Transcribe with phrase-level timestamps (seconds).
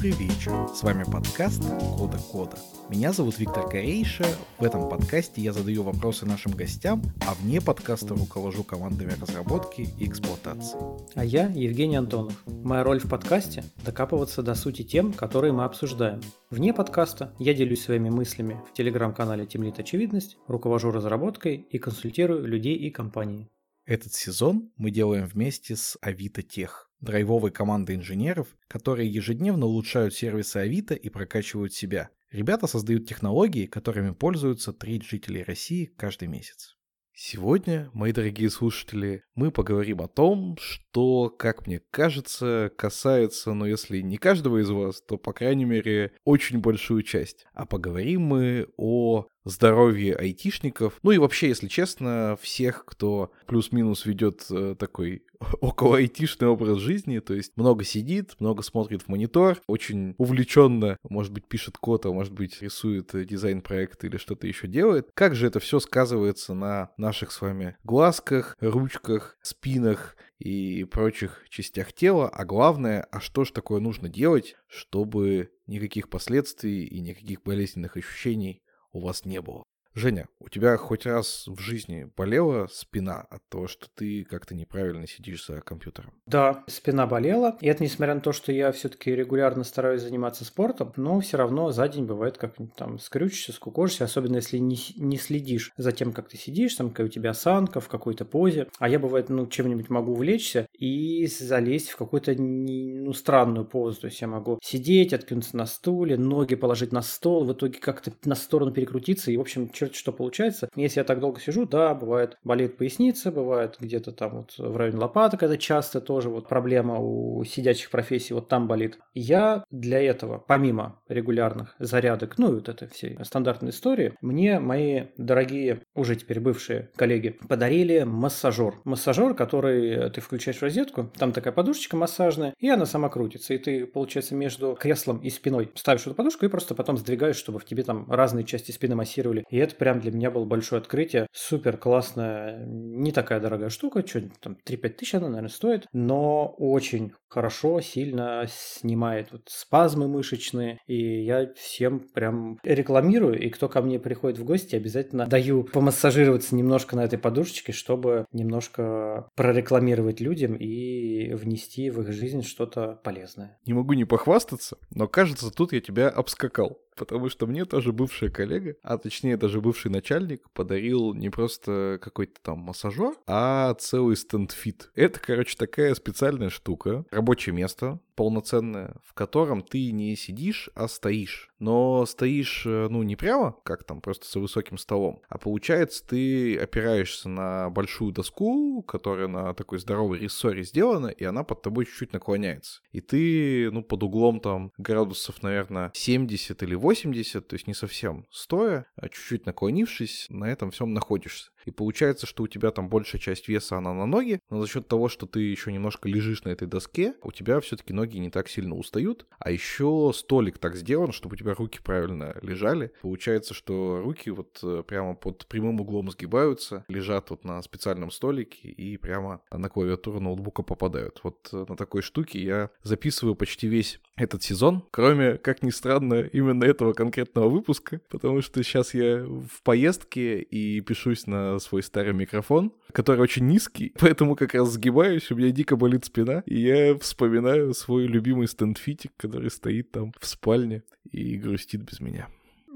[0.00, 0.52] Добрый вечер.
[0.74, 1.62] С вами подкаст
[1.96, 2.56] Кода Кода.
[2.88, 4.24] Меня зовут Виктор Корейша.
[4.58, 10.06] В этом подкасте я задаю вопросы нашим гостям, а вне подкаста руковожу командами разработки и
[10.06, 10.78] эксплуатации.
[11.14, 12.42] А я Евгений Антонов.
[12.46, 16.20] Моя роль в подкасте– докапываться до сути тем, которые мы обсуждаем.
[16.50, 22.74] Вне подкаста я делюсь своими мыслями в телеграм-канале Темлит Очевидность, руковожу разработкой и консультирую людей
[22.74, 23.48] и компании.
[23.90, 30.58] Этот сезон мы делаем вместе с Авито Тех драйвовой командой инженеров, которые ежедневно улучшают сервисы
[30.58, 32.10] Авито и прокачивают себя.
[32.30, 36.76] Ребята создают технологии, которыми пользуются треть жителей России каждый месяц.
[37.12, 44.02] Сегодня, мои дорогие слушатели, мы поговорим о том, что, как мне кажется, касается, ну если
[44.02, 47.44] не каждого из вас, то, по крайней мере, очень большую часть.
[47.52, 54.46] А поговорим мы о здоровье айтишников, ну и вообще, если честно, всех, кто плюс-минус ведет
[54.50, 55.24] э, такой
[55.60, 61.32] около айтишный образ жизни, то есть много сидит, много смотрит в монитор, очень увлеченно, может
[61.32, 65.10] быть, пишет код, а может быть, рисует дизайн-проект или что-то еще делает.
[65.14, 71.92] Как же это все сказывается на наших с вами глазках, ручках, спинах и прочих частях
[71.92, 77.96] тела, а главное, а что же такое нужно делать, чтобы никаких последствий и никаких болезненных
[77.96, 79.64] ощущений у вас не было.
[79.94, 85.06] Женя, у тебя хоть раз в жизни болела спина от того, что ты как-то неправильно
[85.08, 86.12] сидишь за компьютером?
[86.26, 87.56] Да, спина болела.
[87.60, 91.72] И это несмотря на то, что я все-таки регулярно стараюсь заниматься спортом, но все равно
[91.72, 96.28] за день бывает как-нибудь там скрючишься, скукожишься, особенно если не, не следишь за тем, как
[96.28, 98.68] ты сидишь, там, какая у тебя осанка в какой-то позе.
[98.78, 104.02] А я, бывает, ну, чем-нибудь могу увлечься и залезть в какую-то ну, странную позу.
[104.02, 108.12] То есть я могу сидеть, откинуться на стуле, ноги положить на стол, в итоге как-то
[108.24, 110.68] на сторону перекрутиться и, в общем, черт что получается.
[110.76, 114.98] Если я так долго сижу, да, бывает болит поясница, бывает где-то там вот в районе
[114.98, 118.98] лопаток, это часто тоже вот проблема у сидячих профессий, вот там болит.
[119.14, 125.06] Я для этого, помимо регулярных зарядок, ну и вот этой всей стандартной истории, мне мои
[125.16, 128.74] дорогие, уже теперь бывшие коллеги, подарили массажер.
[128.84, 133.58] Массажер, который ты включаешь в розетку, там такая подушечка массажная, и она сама крутится, и
[133.58, 137.64] ты, получается, между креслом и спиной ставишь эту подушку и просто потом сдвигаешь, чтобы в
[137.64, 139.44] тебе там разные части спины массировали.
[139.50, 141.26] И это прям для меня было большое открытие.
[141.32, 147.12] Супер классная, не такая дорогая штука, что там 3-5 тысяч она, наверное, стоит, но очень
[147.28, 153.98] хорошо, сильно снимает вот спазмы мышечные, и я всем прям рекламирую, и кто ко мне
[153.98, 161.32] приходит в гости, обязательно даю помассажироваться немножко на этой подушечке, чтобы немножко прорекламировать людям и
[161.34, 163.58] внести в их жизнь что-то полезное.
[163.64, 168.28] Не могу не похвастаться, но кажется, тут я тебя обскакал потому что мне тоже бывшая
[168.28, 174.90] коллега, а точнее даже бывший начальник, подарил не просто какой-то там массажер, а целый стендфит.
[174.94, 181.48] Это, короче, такая специальная штука, рабочее место, полноценное, в котором ты не сидишь, а стоишь.
[181.58, 186.58] Но стоишь, э, ну, не прямо, как там, просто с высоким столом, а получается, ты
[186.58, 192.12] опираешься на большую доску, которая на такой здоровой рессоре сделана, и она под тобой чуть-чуть
[192.12, 192.82] наклоняется.
[192.92, 198.26] И ты, ну, под углом там градусов, наверное, 70 или 80, то есть не совсем
[198.30, 201.52] стоя, а чуть-чуть наклонившись, на этом всем находишься.
[201.64, 204.88] И получается, что у тебя там большая часть веса, она на ноги, но за счет
[204.88, 208.48] того, что ты еще немножко лежишь на этой доске, у тебя все-таки ноги не так
[208.48, 209.26] сильно устают.
[209.38, 212.92] А еще столик так сделан, чтобы у тебя руки правильно лежали.
[213.02, 218.68] Получается, что руки вот э, прямо под прямым углом сгибаются, лежат вот на специальном столике
[218.68, 221.20] и прямо на клавиатуру ноутбука попадают.
[221.22, 226.20] Вот э, на такой штуке я записываю почти весь этот сезон, кроме, как ни странно,
[226.20, 232.12] именно этого конкретного выпуска, потому что сейчас я в поездке и пишусь на свой старый
[232.12, 236.98] микрофон, который очень низкий, поэтому как раз сгибаюсь, у меня дико болит спина, и я
[236.98, 242.28] вспоминаю свой любимый стендфитик, который стоит там в спальне и грустит без меня.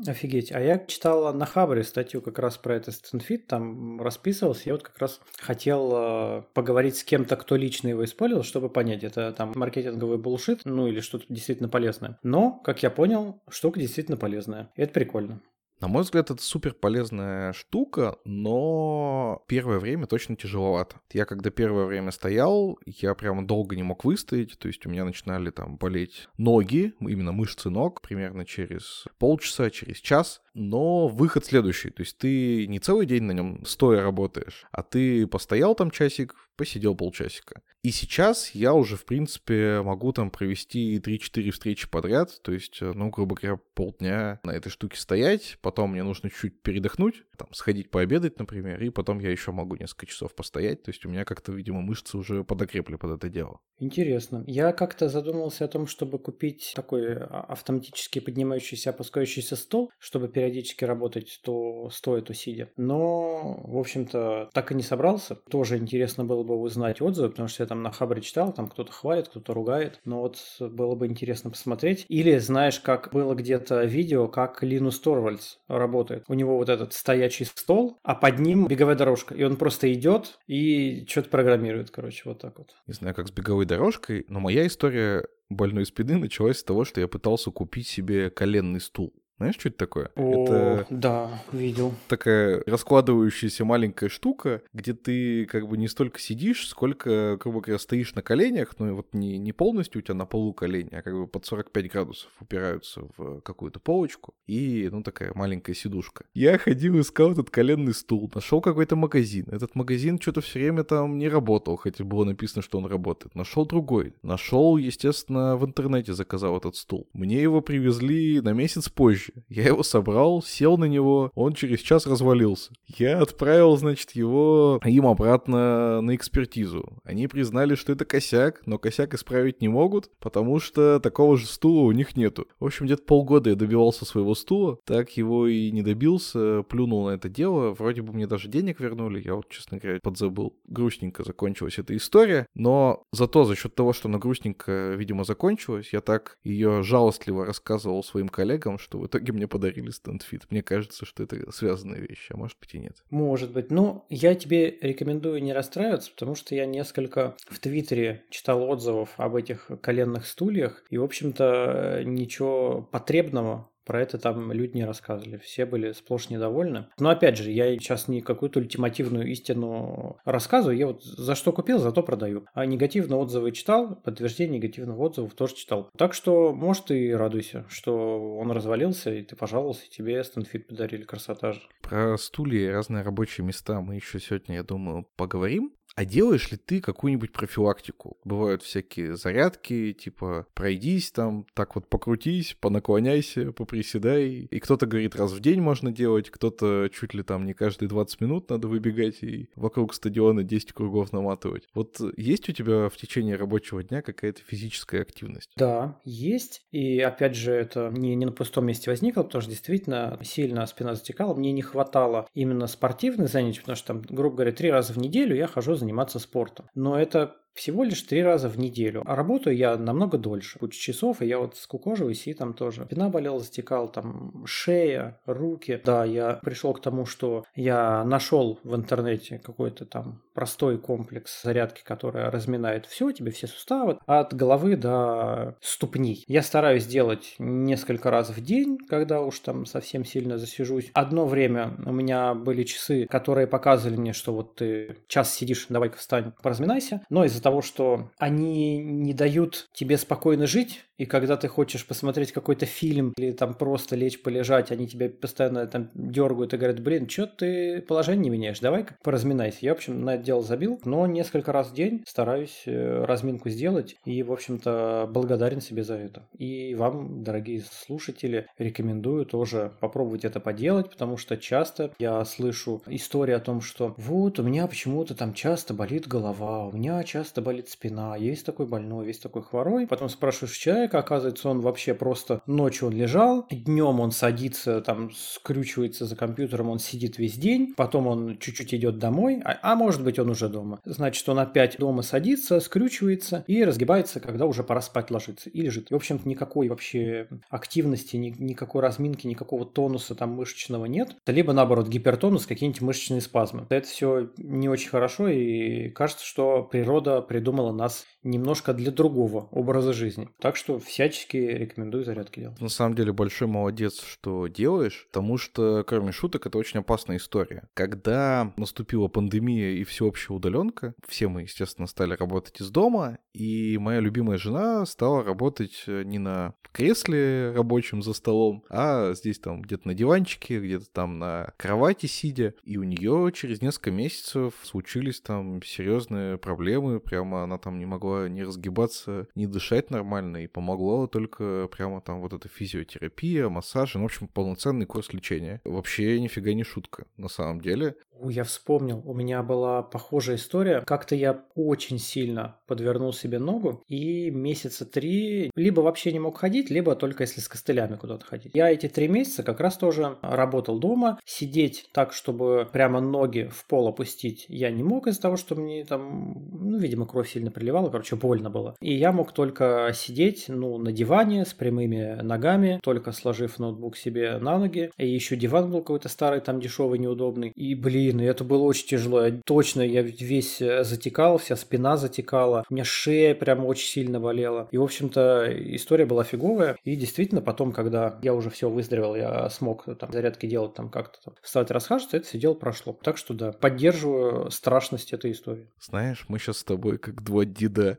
[0.06, 0.53] Офигеть.
[0.53, 4.62] А я читал на Хабре статью как раз про этот стендфит, там расписывался.
[4.66, 9.04] Я вот как раз хотел э, поговорить с кем-то, кто лично его использовал, чтобы понять,
[9.04, 12.19] это там маркетинговый булшит, ну или что-то действительно полезное.
[12.22, 14.71] Но, как я понял, штука действительно полезная.
[14.77, 15.41] И это прикольно.
[15.84, 20.97] На мой взгляд, это супер полезная штука, но первое время точно тяжеловато.
[21.13, 25.04] Я когда первое время стоял, я прямо долго не мог выстоять, то есть у меня
[25.04, 30.41] начинали там болеть ноги, именно мышцы ног, примерно через полчаса, через час.
[30.54, 35.27] Но выход следующий, то есть ты не целый день на нем стоя работаешь, а ты
[35.27, 37.62] постоял там часик, посидел полчасика.
[37.83, 42.92] И сейчас я уже, в принципе, могу там провести 3-4 встречи подряд, то есть, э,
[42.95, 47.91] ну, грубо говоря, полдня на этой штуке стоять, потом мне нужно чуть-чуть передохнуть, там, сходить
[47.91, 50.83] пообедать, например, и потом я еще могу несколько часов постоять.
[50.83, 53.60] То есть у меня как-то, видимо, мышцы уже подокрепли под это дело.
[53.78, 54.45] Интересно.
[54.47, 60.84] Я как-то задумался о том, чтобы купить такой а, автоматически поднимающийся, опускающийся стол, чтобы периодически
[60.84, 62.71] работать то стоя, то сидя.
[62.77, 65.36] Но, в общем-то, так и не собрался.
[65.51, 68.92] Тоже интересно было бы узнать отзывы, потому что я там на Хабре читал, там кто-то
[68.92, 70.01] хвалит, кто-то ругает.
[70.04, 72.07] Но вот было бы интересно посмотреть.
[72.09, 76.25] Или знаешь, как было где-то видео, как Линус Торвальдс работает.
[76.28, 76.92] У него вот этот
[77.24, 79.34] стоячий стол, а под ним беговая дорожка.
[79.34, 82.74] И он просто идет и что-то программирует, короче, вот так вот.
[82.86, 87.00] Не знаю, как с беговой дорожкой, но моя история больной спины началась с того, что
[87.00, 89.15] я пытался купить себе коленный стул.
[89.39, 90.10] Знаешь, что это такое?
[90.15, 91.92] О, это да, видел.
[92.09, 98.15] такая раскладывающаяся маленькая штука, где ты как бы не столько сидишь, сколько, грубо говоря, стоишь
[98.15, 101.15] на коленях, ну и вот не, не полностью у тебя на полу колени, а как
[101.15, 106.25] бы под 45 градусов упираются в какую-то полочку, и, ну, такая маленькая сидушка.
[106.33, 109.48] Я ходил, искал этот коленный стул, нашел какой-то магазин.
[109.51, 113.34] Этот магазин что-то все время там не работал, хотя было написано, что он работает.
[113.34, 114.15] Нашел другой.
[114.22, 117.09] Нашел, естественно, в интернете заказал этот стул.
[117.13, 119.23] Мне его привезли на месяц позже.
[119.48, 122.72] Я его собрал, сел на него, он через час развалился.
[122.86, 126.98] Я отправил, значит, его им обратно на экспертизу.
[127.04, 131.82] Они признали, что это косяк, но косяк исправить не могут, потому что такого же стула
[131.82, 132.47] у них нету.
[132.59, 137.10] В общем, где-то полгода я добивался своего стула, так его и не добился, плюнул на
[137.10, 137.72] это дело.
[137.72, 140.56] Вроде бы мне даже денег вернули, я вот, честно говоря, подзабыл.
[140.66, 146.00] Грустненько закончилась эта история, но зато за счет того, что она грустненько, видимо, закончилась, я
[146.00, 150.43] так ее жалостливо рассказывал своим коллегам, что в итоге мне подарили стендфит.
[150.51, 152.97] Мне кажется, что это связанные вещи, а может быть и нет.
[153.11, 153.71] Может быть.
[153.71, 159.37] Ну, я тебе рекомендую не расстраиваться, потому что я несколько в Твиттере читал отзывов об
[159.37, 165.36] этих коленных стульях, и, в общем-то, ничего потребного про это там люди не рассказывали.
[165.39, 166.86] Все были сплошь недовольны.
[166.98, 170.77] Но опять же, я сейчас не какую-то ультимативную истину рассказываю.
[170.77, 172.47] Я вот за что купил, за то продаю.
[172.54, 175.91] А негативные отзывы читал, подтверждение негативных отзывов тоже читал.
[175.97, 181.04] Так что, может, и радуйся, что он развалился, и ты пожаловался, и тебе стендфит подарили.
[181.04, 181.60] Красота же.
[181.83, 185.72] Про стулья и разные рабочие места мы еще сегодня, я думаю, поговорим.
[185.97, 188.17] А делаешь ли ты какую-нибудь профилактику?
[188.25, 194.49] Бывают всякие зарядки, типа пройдись там, так вот покрутись, понаклоняйся, поприседай.
[194.51, 198.21] И кто-то говорит, раз в день можно делать, кто-то чуть ли там не каждые 20
[198.21, 201.69] минут надо выбегать и вокруг стадиона 10 кругов наматывать.
[201.75, 205.51] Вот есть у тебя в течение рабочего дня какая-то физическая активность?
[205.57, 206.63] Да, есть.
[206.73, 210.97] И опять же, это не, не на пустом месте возникло, потому что действительно сильно спина
[210.97, 211.35] затекала.
[211.35, 215.37] Мне не хватало именно спортивных занятий, потому что там, грубо говоря, три раза в неделю
[215.37, 216.66] я хожу заниматься спортом.
[216.75, 219.03] Но это всего лишь три раза в неделю.
[219.06, 220.59] А работаю я намного дольше.
[220.59, 225.80] Куча часов, и я вот скукоживаюсь, и там тоже спина болела, затекала, там шея, руки.
[225.84, 231.83] Да, я пришел к тому, что я нашел в интернете какой-то там простой комплекс зарядки,
[231.84, 236.24] которая разминает все, тебе все суставы, от головы до ступней.
[236.27, 240.91] Я стараюсь делать несколько раз в день, когда уж там совсем сильно засижусь.
[240.92, 245.97] Одно время у меня были часы, которые показывали мне, что вот ты час сидишь, давай-ка
[245.98, 247.03] встань, поразминайся.
[247.10, 252.33] Но из-за того, что они не дают тебе спокойно жить, и когда ты хочешь посмотреть
[252.33, 257.09] какой-то фильм или там просто лечь полежать, они тебя постоянно там дергают и говорят, блин,
[257.09, 259.59] что ты положение не меняешь, давай-ка поразминайся.
[259.61, 263.51] Я, в общем, на это дело забил, но несколько раз в день стараюсь э, разминку
[263.51, 266.29] сделать и, в общем-то, благодарен себе за это.
[266.39, 273.35] И вам, дорогие слушатели, рекомендую тоже попробовать это поделать, потому что часто я слышу истории
[273.35, 277.69] о том, что вот у меня почему-то там часто болит голова, у меня часто болит
[277.69, 279.87] спина, есть такой больной, есть такой хворой.
[279.87, 286.07] Потом спрашиваешь человека, оказывается, он вообще просто ночью он лежал, днем он садится, там, скрючивается
[286.07, 290.19] за компьютером, он сидит весь день, потом он чуть-чуть идет домой, а, а может быть
[290.19, 290.81] он уже дома.
[290.85, 295.91] Значит, он опять дома садится, скрючивается и разгибается, когда уже пора спать ложиться и лежит.
[295.91, 301.17] И, в общем-то, никакой вообще активности, ни, никакой разминки, никакого тонуса там мышечного нет.
[301.26, 303.67] Либо, наоборот, гипертонус, какие-нибудь мышечные спазмы.
[303.69, 309.93] Это все не очень хорошо, и кажется, что природа придумала нас немножко для другого образа
[309.93, 310.28] жизни.
[310.40, 312.61] Так что всячески рекомендую зарядки делать.
[312.61, 317.69] На самом деле большой молодец, что делаешь, потому что, кроме шуток, это очень опасная история.
[317.75, 324.00] Когда наступила пандемия и всеобщая удаленка, все мы, естественно, стали работать из дома, и моя
[324.00, 329.87] любимая жена стала работать э, не на кресле рабочем за столом, а здесь там где-то
[329.87, 335.62] на диванчике, где-то там на кровати сидя, и у нее через несколько месяцев случились там
[335.62, 341.68] серьезные проблемы, прямо она там не могла не разгибаться, не дышать нормально, и помогло только
[341.71, 345.61] прямо там вот эта физиотерапия, массаж, ну, в общем, полноценный курс лечения.
[345.64, 347.94] Вообще нифига не шутка, на самом деле.
[348.26, 350.80] Я вспомнил, у меня была похожая история.
[350.80, 356.71] Как-то я очень сильно подвернул себе ногу, и месяца три либо вообще не мог ходить,
[356.71, 358.52] либо только если с костылями куда-то ходить.
[358.54, 361.18] Я эти три месяца как раз тоже работал дома.
[361.25, 365.85] Сидеть так, чтобы прямо ноги в пол опустить, я не мог из-за того, что мне
[365.85, 368.77] там, ну, видимо, кровь сильно приливала, короче, больно было.
[368.81, 374.39] И я мог только сидеть, ну, на диване с прямыми ногами, только сложив ноутбук себе
[374.39, 374.91] на ноги.
[374.97, 377.51] И еще диван был какой-то старый, там дешевый, неудобный.
[377.55, 379.27] И, блин, это было очень тяжело.
[379.27, 382.65] Я, точно, я весь э, затекал, вся спина затекала.
[382.69, 384.69] У меня шея прям очень сильно болела.
[384.71, 386.77] И, в общем-то, история была фиговая.
[386.85, 391.19] И действительно, потом, когда я уже все выздоровел, я смог там зарядки делать, там как-то
[391.25, 392.99] там, вставать, расхаживаться, это все дело прошло.
[393.03, 395.71] Так что да, поддерживаю страшность этой истории.
[395.81, 397.99] Знаешь, мы сейчас с тобой как два деда.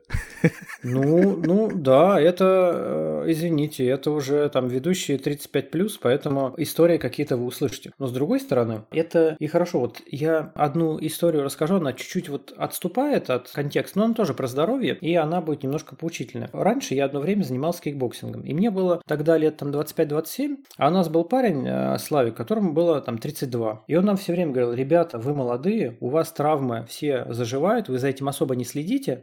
[0.82, 7.46] Ну, ну да, это, э, извините, это уже там ведущие 35+, поэтому истории какие-то вы
[7.46, 7.92] услышите.
[7.98, 9.80] Но с другой стороны, это и хорошо.
[9.80, 14.46] Вот я одну историю расскажу, она чуть-чуть вот отступает от контекста, но она тоже про
[14.46, 16.50] здоровье, и она будет немножко поучительная.
[16.52, 20.90] Раньше я одно время занимался кикбоксингом, и мне было тогда лет там 25-27, а у
[20.90, 23.84] нас был парень, э, Славик, которому было там 32.
[23.86, 27.98] И он нам все время говорил, ребята, вы молодые, у вас травмы все заживают, вы
[27.98, 28.75] за этим особо не следите,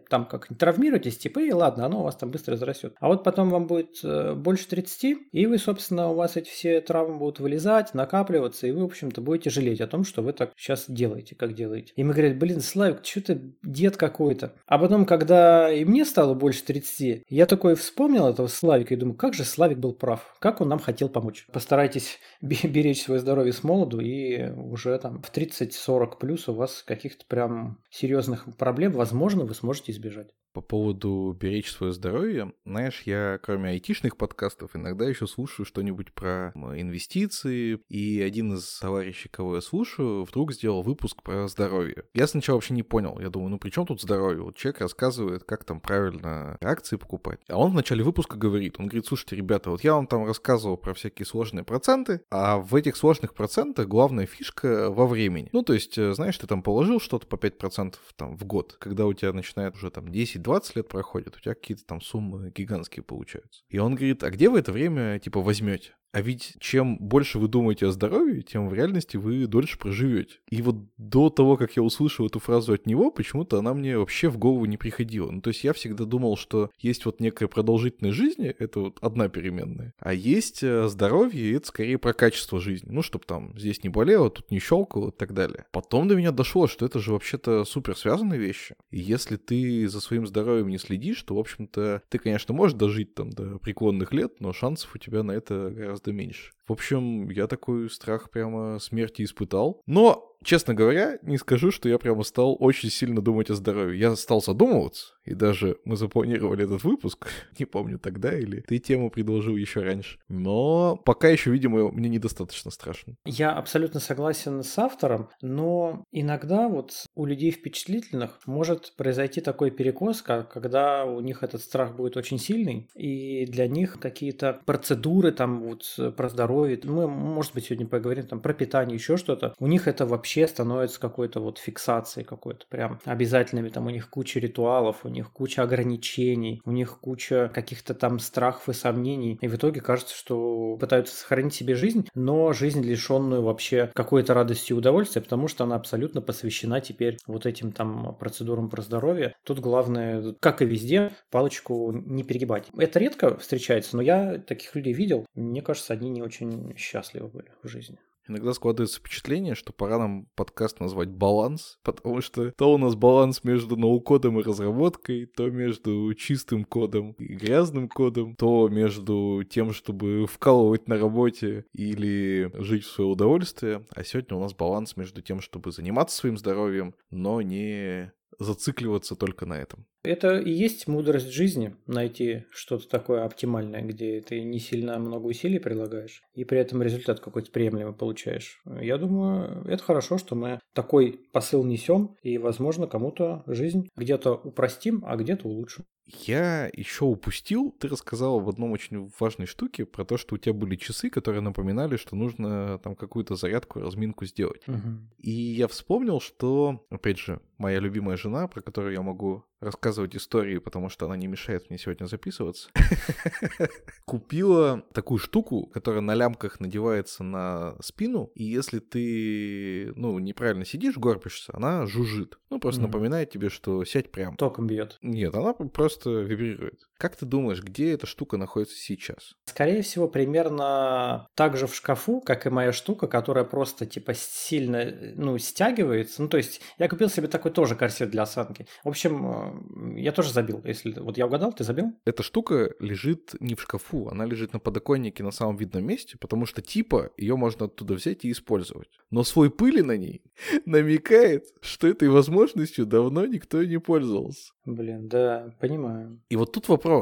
[0.10, 2.96] там как травмируетесь, типа, и ладно, оно у вас там быстро зарастет.
[3.00, 6.82] А вот потом вам будет э, больше 30, и вы, собственно, у вас эти все
[6.82, 10.52] травмы будут вылезать, накапливаться, и вы, в общем-то, будете жалеть о том, что вы так
[10.56, 11.94] сейчас делаете, как делаете.
[11.96, 14.54] И мы говорим, блин, Славик, что ты дед какой-то.
[14.66, 19.16] А потом, когда и мне стало больше 30, я такой вспомнил этого Славика и думаю,
[19.16, 21.46] как же Славик был прав, как он нам хотел помочь.
[21.52, 27.26] Постарайтесь беречь свое здоровье с молоду, и уже там в 30-40 плюс у вас каких-то
[27.28, 32.54] прям серьезных проблем, возможно, вы сможете избежать по поводу беречь свое здоровье.
[32.66, 39.30] Знаешь, я кроме айтишных подкастов иногда еще слушаю что-нибудь про инвестиции, и один из товарищей,
[39.30, 42.04] кого я слушаю, вдруг сделал выпуск про здоровье.
[42.14, 43.20] Я сначала вообще не понял.
[43.20, 44.44] Я думаю, ну при чем тут здоровье?
[44.44, 47.40] Вот человек рассказывает, как там правильно акции покупать.
[47.50, 50.78] А он в начале выпуска говорит, он говорит, слушайте, ребята, вот я вам там рассказывал
[50.78, 55.50] про всякие сложные проценты, а в этих сложных процентах главная фишка во времени.
[55.52, 59.08] Ну, то есть, э, знаешь, ты там положил что-то по 5% там в год, когда
[59.08, 63.04] у тебя начинает уже там 10 20 лет проходит, у тебя какие-то там суммы гигантские
[63.04, 63.64] получаются.
[63.70, 65.96] И он говорит, а где вы это время, типа, возьмете?
[66.14, 70.36] А ведь чем больше вы думаете о здоровье, тем в реальности вы дольше проживете.
[70.48, 74.30] И вот до того, как я услышал эту фразу от него, почему-то она мне вообще
[74.30, 75.32] в голову не приходила.
[75.32, 79.28] Ну, то есть я всегда думал, что есть вот некая продолжительность жизни, это вот одна
[79.28, 82.92] переменная, а есть э, здоровье, это скорее про качество жизни.
[82.92, 85.66] Ну, чтобы там здесь не болело, тут не щелкало и так далее.
[85.72, 88.76] Потом до меня дошло, что это же вообще-то супер связанные вещи.
[88.92, 93.16] И если ты за своим здоровьем не следишь, то, в общем-то, ты, конечно, можешь дожить
[93.16, 96.52] там до преклонных лет, но шансов у тебя на это гораздо гораздо меньше.
[96.68, 99.82] В общем, я такой страх прямо смерти испытал.
[99.86, 104.00] Но честно говоря, не скажу, что я прямо стал очень сильно думать о здоровье.
[104.00, 107.28] Я стал задумываться, и даже мы запланировали этот выпуск,
[107.60, 110.20] не помню тогда или ты тему предложил еще раньше.
[110.28, 113.16] Но пока еще, видимо, мне недостаточно страшно.
[113.26, 120.22] Я абсолютно согласен с автором, но иногда вот у людей впечатлительных может произойти такой перекос,
[120.22, 126.16] когда у них этот страх будет очень сильный, и для них какие-то процедуры там вот
[126.16, 130.06] про здоровье, мы, может быть, сегодня поговорим там про питание, еще что-то, у них это
[130.06, 133.70] вообще вообще становится какой-то вот фиксацией какой-то прям обязательными.
[133.70, 138.70] Там у них куча ритуалов, у них куча ограничений, у них куча каких-то там страхов
[138.70, 139.38] и сомнений.
[139.42, 144.72] И в итоге кажется, что пытаются сохранить себе жизнь, но жизнь лишенную вообще какой-то радости
[144.72, 149.36] и удовольствия, потому что она абсолютно посвящена теперь вот этим там процедурам про здоровье.
[149.44, 152.70] Тут главное, как и везде, палочку не перегибать.
[152.76, 155.28] Это редко встречается, но я таких людей видел.
[155.36, 158.00] Мне кажется, они не очень счастливы были в жизни.
[158.28, 163.44] Иногда складывается впечатление, что пора нам подкаст назвать «Баланс», потому что то у нас баланс
[163.44, 170.26] между ноу-кодом и разработкой, то между чистым кодом и грязным кодом, то между тем, чтобы
[170.28, 173.86] вкалывать на работе или жить в свое удовольствие.
[173.94, 179.46] А сегодня у нас баланс между тем, чтобы заниматься своим здоровьем, но не зацикливаться только
[179.46, 179.86] на этом.
[180.04, 185.60] Это и есть мудрость жизни, найти что-то такое оптимальное, где ты не сильно много усилий
[185.60, 188.62] прилагаешь, и при этом результат какой-то приемлемый получаешь.
[188.82, 195.04] Я думаю, это хорошо, что мы такой посыл несем, и, возможно, кому-то жизнь где-то упростим,
[195.06, 195.86] а где-то улучшим.
[196.06, 200.54] Я еще упустил, ты рассказал в одном очень важной штуке про то, что у тебя
[200.54, 204.68] были часы, которые напоминали, что нужно там какую-то зарядку, разминку сделать.
[204.68, 205.10] Мгм.
[205.18, 210.58] И я вспомнил, что, опять же, моя любимая жена, про которую я могу рассказывать истории,
[210.58, 212.70] потому что она не мешает мне сегодня записываться,
[214.06, 220.98] купила такую штуку, которая на лямках надевается на спину, и если ты, ну, неправильно сидишь,
[220.98, 222.40] горбишься, она жужжит.
[222.50, 224.38] Ну, просто напоминает тебе, что сядь прямо.
[224.38, 224.98] Током бьет.
[225.02, 226.88] Нет, она просто вибрирует.
[227.04, 229.36] Как ты думаешь, где эта штука находится сейчас?
[229.44, 234.90] Скорее всего, примерно так же в шкафу, как и моя штука, которая просто типа сильно,
[235.18, 236.22] ну, стягивается.
[236.22, 238.68] Ну, то есть я купил себе такой тоже корсет для осанки.
[238.86, 240.62] В общем, э, я тоже забил.
[240.64, 241.92] Если вот я угадал, ты забил?
[242.06, 246.46] Эта штука лежит не в шкафу, она лежит на подоконнике на самом видном месте, потому
[246.46, 248.88] что типа ее можно оттуда взять и использовать.
[249.12, 250.24] Но свой пыли на ней
[250.66, 254.54] намекает, что этой возможностью давно никто не пользовался.
[254.66, 256.22] Блин, да, понимаю.
[256.30, 256.93] И вот тут вопрос.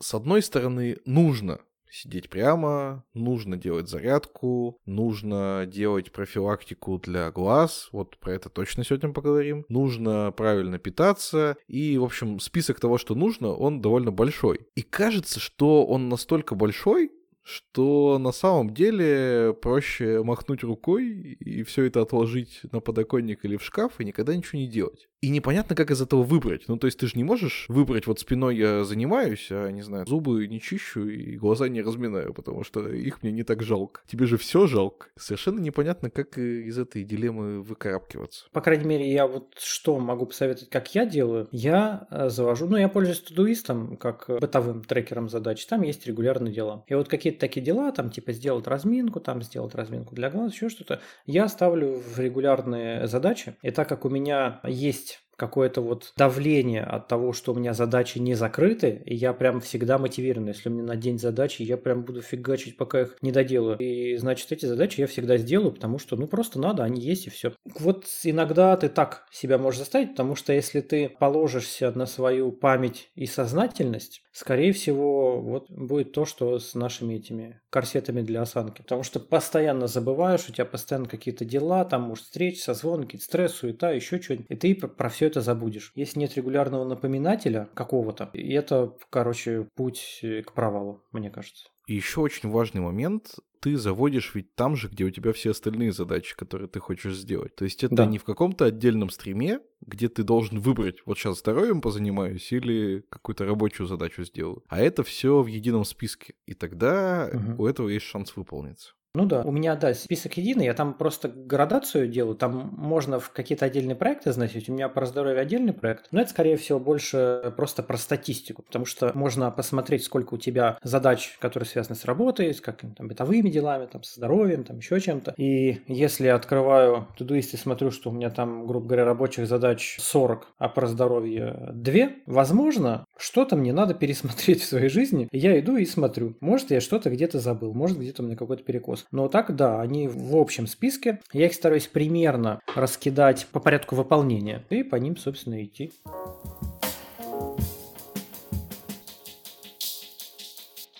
[0.00, 1.60] С одной стороны, нужно
[1.92, 9.12] сидеть прямо, нужно делать зарядку, нужно делать профилактику для глаз, вот про это точно сегодня
[9.12, 14.66] поговорим, нужно правильно питаться, и, в общем, список того, что нужно, он довольно большой.
[14.74, 17.12] И кажется, что он настолько большой,
[17.42, 23.64] что на самом деле проще махнуть рукой и все это отложить на подоконник или в
[23.64, 25.08] шкаф и никогда ничего не делать.
[25.22, 26.64] И непонятно, как из этого выбрать.
[26.66, 30.04] Ну, то есть ты же не можешь выбрать, вот спиной я занимаюсь, а, не знаю,
[30.04, 34.00] зубы не чищу и глаза не разминаю, потому что их мне не так жалко.
[34.08, 35.06] Тебе же все жалко.
[35.16, 38.46] Совершенно непонятно, как э, из этой дилеммы выкарабкиваться.
[38.50, 41.46] По крайней мере, я вот что могу посоветовать, как я делаю.
[41.52, 45.64] Я э, завожу, ну, я пользуюсь Тудуистом как э, бытовым трекером задач.
[45.66, 46.84] Там есть регулярные дела.
[46.88, 50.68] И вот какие-то такие дела, там типа сделать разминку, там сделать разминку для глаз, еще
[50.68, 53.54] что-то, я ставлю в регулярные задачи.
[53.62, 57.74] И так как у меня есть есть какое-то вот давление от того, что у меня
[57.74, 60.48] задачи не закрыты, и я прям всегда мотивирован.
[60.48, 63.78] Если у меня на день задачи, я прям буду фигачить, пока их не доделаю.
[63.78, 67.30] И значит, эти задачи я всегда сделаю, потому что, ну, просто надо, они есть и
[67.30, 67.52] все.
[67.78, 73.10] Вот иногда ты так себя можешь заставить, потому что если ты положишься на свою память
[73.14, 78.82] и сознательность, скорее всего, вот будет то, что с нашими этими корсетами для осанки.
[78.82, 83.54] Потому что постоянно забываешь, у тебя постоянно какие-то дела, там, может, встречи, созвоны, какие-то стресс,
[83.54, 84.46] суета, еще что-нибудь.
[84.50, 85.92] И ты про все это забудешь.
[85.94, 91.68] Если нет регулярного напоминателя какого-то, и это, короче, путь к провалу, мне кажется.
[91.86, 95.92] И еще очень важный момент, ты заводишь ведь там же, где у тебя все остальные
[95.92, 97.54] задачи, которые ты хочешь сделать.
[97.56, 98.06] То есть это Да.
[98.06, 103.44] не в каком-то отдельном стриме, где ты должен выбрать, вот сейчас здоровьем позанимаюсь или какую-то
[103.44, 104.62] рабочую задачу сделаю.
[104.68, 106.34] А это все в едином списке.
[106.46, 107.60] И тогда Мгм.
[107.60, 108.94] у этого есть шанс выполниться.
[109.14, 113.30] Ну да, у меня, да, список единый, я там просто градацию делаю, там можно в
[113.30, 117.52] какие-то отдельные проекты заносить, у меня про здоровье отдельный проект, но это, скорее всего, больше
[117.54, 122.54] просто про статистику, потому что можно посмотреть, сколько у тебя задач, которые связаны с работой,
[122.54, 127.06] с какими-то там бытовыми делами, там, со здоровьем, там, еще чем-то, и если я открываю
[127.18, 131.68] Todoist и смотрю, что у меня там, грубо говоря, рабочих задач 40, а про здоровье
[131.74, 131.92] 2,
[132.24, 137.08] возможно, что-то мне надо пересмотреть в своей жизни, я иду и смотрю, может, я что-то
[137.08, 141.20] где-то забыл, может, где-то у меня какой-то перекос, но так, да, они в общем списке.
[141.32, 145.92] Я их стараюсь примерно раскидать по порядку выполнения и по ним, собственно, идти.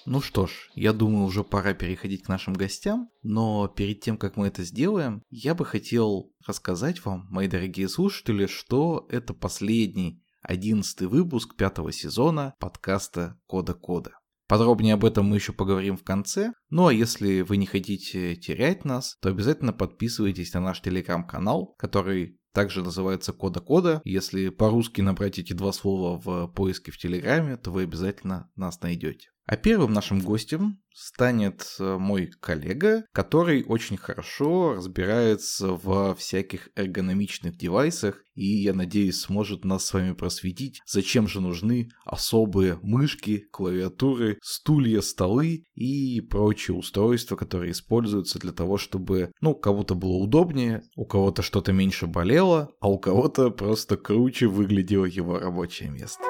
[0.05, 4.37] Ну что ж, я думаю, уже пора переходить к нашим гостям, но перед тем, как
[4.37, 11.07] мы это сделаем, я бы хотел рассказать вам, мои дорогие слушатели, что это последний, одиннадцатый
[11.07, 14.13] выпуск пятого сезона подкаста Кода Кода.
[14.49, 16.53] Подробнее об этом мы еще поговорим в конце.
[16.69, 22.39] Ну а если вы не хотите терять нас, то обязательно подписывайтесь на наш телеграм-канал, который
[22.53, 24.03] также называется Кода Кода.
[24.05, 29.32] Если по-русски набрать эти два слова в поиске в Телеграме, то вы обязательно нас найдете.
[29.47, 37.57] А первым нашим гостем станет э, мой коллега, который очень хорошо разбирается во всяких эргономичных
[37.57, 44.39] девайсах и, я надеюсь, сможет нас с вами просветить, зачем же нужны особые мышки, клавиатуры,
[44.43, 50.83] стулья, столы и прочие устройства, которые используются для того, чтобы, ну, у кого-то было удобнее,
[50.97, 56.23] у кого-то что-то меньше болело, а у кого-то просто круче выглядело его рабочее место.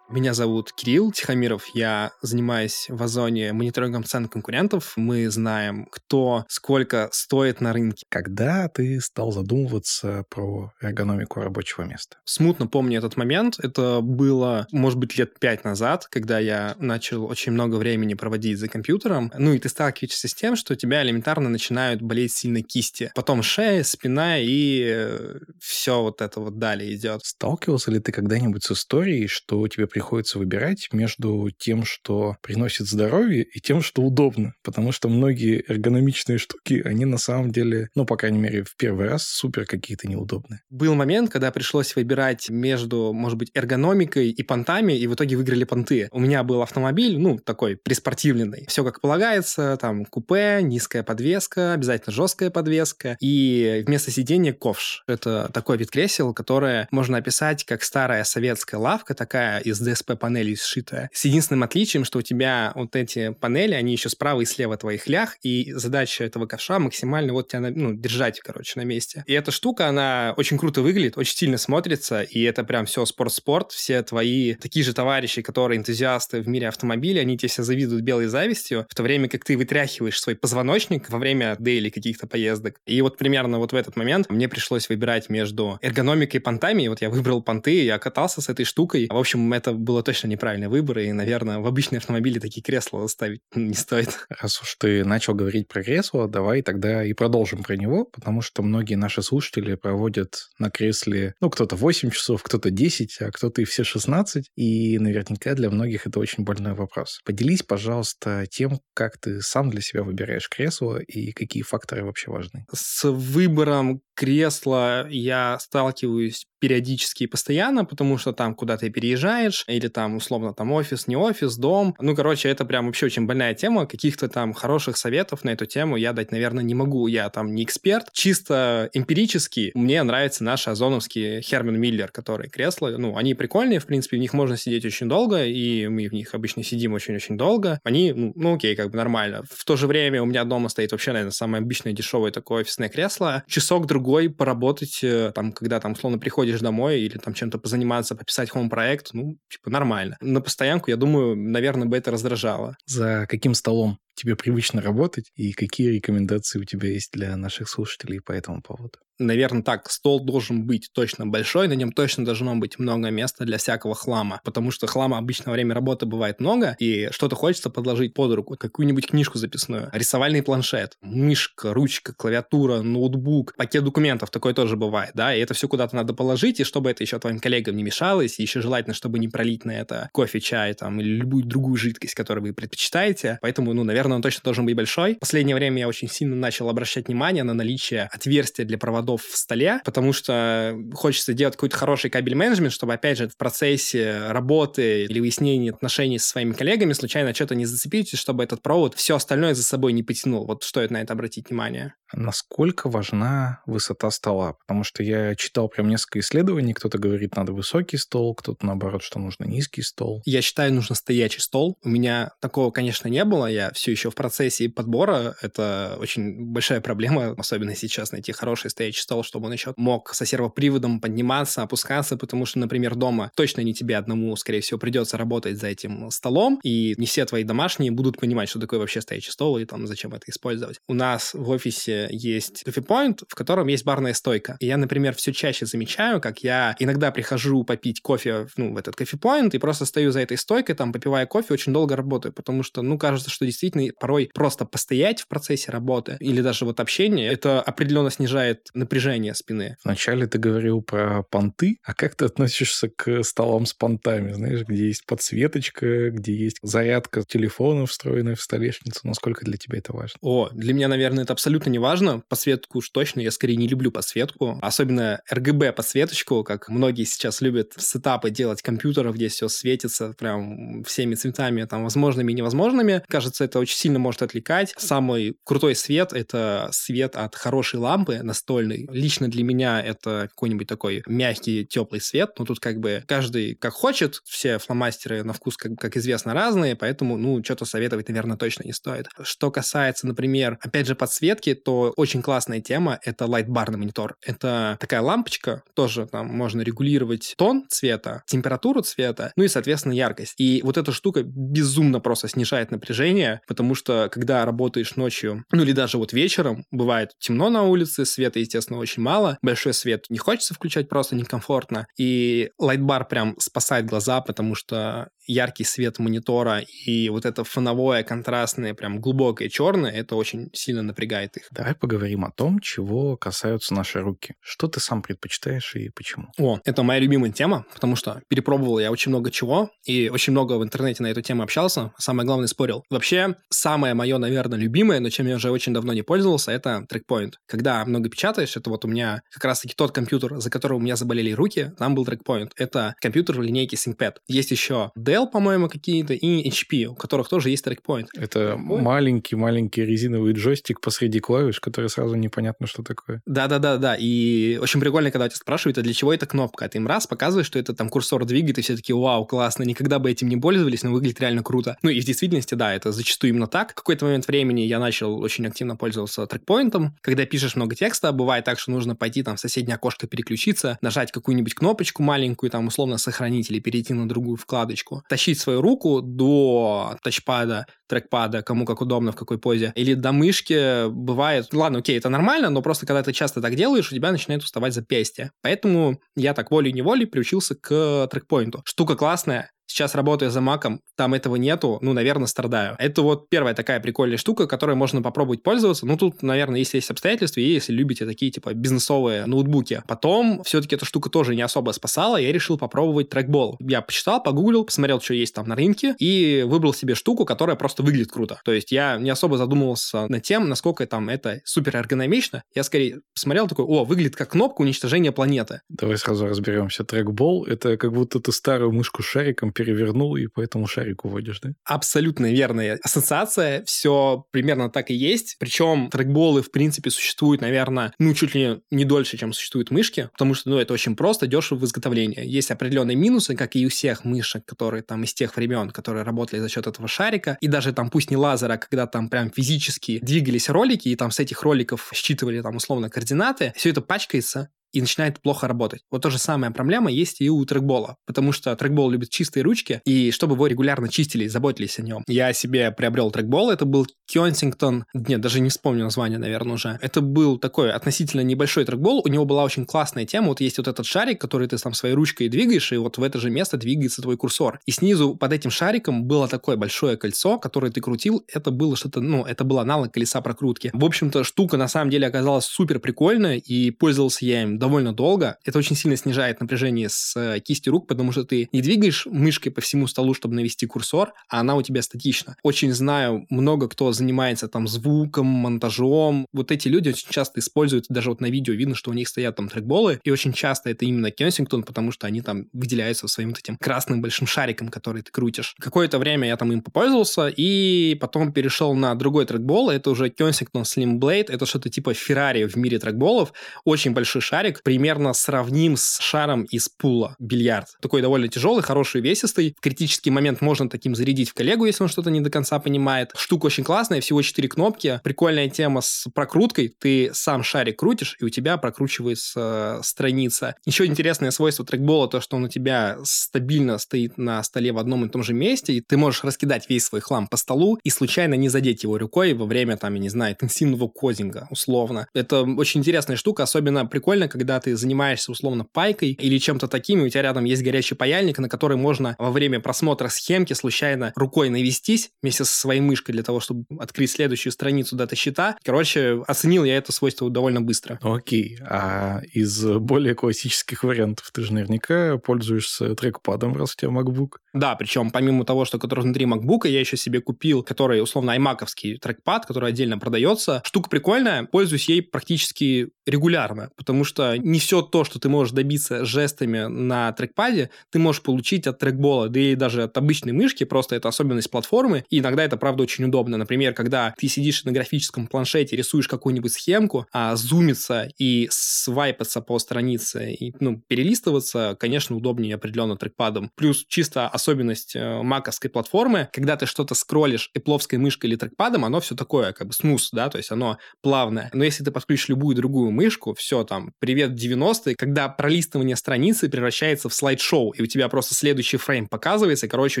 [0.10, 1.66] Меня зовут Кирилл Тихомиров.
[1.74, 4.94] Я занимаюсь в Озоне мониторингом цен конкурентов.
[4.96, 8.06] Мы знаем, кто сколько стоит на рынке.
[8.08, 12.16] Когда ты стал задумываться про эргономику рабочего места?
[12.24, 13.58] Смутно помню этот момент.
[13.58, 18.68] Это было, может быть, лет пять назад, когда я начал очень много времени проводить за
[18.68, 19.30] компьютером.
[19.36, 23.12] Ну и ты сталкиваешься с тем, что у тебя элементарно начинают болеть сильно кисти.
[23.14, 27.20] Потом шея, спина и э, все вот это вот далее идет.
[27.26, 33.42] Сталкивался ли ты когда-нибудь с историей, что тебе приходится выбирать между тем, что приносит здоровье,
[33.42, 34.54] и тем, что удобно.
[34.62, 39.08] Потому что многие эргономичные штуки, они на самом деле, ну, по крайней мере, в первый
[39.08, 40.60] раз супер какие-то неудобные.
[40.70, 45.64] Был момент, когда пришлось выбирать между, может быть, эргономикой и понтами, и в итоге выиграли
[45.64, 46.08] понты.
[46.12, 48.66] У меня был автомобиль, ну, такой приспортивленный.
[48.68, 55.02] Все как полагается, там купе, низкая подвеска, обязательно жесткая подвеска, и вместо сидения ковш.
[55.08, 61.10] Это такой вид кресел, которое можно описать как старая советская лавка, такая из DSP-панелей сшитая.
[61.12, 65.08] С единственным отличием, что у тебя вот эти панели, они еще справа и слева твоих
[65.08, 69.24] лях, и задача этого ковша максимально вот тебя, ну, держать, короче, на месте.
[69.26, 73.72] И эта штука, она очень круто выглядит, очень стильно смотрится, и это прям все спорт-спорт,
[73.72, 78.26] все твои такие же товарищи, которые энтузиасты в мире автомобилей, они тебе все завидуют белой
[78.26, 82.80] завистью, в то время как ты вытряхиваешь свой позвоночник во время дейли каких-то поездок.
[82.86, 86.88] И вот примерно вот в этот момент мне пришлось выбирать между эргономикой и понтами, и
[86.88, 89.08] вот я выбрал понты, я катался с этой штукой.
[89.10, 93.40] В общем, это было точно неправильный выбор, и, наверное, в обычные автомобили такие кресла ставить
[93.54, 94.26] не стоит.
[94.28, 98.62] Раз уж ты начал говорить про кресло, давай тогда и продолжим про него, потому что
[98.62, 103.64] многие наши слушатели проводят на кресле, ну, кто-то 8 часов, кто-то 10, а кто-то и
[103.64, 107.20] все 16, и наверняка для многих это очень больной вопрос.
[107.24, 112.64] Поделись, пожалуйста, тем, как ты сам для себя выбираешь кресло и какие факторы вообще важны.
[112.72, 119.86] С выбором кресла я сталкиваюсь периодически и постоянно, потому что там куда ты переезжаешь, или
[119.86, 121.94] там условно там офис, не офис, дом.
[122.00, 123.86] Ну, короче, это прям вообще очень больная тема.
[123.86, 127.06] Каких-то там хороших советов на эту тему я дать, наверное, не могу.
[127.06, 128.08] Я там не эксперт.
[128.12, 134.16] Чисто эмпирически мне нравится наш озоновский Херман Миллер, который кресла, ну, они прикольные, в принципе,
[134.16, 137.78] в них можно сидеть очень долго, и мы в них обычно сидим очень-очень долго.
[137.84, 139.44] Они, ну, ну, окей, как бы нормально.
[139.48, 142.88] В то же время у меня дома стоит вообще, наверное, самое обычное дешевое такое офисное
[142.88, 143.44] кресло.
[143.46, 149.10] Часок-другой поработать, э, там, когда там, приходит приходишь домой или там чем-то позаниматься, пописать хом-проект,
[149.12, 150.16] ну, типа, нормально.
[150.20, 152.76] На постоянку, я думаю, наверное, бы это раздражало.
[152.86, 158.20] За каким столом тебе привычно работать и какие рекомендации у тебя есть для наших слушателей
[158.20, 158.98] по этому поводу?
[159.18, 163.58] наверное, так, стол должен быть точно большой, на нем точно должно быть много места для
[163.58, 168.14] всякого хлама, потому что хлама обычно во время работы бывает много, и что-то хочется подложить
[168.14, 174.76] под руку, какую-нибудь книжку записную, рисовальный планшет, мышка, ручка, клавиатура, ноутбук, пакет документов, такое тоже
[174.76, 177.82] бывает, да, и это все куда-то надо положить, и чтобы это еще твоим коллегам не
[177.82, 181.76] мешалось, и еще желательно, чтобы не пролить на это кофе, чай там или любую другую
[181.76, 185.14] жидкость, которую вы предпочитаете, поэтому, ну, наверное, он точно должен быть большой.
[185.14, 189.36] В последнее время я очень сильно начал обращать внимание на наличие отверстия для проводов в
[189.36, 195.20] столе, потому что хочется делать какой-то хороший кабель-менеджмент, чтобы, опять же, в процессе работы или
[195.20, 199.62] выяснения отношений со своими коллегами случайно что-то не зацепить, чтобы этот провод все остальное за
[199.62, 200.46] собой не потянул.
[200.46, 201.94] Вот стоит на это обратить внимание.
[202.12, 204.54] Насколько важна высота стола?
[204.54, 209.18] Потому что я читал прям несколько исследований, кто-то говорит, надо высокий стол, кто-то наоборот, что
[209.18, 210.22] нужно низкий стол.
[210.24, 211.76] Я считаю, нужно стоячий стол.
[211.82, 213.46] У меня такого, конечно, не было.
[213.46, 215.36] Я все еще в процессе подбора.
[215.42, 220.24] Это очень большая проблема, особенно сейчас найти хороший стоячий стол, чтобы он еще мог со
[220.24, 225.58] сервоприводом подниматься, опускаться, потому что, например, дома точно не тебе одному, скорее всего, придется работать
[225.58, 229.58] за этим столом, и не все твои домашние будут понимать, что такое вообще стоячий стол
[229.58, 230.80] и там зачем это использовать.
[230.88, 234.56] У нас в офисе есть кофе-поинт, в котором есть барная стойка.
[234.60, 238.96] И я, например, все чаще замечаю, как я иногда прихожу попить кофе ну, в этот
[238.96, 242.82] кофе-поинт и просто стою за этой стойкой, там, попивая кофе, очень долго работаю, потому что,
[242.82, 247.60] ну, кажется, что действительно порой просто постоять в процессе работы или даже вот общения, это
[247.60, 249.76] определенно снижает напряжение спины.
[249.84, 254.86] Вначале ты говорил про понты, а как ты относишься к столам с понтами, знаешь, где
[254.88, 259.00] есть подсветочка, где есть зарядка телефона, встроенная в столешницу?
[259.04, 260.18] Насколько для тебя это важно?
[260.20, 262.22] О, для меня, наверное, это абсолютно не важно.
[262.28, 264.58] Подсветку уж точно, я скорее не люблю подсветку.
[264.62, 271.14] Особенно RGB подсветочку, как многие сейчас любят сетапы делать компьютеров, где все светится прям всеми
[271.14, 273.02] цветами, там, возможными и невозможными.
[273.08, 274.74] Кажется, это очень сильно может отвлекать.
[274.76, 281.02] Самый крутой свет— это свет от хорошей лампы настольной, Лично для меня это какой-нибудь такой
[281.06, 282.30] мягкий, теплый свет.
[282.38, 284.20] Но тут как бы каждый как хочет.
[284.24, 288.72] Все фломастеры на вкус, как, как известно, разные, поэтому, ну, что-то советовать, наверное, точно не
[288.72, 289.06] стоит.
[289.22, 294.16] Что касается, например, опять же, подсветки, то очень классная тема— это лайтбарный монитор.
[294.22, 300.34] Это такая лампочка, тоже там можно регулировать тон цвета, температуру цвета, ну и, соответственно, яркость.
[300.38, 305.72] И вот эта штука безумно просто снижает напряжение, потому что когда работаешь ночью, ну или
[305.72, 310.54] даже вот вечером, бывает темно на улице, света, естественно, очень мало, большой свет не хочется
[310.54, 311.88] включать, просто некомфортно.
[311.98, 318.74] И лайтбар прям спасает глаза, потому что яркий свет монитора и вот это фоновое, контрастное,
[318.74, 321.46] прям глубокое черное, это очень сильно напрягает их.
[321.50, 324.34] Давай поговорим о том, чего касаются наши руки.
[324.40, 326.28] Что ты сам предпочитаешь и почему?
[326.38, 330.54] О, это моя любимая тема, потому что перепробовал я очень много чего и очень много
[330.54, 332.84] в интернете на эту тему общался, самое главное спорил.
[332.90, 337.36] Вообще, самое мое, наверное, любимое, но чем я уже очень давно не пользовался, это трекпоинт.
[337.46, 340.96] Когда много печатаешь, это вот у меня как раз-таки тот компьютер, за которым у меня
[340.96, 342.52] заболели руки, там был трекпоинт.
[342.56, 344.16] Это компьютер в линейке ThinkPad.
[344.26, 348.08] Есть еще Dell Dell, по-моему, какие-то, и HP, у которых тоже есть трекпоинт.
[348.14, 353.22] Это маленький-маленький резиновый джойстик посреди клавиш, который сразу непонятно, что такое.
[353.26, 356.64] Да-да-да-да, и очень прикольно, когда тебя спрашивают, а для чего эта кнопка?
[356.64, 359.64] А ты им раз показываешь, что это там курсор двигает, и все таки вау, классно,
[359.64, 361.76] никогда бы этим не пользовались, но выглядит реально круто.
[361.82, 363.72] Ну и в действительности, да, это зачастую именно так.
[363.72, 366.96] В какой-то момент времени я начал очень активно пользоваться трекпоинтом.
[367.00, 371.12] Когда пишешь много текста, бывает так, что нужно пойти там в соседнее окошко переключиться, нажать
[371.12, 376.96] какую-нибудь кнопочку маленькую, там условно сохранить или перейти на другую вкладочку тащить свою руку до
[377.02, 382.08] тачпада, трекпада, кому как удобно, в какой позе, или до мышки бывает, ладно, окей, это
[382.08, 385.32] нормально, но просто когда ты часто так делаешь, у тебя начинает уставать запястье.
[385.42, 388.62] Поэтому я так волей-неволей приучился к трекпоинту.
[388.64, 392.74] Штука классная, Сейчас работаю за маком, там этого нету, ну, наверное, страдаю.
[392.78, 395.86] Это вот первая такая прикольная штука, которой можно попробовать пользоваться.
[395.86, 399.82] Ну, тут, наверное, если есть обстоятельства, и если любите такие, типа, бизнесовые ноутбуки.
[399.86, 403.56] Потом все-таки эта штука тоже не особо спасала, я решил попробовать трекбол.
[403.60, 407.82] Я почитал, погуглил, посмотрел, что есть там на рынке, и выбрал себе штуку, которая просто
[407.82, 408.40] выглядит круто.
[408.44, 412.42] То есть я не особо задумывался над тем, насколько там это супер эргономично.
[412.54, 415.60] Я скорее смотрел такой, о, выглядит как кнопка уничтожения планеты.
[415.68, 416.84] Давай сразу разберемся.
[416.84, 421.50] Трекбол— это как будто ты старую мышку шариком перевернул и по этому шарику водишь, да?
[421.64, 423.64] Абсолютно верная ассоциация.
[423.64, 425.36] Все примерно так и есть.
[425.40, 430.34] Причем трекболы, в принципе, существуют, наверное, ну, чуть ли не дольше, чем существуют мышки, потому
[430.34, 432.24] что, ну, это очень просто, дешево в изготовлении.
[432.24, 436.38] Есть определенные минусы, как и у всех мышек, которые там из тех времен, которые работали
[436.38, 437.36] за счет этого шарика.
[437.40, 441.10] И даже там, пусть не лазера, а когда там прям физически двигались ролики, и там
[441.10, 445.82] с этих роликов считывали там условно координаты, все это пачкается, и начинает плохо работать.
[445.90, 449.80] Вот то же самая проблема есть и у трекбола, потому что трекбол любит чистые ручки,
[449.84, 452.04] и чтобы его регулярно чистили и заботились о нем.
[452.06, 456.78] Я себе приобрел трекбол, это был Кёнсингтон, нет, даже не вспомню название, наверное, уже.
[456.80, 460.68] Это был такой относительно небольшой трекбол, у него была очень классная тема, вот есть вот
[460.68, 464.02] этот шарик, который ты там своей ручкой двигаешь, и вот в это же место двигается
[464.02, 464.60] твой курсор.
[464.66, 469.00] И снизу под этим шариком было такое большое кольцо, которое ты крутил, это было что-то,
[469.00, 470.70] ну, это был аналог колеса прокрутки.
[470.72, 475.38] В общем-то, штука на самом деле оказалась супер прикольная, и пользовался я им довольно долго.
[475.44, 479.52] Это очень сильно снижает напряжение с э, кисти рук, потому что ты не двигаешь мышкой
[479.52, 482.36] по всему столу, чтобы навести курсор, а она у тебя статична.
[482.42, 486.26] Очень знаю много кто занимается там звуком, монтажом.
[486.32, 489.36] Вот эти люди очень часто используют, даже вот на видео видно, что у них стоят
[489.36, 493.38] там трекболы, и очень часто это именно Кенсингтон, потому что они там выделяются своим вот
[493.38, 495.54] этим красным большим шариком, который ты крутишь.
[495.58, 500.62] Какое-то время я там им попользовался, и потом перешел на другой трекбол, это уже Кенсингтон
[500.62, 503.32] Slim Blade, это что-то типа Феррари в мире трекболов,
[503.64, 507.68] очень большой шарик, примерно сравним с шаром из пула бильярд.
[507.80, 509.54] Такой довольно тяжелый, хороший, весистый.
[509.58, 513.12] В критический момент можно таким зарядить в коллегу, если он что-то не до конца понимает.
[513.16, 515.00] Штука очень классная, всего 4 кнопки.
[515.02, 516.74] Прикольная тема с прокруткой.
[516.78, 520.54] Ты сам шарик крутишь, и у тебя прокручивается э, страница.
[520.64, 525.04] Еще интересное свойство трекбола, то, что он у тебя стабильно стоит на столе в одном
[525.04, 528.34] и том же месте, и ты можешь раскидать весь свой хлам по столу и случайно
[528.34, 532.08] не задеть его рукой во время, там, я не знаю, интенсивного кодинга, условно.
[532.14, 537.06] Это очень интересная штука, особенно прикольно, когда ты занимаешься условно пайкой или чем-то таким, и
[537.06, 541.48] у тебя рядом есть горячий паяльник, на который можно во время просмотра схемки случайно рукой
[541.50, 545.56] навестись вместе со своей мышкой для того, чтобы открыть следующую страницу дата счета.
[545.64, 547.98] Короче, оценил я это свойство довольно быстро.
[548.02, 554.36] Окей, а из более классических вариантов ты же наверняка пользуешься трекпадом, раз у тебя MacBook.
[554.52, 558.98] Да, причем помимо того, что который внутри MacBook, я еще себе купил, который условно аймаковский
[558.98, 560.62] трекпад, который отдельно продается.
[560.64, 565.52] Штука прикольная, пользуюсь ей практически регулярно, потому что что не все то, что ты можешь
[565.52, 570.64] добиться жестами на трекпаде, ты можешь получить от трекбола, да и даже от обычной мышки,
[570.64, 573.36] просто это особенность платформы, и иногда это, правда, очень удобно.
[573.36, 579.58] Например, когда ты сидишь на графическом планшете, рисуешь какую-нибудь схемку, а зумиться и свайпаться по
[579.58, 583.50] странице, и, ну, перелистываться, конечно, удобнее определенно трекпадом.
[583.56, 589.00] Плюс чисто особенность э, маковской платформы, когда ты что-то скроллишь эпловской мышкой или трекпадом, оно
[589.00, 591.50] все такое, как бы смус, да, то есть оно плавное.
[591.52, 597.08] Но если ты подключишь любую другую мышку, все там, привет 90-е, когда пролистывание страницы превращается
[597.08, 600.00] в слайд-шоу, и у тебя просто следующий фрейм показывается, и, короче,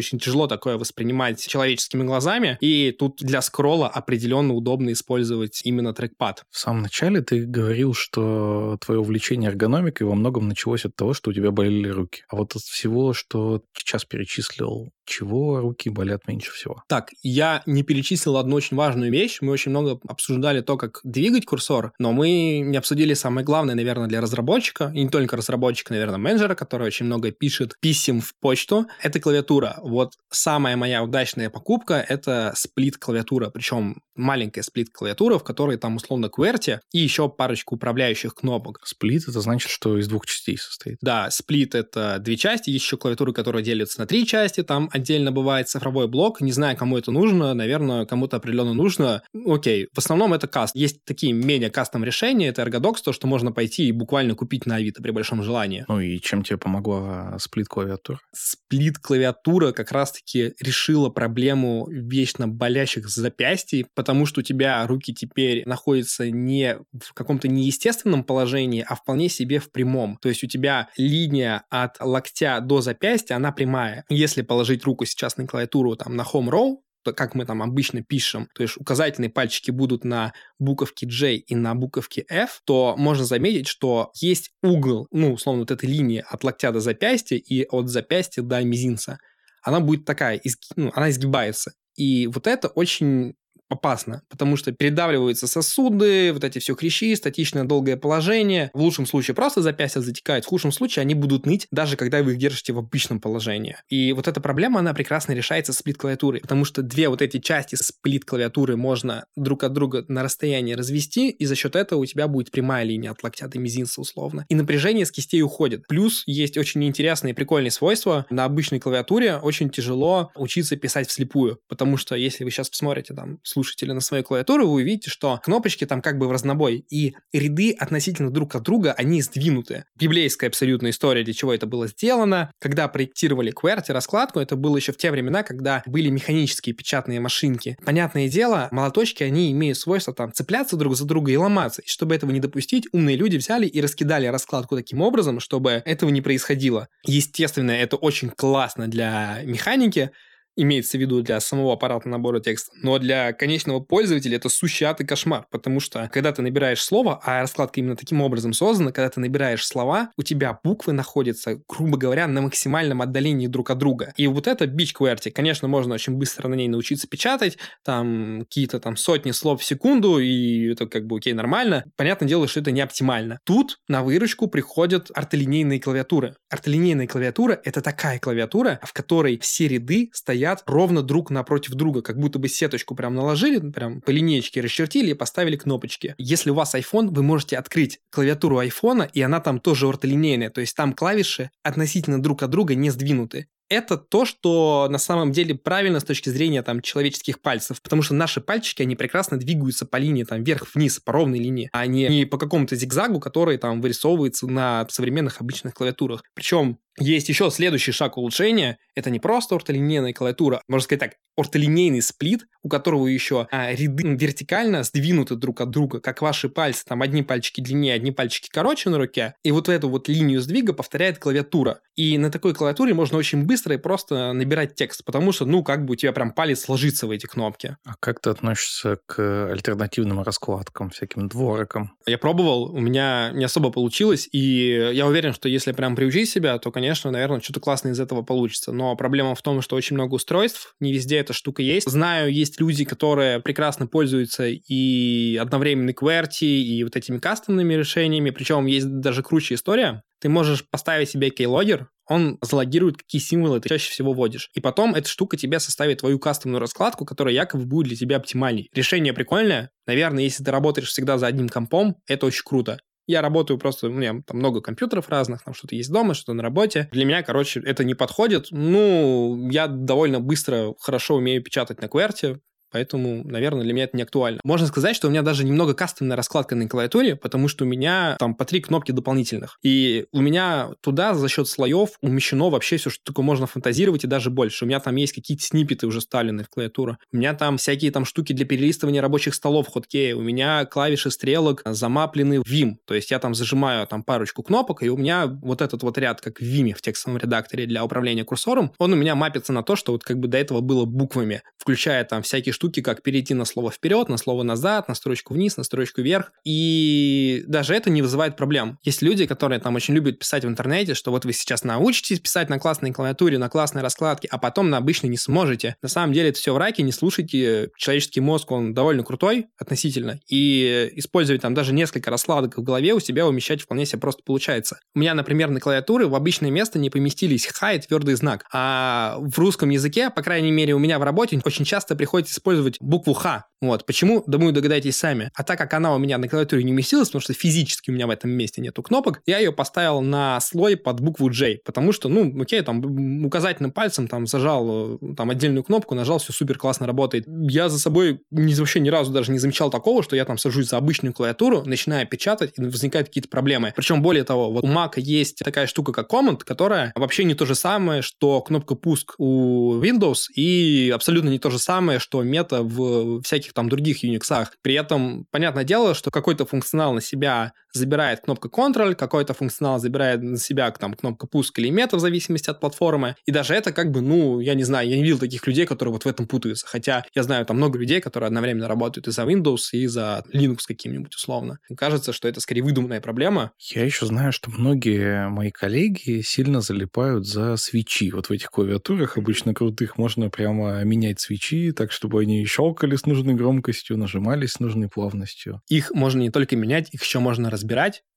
[0.00, 6.44] очень тяжело такое воспринимать человеческими глазами, и тут для скролла определенно удобно использовать именно трекпад.
[6.50, 11.30] В самом начале ты говорил, что твое увлечение эргономикой во многом началось от того, что
[11.30, 12.22] у тебя болели руки.
[12.28, 16.82] А вот от всего, что сейчас перечислил, чего руки болят меньше всего?
[16.88, 19.38] Так, я не перечислил одну очень важную вещь.
[19.40, 24.08] Мы очень много обсуждали то, как двигать курсор, но мы не обсудили самое главное, наверное,
[24.08, 28.86] для разработчика, и не только разработчика, наверное, менеджера, который очень много пишет писем в почту.
[29.02, 29.78] Это клавиатура.
[29.82, 36.80] Вот самая моя удачная покупка— это сплит-клавиатура, причем маленькая сплит-клавиатура, в которой там условно QWERTY
[36.92, 38.80] и еще парочку управляющих кнопок.
[38.84, 40.98] Сплит— это значит, что из двух частей состоит?
[41.00, 45.32] Да, сплит— это две части, есть еще клавиатуры, которые делятся на три части, там отдельно
[45.32, 49.22] бывает цифровой блок, не знаю, кому это нужно, наверное, кому-то определенно нужно.
[49.46, 50.76] Окей, в основном это каст.
[50.76, 54.76] Есть такие менее кастом решения, это Ergodox, то, что можно пойти и буквально купить на
[54.76, 55.84] Авито при большом желании.
[55.88, 58.20] Ну и чем тебе помогла сплит-клавиатура?
[58.34, 66.30] Сплит-клавиатура как раз-таки решила проблему вечно болящих запястий, потому что у тебя руки теперь находятся
[66.30, 70.18] не в каком-то неестественном положении, а вполне себе в прямом.
[70.20, 74.04] То есть у тебя линия от локтя до запястья, она прямая.
[74.08, 78.02] Если положить руку сейчас на клавиатуру там на Home Row, то как мы там обычно
[78.02, 83.24] пишем, то есть указательные пальчики будут на буковке J и на буковке F, то можно
[83.24, 87.88] заметить, что есть угол, ну, условно, вот этой линии от локтя до запястья и от
[87.88, 89.18] запястья до мизинца.
[89.62, 90.40] Она будет такая,
[90.76, 91.72] ну, она изгибается.
[91.96, 93.34] И вот это очень
[93.68, 98.70] опасно, потому что передавливаются сосуды, вот эти все хрящи, статичное долгое положение.
[98.74, 102.32] В лучшем случае просто запястья затекают, в худшем случае они будут ныть, даже когда вы
[102.32, 103.76] их держите в обычном положении.
[103.88, 108.76] И вот эта проблема, она прекрасно решается сплит-клавиатурой, потому что две вот эти части сплит-клавиатуры
[108.76, 112.84] можно друг от друга на расстоянии развести, и за счет этого у тебя будет прямая
[112.84, 114.46] линия от локтя до мизинца условно.
[114.48, 115.86] И напряжение с кистей уходит.
[115.88, 118.26] Плюс есть очень интересные и прикольные свойства.
[118.30, 123.38] На обычной клавиатуре очень тяжело учиться писать вслепую, потому что если вы сейчас посмотрите там
[123.58, 127.72] слушатели на свою клавиатуру, вы увидите, что кнопочки там как бы в разнобой, и ряды
[127.72, 129.84] относительно друг от друга, они сдвинуты.
[129.98, 132.52] Библейская абсолютная история, для чего это было сделано.
[132.60, 137.76] Когда проектировали QWERTY раскладку, это было еще в те времена, когда были механические печатные машинки.
[137.84, 141.82] Понятное дело, молоточки, они имеют свойство там цепляться друг за друга и ломаться.
[141.82, 146.10] И чтобы этого не допустить, умные люди взяли и раскидали раскладку таким образом, чтобы этого
[146.10, 146.86] не происходило.
[147.04, 150.12] Естественно, это очень классно для механики,
[150.58, 155.00] имеется в виду для самого аппарата набора текста, но для конечного пользователя это сущий ад
[155.00, 159.08] и кошмар, потому что когда ты набираешь слово, а раскладка именно таким образом создана, когда
[159.08, 164.12] ты набираешь слова, у тебя буквы находятся, грубо говоря, на максимальном отдалении друг от друга.
[164.16, 165.30] И вот это бич QWERTY.
[165.30, 170.18] Конечно, можно очень быстро на ней научиться печатать, там какие-то там сотни слов в секунду,
[170.18, 171.84] и это как бы окей, нормально.
[171.96, 173.38] Понятное дело, что это не оптимально.
[173.44, 176.34] Тут на выручку приходят ортолинейные клавиатуры.
[176.50, 182.00] Ортолинейная клавиатура— это такая клавиатура, в которой все ряды стоят стоят ровно друг напротив друга,
[182.00, 186.14] как будто бы сеточку прям наложили, прям по линейке расчертили и поставили кнопочки.
[186.18, 190.60] Если у вас iPhone, вы можете открыть клавиатуру iPhone, и она там тоже ортолинейная, то
[190.60, 195.54] есть там клавиши относительно друг от друга не сдвинуты это то, что на самом деле
[195.54, 199.96] правильно с точки зрения там человеческих пальцев, потому что наши пальчики, они прекрасно двигаются по
[199.96, 204.46] линии там вверх-вниз, по ровной линии, а не, не по какому-то зигзагу, который там вырисовывается
[204.46, 206.22] на современных обычных клавиатурах.
[206.34, 208.78] Причем есть еще следующий шаг улучшения.
[208.94, 214.16] Это не просто ортолинейная клавиатура, можно сказать так, ортолинейный сплит, у которого еще а, ряды
[214.16, 218.90] вертикально сдвинуты друг от друга, как ваши пальцы, там одни пальчики длиннее, одни пальчики короче
[218.90, 221.80] на руке, и вот эту вот линию сдвига повторяет клавиатура.
[221.96, 225.84] И на такой клавиатуре можно очень быстро и просто набирать текст, потому что, ну, как
[225.84, 227.76] бы у тебя прям палец ложится в эти кнопки.
[227.84, 231.92] А как ты относишься к альтернативным раскладкам, всяким дворикам?
[232.06, 236.58] Я пробовал, у меня не особо получилось, и я уверен, что если прям приучить себя,
[236.58, 238.72] то, конечно, наверное, что-то классное из этого получится.
[238.72, 241.88] Но проблема в том, что очень много устройств, не везде эта штука есть.
[241.88, 248.66] Знаю, есть люди, которые прекрасно пользуются и одновременно QWERTY, и вот этими кастомными решениями, причем
[248.66, 250.02] есть даже круче история.
[250.20, 254.50] Ты можешь поставить себе кейлогер, он залогирует, какие символы ты чаще всего вводишь.
[254.54, 258.70] И потом эта штука тебе составит твою кастомную раскладку, которая якобы будет для тебя оптимальней.
[258.72, 259.70] Решение прикольное.
[259.86, 262.78] Наверное, если ты работаешь всегда за одним компом, это очень круто.
[263.08, 266.42] Я работаю просто, у меня там много компьютеров разных, там что-то есть дома, что-то на
[266.42, 266.88] работе.
[266.92, 268.48] Для меня, короче, это не подходит.
[268.50, 272.40] Ну, я довольно быстро, хорошо умею печатать на кверте,
[272.70, 274.40] Поэтому, наверное, для меня это не актуально.
[274.44, 278.16] Можно сказать, что у меня даже немного кастомная раскладка на клавиатуре, потому что у меня
[278.18, 279.58] там по три кнопки дополнительных.
[279.62, 284.06] И у меня туда за счет слоев умещено вообще все, что только можно фантазировать, и
[284.06, 284.64] даже больше.
[284.64, 286.98] У меня там есть какие-то снипеты уже вставлены в клавиатуру.
[287.12, 290.14] У меня там всякие там штуки для перелистывания рабочих столов хоткея.
[290.14, 292.76] У меня клавиши стрелок замаплены в Vim.
[292.84, 296.20] То есть я там зажимаю там парочку кнопок, и у меня вот этот вот ряд,
[296.20, 299.76] как в Vim в текстовом редакторе для управления курсором, он у меня мапится на то,
[299.76, 303.44] что вот как бы до этого было буквами, включая там всякие штуки, как перейти на
[303.44, 306.32] слово вперед, на слово назад, на строчку вниз, на строчку вверх.
[306.44, 308.78] И даже это не вызывает проблем.
[308.82, 312.48] Есть люди, которые там очень любят писать в интернете, что вот вы сейчас научитесь писать
[312.48, 315.76] на классной клавиатуре, на классной раскладке, а потом на обычной не сможете.
[315.82, 317.70] На самом деле это все в раке, не слушайте.
[317.76, 320.18] Человеческий мозг, он довольно крутой относительно.
[320.28, 324.80] И использовать там даже несколько раскладок в голове у себя умещать вполне себе просто получается.
[324.96, 328.44] У меня, например, на клавиатуре в обычное место не поместились ха и твердый знак.
[328.52, 332.47] А в русском языке, по крайней мере, у меня в работе очень часто приходится использовать
[332.80, 333.44] букву Х.
[333.60, 333.86] Вот.
[333.86, 334.22] Почему?
[334.26, 335.30] Думаю, догадаетесь сами.
[335.34, 338.06] А так как она у меня на клавиатуре не уместилась, потому что физически у меня
[338.06, 342.08] в этом месте нету кнопок, я ее поставил на слой под букву J, потому что,
[342.08, 346.86] ну, окей, там указательным пальцем там зажал э, там отдельную кнопку, нажал, все супер классно
[346.86, 347.24] работает.
[347.26, 350.68] Я за собой ни, вообще ни разу даже не замечал такого, что я там сажусь
[350.68, 353.72] за обычную клавиатуру, начинаю печатать, и возникают какие-то проблемы.
[353.74, 357.44] Причем, более того, вот у Mac есть такая штука, как Command, которая вообще не то
[357.44, 362.62] же самое, что кнопка пуск у Windows, и абсолютно не то же самое, что мета
[362.62, 364.46] в всяких там других Unix.
[364.62, 370.22] При этом, понятное дело, что какой-то функционал на себя забирает кнопка Control, какой-то функционал забирает
[370.22, 373.16] на себя там кнопка пуск или мета в зависимости от платформы.
[373.26, 375.92] И даже это как бы, ну, я не знаю, я не видел таких людей, которые
[375.92, 376.66] вот в этом путаются.
[376.66, 380.60] Хотя я знаю там много людей, которые одновременно работают и за Windows, и за Linux
[380.66, 381.58] каким-нибудь условно.
[381.68, 383.52] Мне кажется, что это скорее выдуманная проблема.
[383.58, 388.10] Я еще знаю, что многие мои коллеги сильно залипают за свечи.
[388.10, 393.06] Вот в этих клавиатурах обычно крутых можно прямо менять свечи так, чтобы они щелкали с
[393.06, 395.62] нужной громкостью, нажимались с нужной плавностью.
[395.68, 397.67] Их можно не только менять, их еще можно разбирать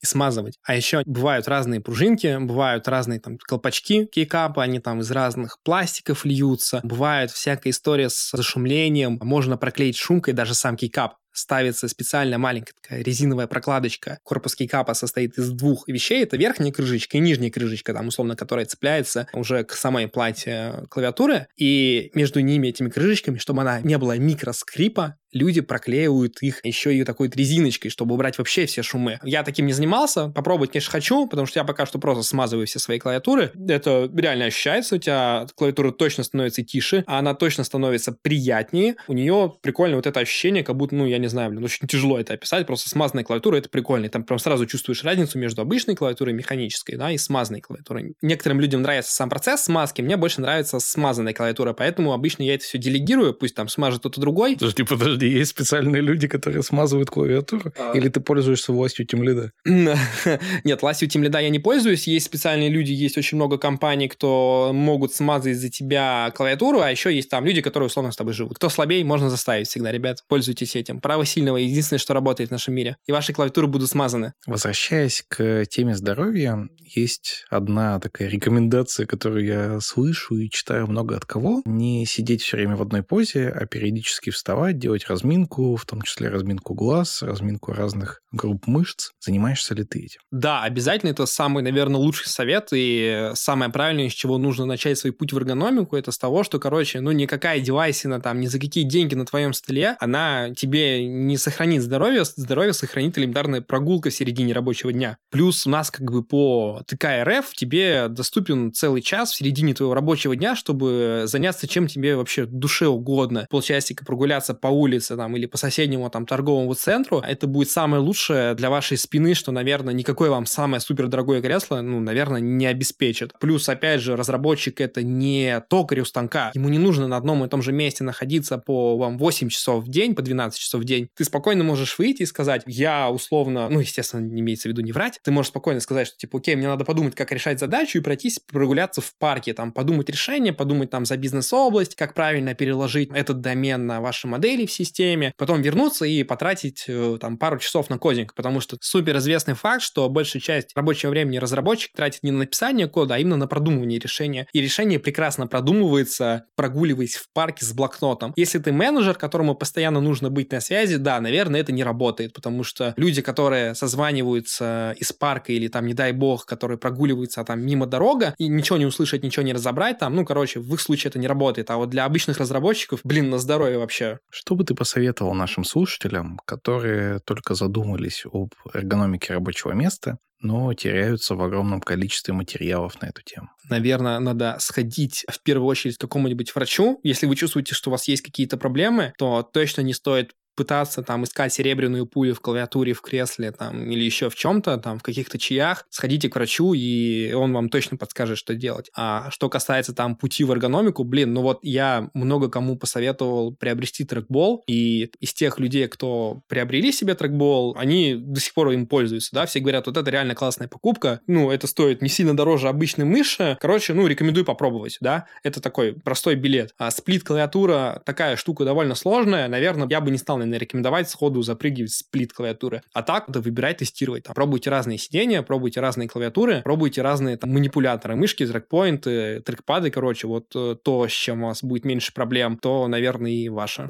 [0.02, 0.58] и смазывать.
[0.64, 6.26] А еще бывают разные пружинки, бывают разные там колпачки кейкапа, они там из разных пластиков
[6.26, 6.80] льются.
[6.84, 13.04] Бывает всякая история с зашумлением, можно проклеить шумкой даже сам кейкап ставится специальная маленькая такая
[13.04, 14.20] резиновая прокладочка.
[14.24, 16.24] Корпус кейкапа состоит из двух вещей.
[16.24, 21.48] Это верхняя крышечка и нижняя крышечка, там, условно, которая цепляется уже к самой плате клавиатуры.
[21.58, 27.04] И между ними, этими крышечками, чтобы она не была микроскрипа, люди проклеивают их еще и
[27.04, 29.20] такой резиночкой, чтобы убрать вообще все шумы.
[29.24, 32.80] Я таким не занимался, попробовать, конечно, хочу, потому что я пока что просто смазываю все
[32.80, 33.52] свои клавиатуры.
[33.68, 38.96] Это реально ощущается, у тебя клавиатура точно становится тише, а она точно становится приятнее.
[39.08, 42.20] У нее прикольно вот это ощущение, как будто, ну, я не знаю, блин, очень тяжело
[42.20, 44.06] это описать, просто смазанная клавиатура, это прикольно.
[44.06, 48.16] И там прям сразу чувствуешь разницу между обычной клавиатурой механической, да, и смазанной клавиатурой.
[48.22, 52.64] Некоторым людям нравится сам процесс смазки, мне больше нравится смазанная клавиатура, поэтому обычно я это
[52.64, 54.56] все делегирую, пусть там смажет кто-то другой.
[54.56, 57.74] Подожди, подожди, есть специальные люди, которые смазывают клавиатуру?
[57.78, 57.94] А...
[57.96, 59.52] Или ты пользуешься властью тимлида?
[59.66, 62.08] Нет, властью тимлида я не пользуюсь.
[62.08, 67.14] Есть специальные люди, есть очень много компаний, кто могут смазать за тебя клавиатуру, а еще
[67.14, 68.56] есть там люди, которые условно с тобой живут.
[68.56, 70.24] Кто слабее, можно заставить всегда, ребят.
[70.28, 71.00] Пользуйтесь этим.
[71.12, 72.96] Право сильного единственное, что работает в нашем мире.
[73.06, 74.32] И ваши клавиатуры будут смазаны.
[74.48, 81.26] Возвращаясь к теме здоровья, есть одна такая рекомендация, которую я слышу и читаю много от
[81.26, 81.64] кого.
[81.66, 86.30] Не сидеть все время в одной позе, а периодически вставать, делать разминку, в том числе
[86.30, 89.10] разминку глаз, разминку разных групп мышц.
[89.20, 90.22] Занимаешься ли ты этим?
[90.32, 91.10] Да, обязательно.
[91.10, 95.38] Это самый, наверное, лучший совет и самое правильное, с чего нужно начать свой путь в
[95.38, 99.26] эргономику, это с того, что, короче, ну, никакая девайсина там, ни за какие деньги на
[99.26, 105.18] твоем столе, она тебе не сохранит здоровье, здоровье сохранит элементарная прогулка в середине рабочего дня.
[105.30, 109.94] Плюс у нас как бы по ТК РФ тебе доступен целый час в середине твоего
[109.94, 113.48] рабочего дня, чтобы заняться чем тебе вообще душе угодно.
[113.50, 117.20] Полчасика прогуляться по улице там или по соседнему там торговому центру.
[117.20, 121.82] Это будет самое лучшее для вашей спины, что, наверное, никакое вам самое супер дорогое кресло,
[121.82, 123.34] ну, наверное, не обеспечит.
[123.40, 126.52] Плюс, опять же, разработчик это не токарь у станка.
[126.54, 129.90] Ему не нужно на одном и том же месте находиться по вам 8 часов в
[129.90, 130.91] день, по 12 часов в день.
[131.16, 134.92] Ты спокойно можешь выйти и сказать, я условно, ну, естественно, не имеется в виду не
[134.92, 138.02] врать, ты можешь спокойно сказать, что, типа, окей, мне надо подумать, как решать задачу и
[138.02, 143.42] пройтись, прогуляться в парке, там, подумать решение, подумать там за бизнес-область, как правильно переложить этот
[143.42, 147.98] домен на ваши модели в системе, потом вернуться и потратить э, там пару часов на
[147.98, 152.32] код кодинг, потому что супер известный факт, что большая часть рабочего времени разработчик тратит не
[152.32, 154.48] на написание кода, а именно на продумывание решения.
[154.52, 158.34] И решение прекрасно продумывается, прогуливаясь в парке с блокнотом.
[158.36, 162.34] Если ты менеджер, которому постоянно нужно быть на связи, связи, да, наверное, это не работает,
[162.34, 167.62] потому что люди, которые созваниваются из парка или там, не дай бог, которые прогуливаются там
[167.62, 171.10] мимо дорога и ничего не услышать, ничего не разобрать там, ну, короче, в их случае
[171.10, 171.70] это не работает.
[171.70, 174.20] А вот для обычных разработчиков, блин, на здоровье вообще.
[174.30, 181.36] Что бы ты посоветовал нашим слушателям, которые только задумались об эргономике рабочего места, но теряются
[181.36, 183.50] в огромном количестве материалов на эту тему.
[183.70, 187.00] Наверное, надо сходить в первую очередь к какому-нибудь врачу.
[187.04, 191.24] Если вы чувствуете, что у вас есть какие-то проблемы, то точно не стоит пытаться там
[191.24, 195.38] искать серебряную пулю в клавиатуре, в кресле там или еще в чем-то, там в каких-то
[195.38, 198.90] чаях, сходите к врачу, и он вам точно подскажет, что делать.
[198.96, 204.04] А что касается там пути в эргономику, блин, ну вот я много кому посоветовал приобрести
[204.04, 209.30] трекбол, и из тех людей, кто приобрели себе трекбол, они до сих пор им пользуются,
[209.34, 213.06] да, все говорят, вот это реально классная покупка, ну, это стоит не сильно дороже обычной
[213.06, 216.74] мыши, короче, ну, рекомендую попробовать, да, это такой простой билет.
[216.78, 221.92] А сплит-клавиатура такая штука довольно сложная, наверное, я бы не стал наверное, рекомендовать сходу запрыгивать
[221.92, 222.82] сплит клавиатуры.
[222.94, 224.24] А так, да, выбирать, тестировать.
[224.24, 230.28] Там, пробуйте разные сидения, пробуйте разные клавиатуры, пробуйте разные там, манипуляторы, мышки, трекпоинты, трекпады, короче,
[230.28, 233.90] вот э, то, с чем у вас будет меньше проблем, то, наверное, и ваше.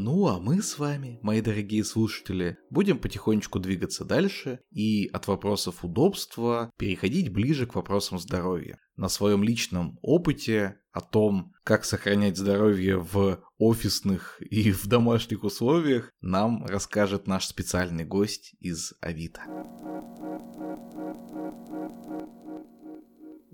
[0.00, 5.84] Ну а мы с вами, мои дорогие слушатели, будем потихонечку двигаться дальше и от вопросов
[5.84, 8.78] удобства переходить ближе к вопросам здоровья.
[8.96, 16.12] На своем личном опыте о том, как сохранять здоровье в офисных и в домашних условиях,
[16.20, 19.42] нам расскажет наш специальный гость из Авито.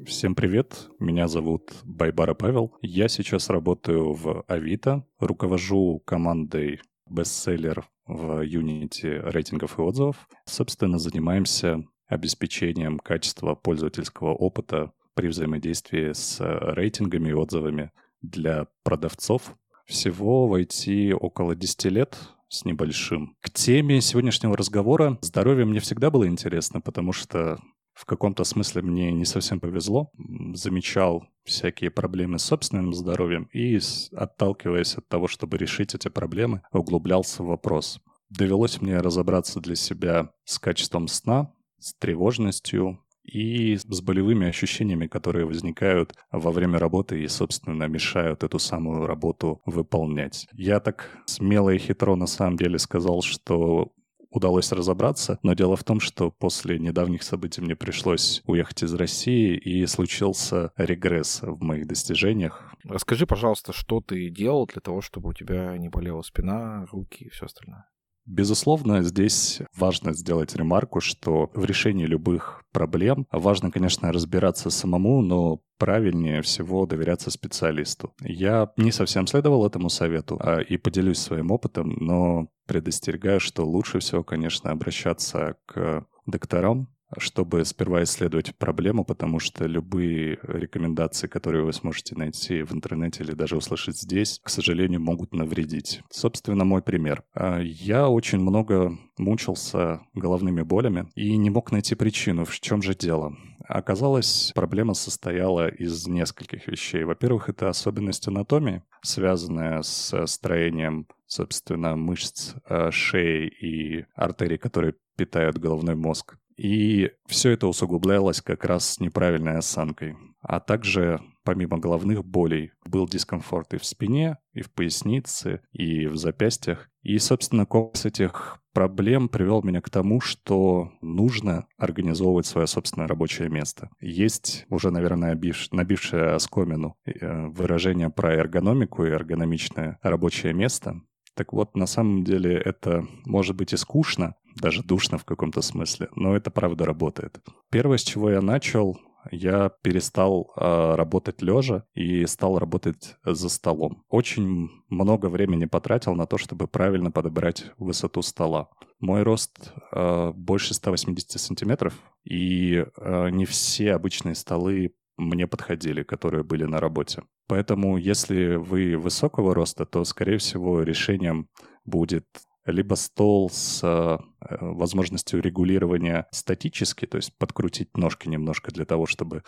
[0.06, 2.74] Всем привет, меня зовут Байбара Павел.
[2.80, 6.80] Я сейчас работаю в Авито, руковожу командой
[7.10, 10.28] бестселлер в Unity рейтингов и отзывов.
[10.46, 17.90] Собственно, занимаемся обеспечением качества пользовательского опыта при взаимодействии с рейтингами и отзывами
[18.22, 19.56] для продавцов.
[19.86, 22.16] Всего в IT около 10 лет
[22.48, 23.36] с небольшим.
[23.40, 27.60] К теме сегодняшнего разговора здоровье мне всегда было интересно, потому что
[27.92, 30.10] в каком-то смысле мне не совсем повезло.
[30.54, 33.78] Замечал всякие проблемы с собственным здоровьем и,
[34.12, 38.00] отталкиваясь от того, чтобы решить эти проблемы, углублялся в вопрос.
[38.30, 45.46] Довелось мне разобраться для себя с качеством сна, с тревожностью и с болевыми ощущениями, которые
[45.46, 50.46] возникают во время работы и, собственно, мешают эту самую работу выполнять.
[50.52, 53.92] Я так смело и хитро на самом деле сказал, что
[54.34, 59.56] удалось разобраться, но дело в том, что после недавних событий мне пришлось уехать из России,
[59.56, 62.74] и случился регресс в моих достижениях.
[62.84, 67.30] Расскажи, пожалуйста, что ты делал для того, чтобы у тебя не болела спина, руки и
[67.30, 67.86] все остальное?
[68.26, 75.60] Безусловно, здесь важно сделать ремарку, что в решении любых проблем важно, конечно, разбираться самому, но
[75.78, 78.14] правильнее всего доверяться специалисту.
[78.20, 83.98] Я не совсем следовал этому совету а, и поделюсь своим опытом, но предостерегаю, что лучше
[83.98, 91.72] всего, конечно, обращаться к докторам, чтобы сперва исследовать проблему, потому что любые рекомендации, которые вы
[91.72, 96.02] сможете найти в интернете или даже услышать здесь, к сожалению, могут навредить.
[96.10, 97.24] Собственно, мой пример.
[97.34, 102.94] А, я очень много мучился головными болями и не мог найти причину, в чем же
[102.94, 103.36] дело.
[103.66, 107.04] Оказалось, проблема состояла из нескольких вещей.
[107.04, 115.58] Во-первых, это особенность анатомии, связанная с строением собственно, мышц а, шеи и артерий, которые питают
[115.58, 116.36] головной мозг.
[116.56, 120.16] И все это усугублялось как раз неправильной осанкой.
[120.40, 126.16] А также, помимо головных болей, был дискомфорт и в спине, и в пояснице, и в
[126.16, 126.90] запястьях.
[127.02, 133.48] И, собственно, комплекс этих проблем привел меня к тому, что нужно организовывать свое собственное рабочее
[133.48, 133.88] место.
[134.00, 141.00] Есть уже, наверное, набив, набившее оскомину э, выражение про эргономику и эргономичное рабочее место.
[141.34, 146.08] Так вот, на самом деле это может быть и скучно, даже душно в каком-то смысле,
[146.14, 147.40] но это правда работает.
[147.70, 148.98] Первое, с чего я начал,
[149.30, 154.04] я перестал э, работать лежа и стал работать за столом.
[154.08, 158.68] Очень много времени потратил на то, чтобы правильно подобрать высоту стола.
[159.00, 161.94] Мой рост э, больше 180 сантиметров,
[162.24, 167.22] и э, не все обычные столы мне подходили, которые были на работе.
[167.46, 171.48] Поэтому, если вы высокого роста, то, скорее всего, решением
[171.84, 172.26] будет
[172.66, 174.18] либо стол с э,
[174.60, 179.42] возможностью регулирования статически, то есть подкрутить ножки немножко для того, чтобы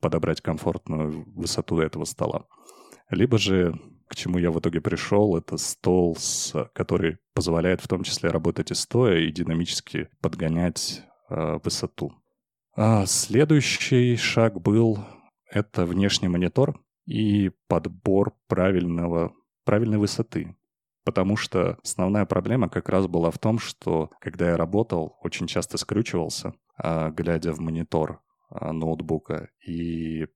[0.00, 2.46] подобрать комфортную высоту этого стола.
[3.08, 6.16] Либо же, к чему я в итоге пришел, это стол,
[6.72, 12.12] который позволяет в том числе работать и стоя, и динамически подгонять э, высоту.
[12.74, 14.98] А следующий шаг был
[15.50, 16.80] это внешний монитор.
[17.06, 19.32] и подбор правильного,
[19.64, 20.56] правильной высоты.
[21.06, 25.78] Потому что основная проблема как раз была в том, что когда я работал, очень часто
[25.78, 30.26] скрючивался, а, глядя в монитор а, ноутбука, и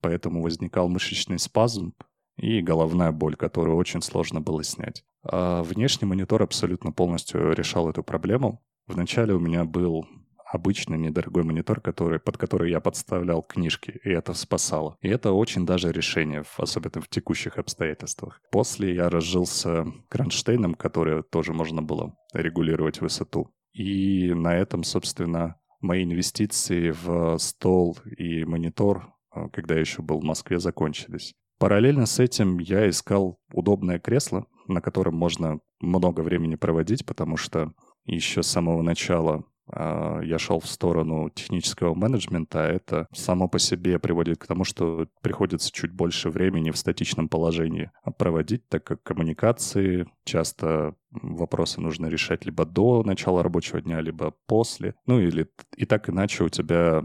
[0.00, 1.92] поэтому возникал мышечный спазм
[2.38, 5.04] и головная боль, которую очень сложно было снять.
[5.22, 8.64] А внешний монитор абсолютно полностью решал эту проблему.
[8.86, 10.06] Вначале у меня был
[10.54, 14.96] обычный недорогой монитор, который, под который я подставлял книжки, и это спасало.
[15.00, 18.40] И это очень даже решение, особенно в текущих обстоятельствах.
[18.52, 23.50] После я разжился кронштейном, который тоже можно было регулировать высоту.
[23.72, 30.20] И на этом, собственно, мои инвестиции в стол и монитор, а, когда я еще был
[30.20, 31.34] в Москве, закончились.
[31.58, 37.72] Параллельно с этим я искал удобное кресло, на котором можно много времени проводить, потому что
[38.04, 43.98] еще с самого начала я шел в сторону технического менеджмента, а это само по себе
[43.98, 50.06] приводит к тому, что приходится чуть больше времени в статичном положении проводить, так как коммуникации
[50.24, 54.94] часто вопросы нужно решать либо до начала рабочего дня, либо после.
[55.06, 57.04] Ну или и так иначе у тебя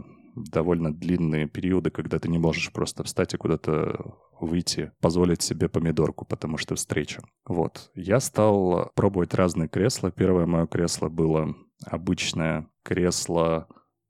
[0.52, 6.26] довольно длинные периоды, когда ты не можешь просто встать и куда-то выйти, позволить себе помидорку,
[6.26, 7.22] потому что встреча.
[7.46, 7.92] Вот.
[7.94, 10.12] Я стал пробовать разные кресла.
[10.12, 13.68] Первое мое кресло было обычное кресло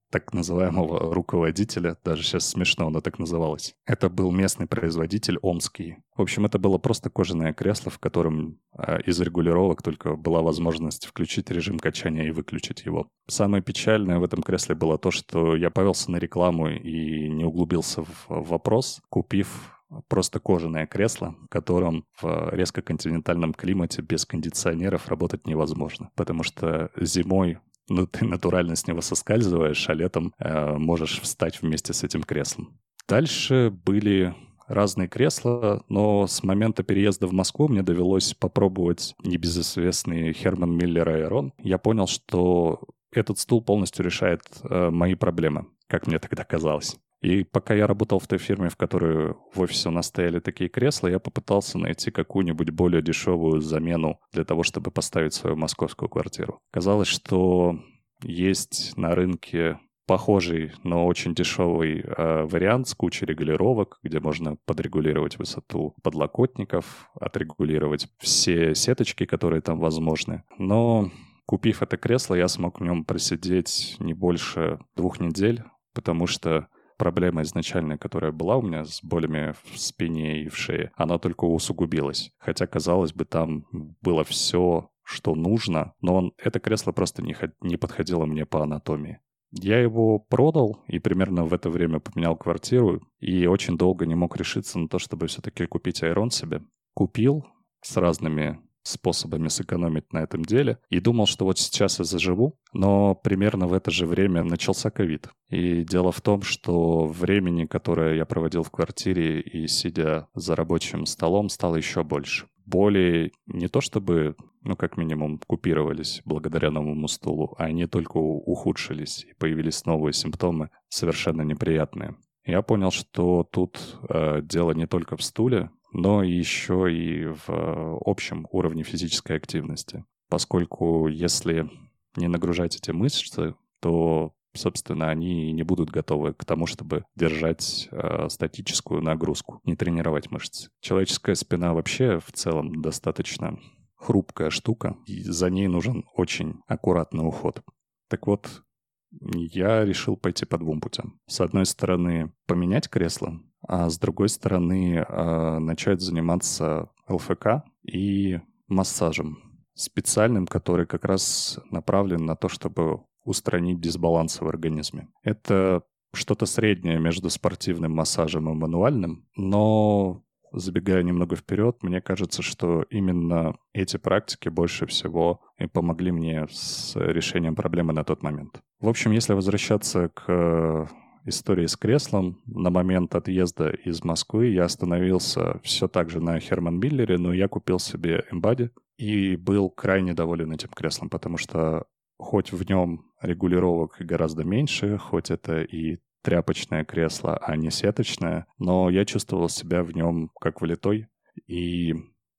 [0.09, 3.75] так называемого руководителя, даже сейчас смешно оно так называлось.
[3.85, 5.97] Это был местный производитель омский.
[6.15, 11.05] В общем, это было просто кожаное кресло, в котором э, из регулировок только была возможность
[11.05, 13.07] включить режим качания и выключить его.
[13.27, 18.03] Самое печальное в этом кресле было то, что я повелся на рекламу и не углубился
[18.03, 25.47] в вопрос, купив просто кожаное кресло, в котором в резко континентальном климате без кондиционеров работать
[25.47, 31.61] невозможно, потому что зимой ну, ты натурально с него соскальзываешь, а летом э, можешь встать
[31.61, 32.79] вместе с этим креслом.
[33.07, 34.35] Дальше были
[34.67, 41.53] разные кресла, но с момента переезда в Москву мне довелось попробовать небезызвестный Херман Миллер Айрон.
[41.57, 42.81] Я понял, что
[43.11, 46.97] этот стул полностью решает э, мои проблемы, как мне тогда казалось.
[47.21, 50.69] И пока я работал в той фирме, в которой в офисе у нас стояли такие
[50.69, 56.59] кресла, я попытался найти какую-нибудь более дешевую замену для того, чтобы поставить свою московскую квартиру.
[56.71, 57.77] Казалось, что
[58.23, 65.37] есть на рынке похожий, но очень дешевый э, вариант с кучей регулировок, где можно подрегулировать
[65.37, 70.43] высоту подлокотников, отрегулировать все сеточки, которые там возможны.
[70.57, 71.11] Но
[71.45, 75.63] купив это кресло, я смог в нем просидеть не больше двух недель,
[75.93, 80.91] потому что проблема изначальная, которая была у меня с болями в спине и в шее,
[80.95, 82.31] она только усугубилась.
[82.37, 83.65] Хотя, казалось бы, там
[84.01, 89.19] было все, что нужно, но он, это кресло просто не, не подходило мне по анатомии.
[89.51, 94.37] Я его продал и примерно в это время поменял квартиру и очень долго не мог
[94.37, 96.61] решиться на то, чтобы все-таки купить Айрон себе.
[96.93, 97.47] Купил
[97.81, 100.79] с разными способами сэкономить на этом деле.
[100.89, 105.29] И думал, что вот сейчас я заживу, но примерно в это же время начался ковид.
[105.49, 111.05] И дело в том, что времени, которое я проводил в квартире и сидя за рабочим
[111.05, 112.47] столом, стало еще больше.
[112.65, 119.25] Боли не то чтобы, ну, как минимум, купировались благодаря новому стулу, а они только ухудшились,
[119.25, 122.15] и появились новые симптомы, совершенно неприятные.
[122.45, 127.97] Я понял, что тут э, дело не только в стуле, но еще и в э,
[128.05, 130.05] общем уровне физической активности.
[130.29, 131.69] Поскольку если
[132.15, 138.27] не нагружать эти мышцы, то, собственно, они не будут готовы к тому, чтобы держать э,
[138.29, 140.69] статическую нагрузку, не тренировать мышцы.
[140.81, 143.57] Человеческая спина вообще в целом достаточно
[143.95, 147.61] хрупкая штука, и за ней нужен очень аккуратный уход.
[148.09, 148.63] Так вот,
[149.11, 151.19] я решил пойти по двум путям.
[151.27, 159.37] С одной стороны, поменять кресло, а с другой стороны, а, начать заниматься ЛФК и массажем
[159.73, 165.07] специальным, который как раз направлен на то, чтобы устранить дисбалансы в организме.
[165.23, 165.83] Это
[166.13, 173.55] что-то среднее между спортивным массажем и мануальным, но забегая немного вперед, мне кажется, что именно
[173.73, 178.59] эти практики больше всего и помогли мне с решением проблемы на тот момент.
[178.79, 180.89] В общем, если возвращаться к
[181.25, 182.41] истории с креслом.
[182.45, 187.47] На момент отъезда из Москвы я остановился все так же на Херман Миллере, но я
[187.47, 191.85] купил себе Embody и был крайне доволен этим креслом, потому что
[192.17, 198.89] хоть в нем регулировок гораздо меньше, хоть это и тряпочное кресло, а не сеточное, но
[198.89, 201.07] я чувствовал себя в нем как влитой,
[201.47, 201.93] и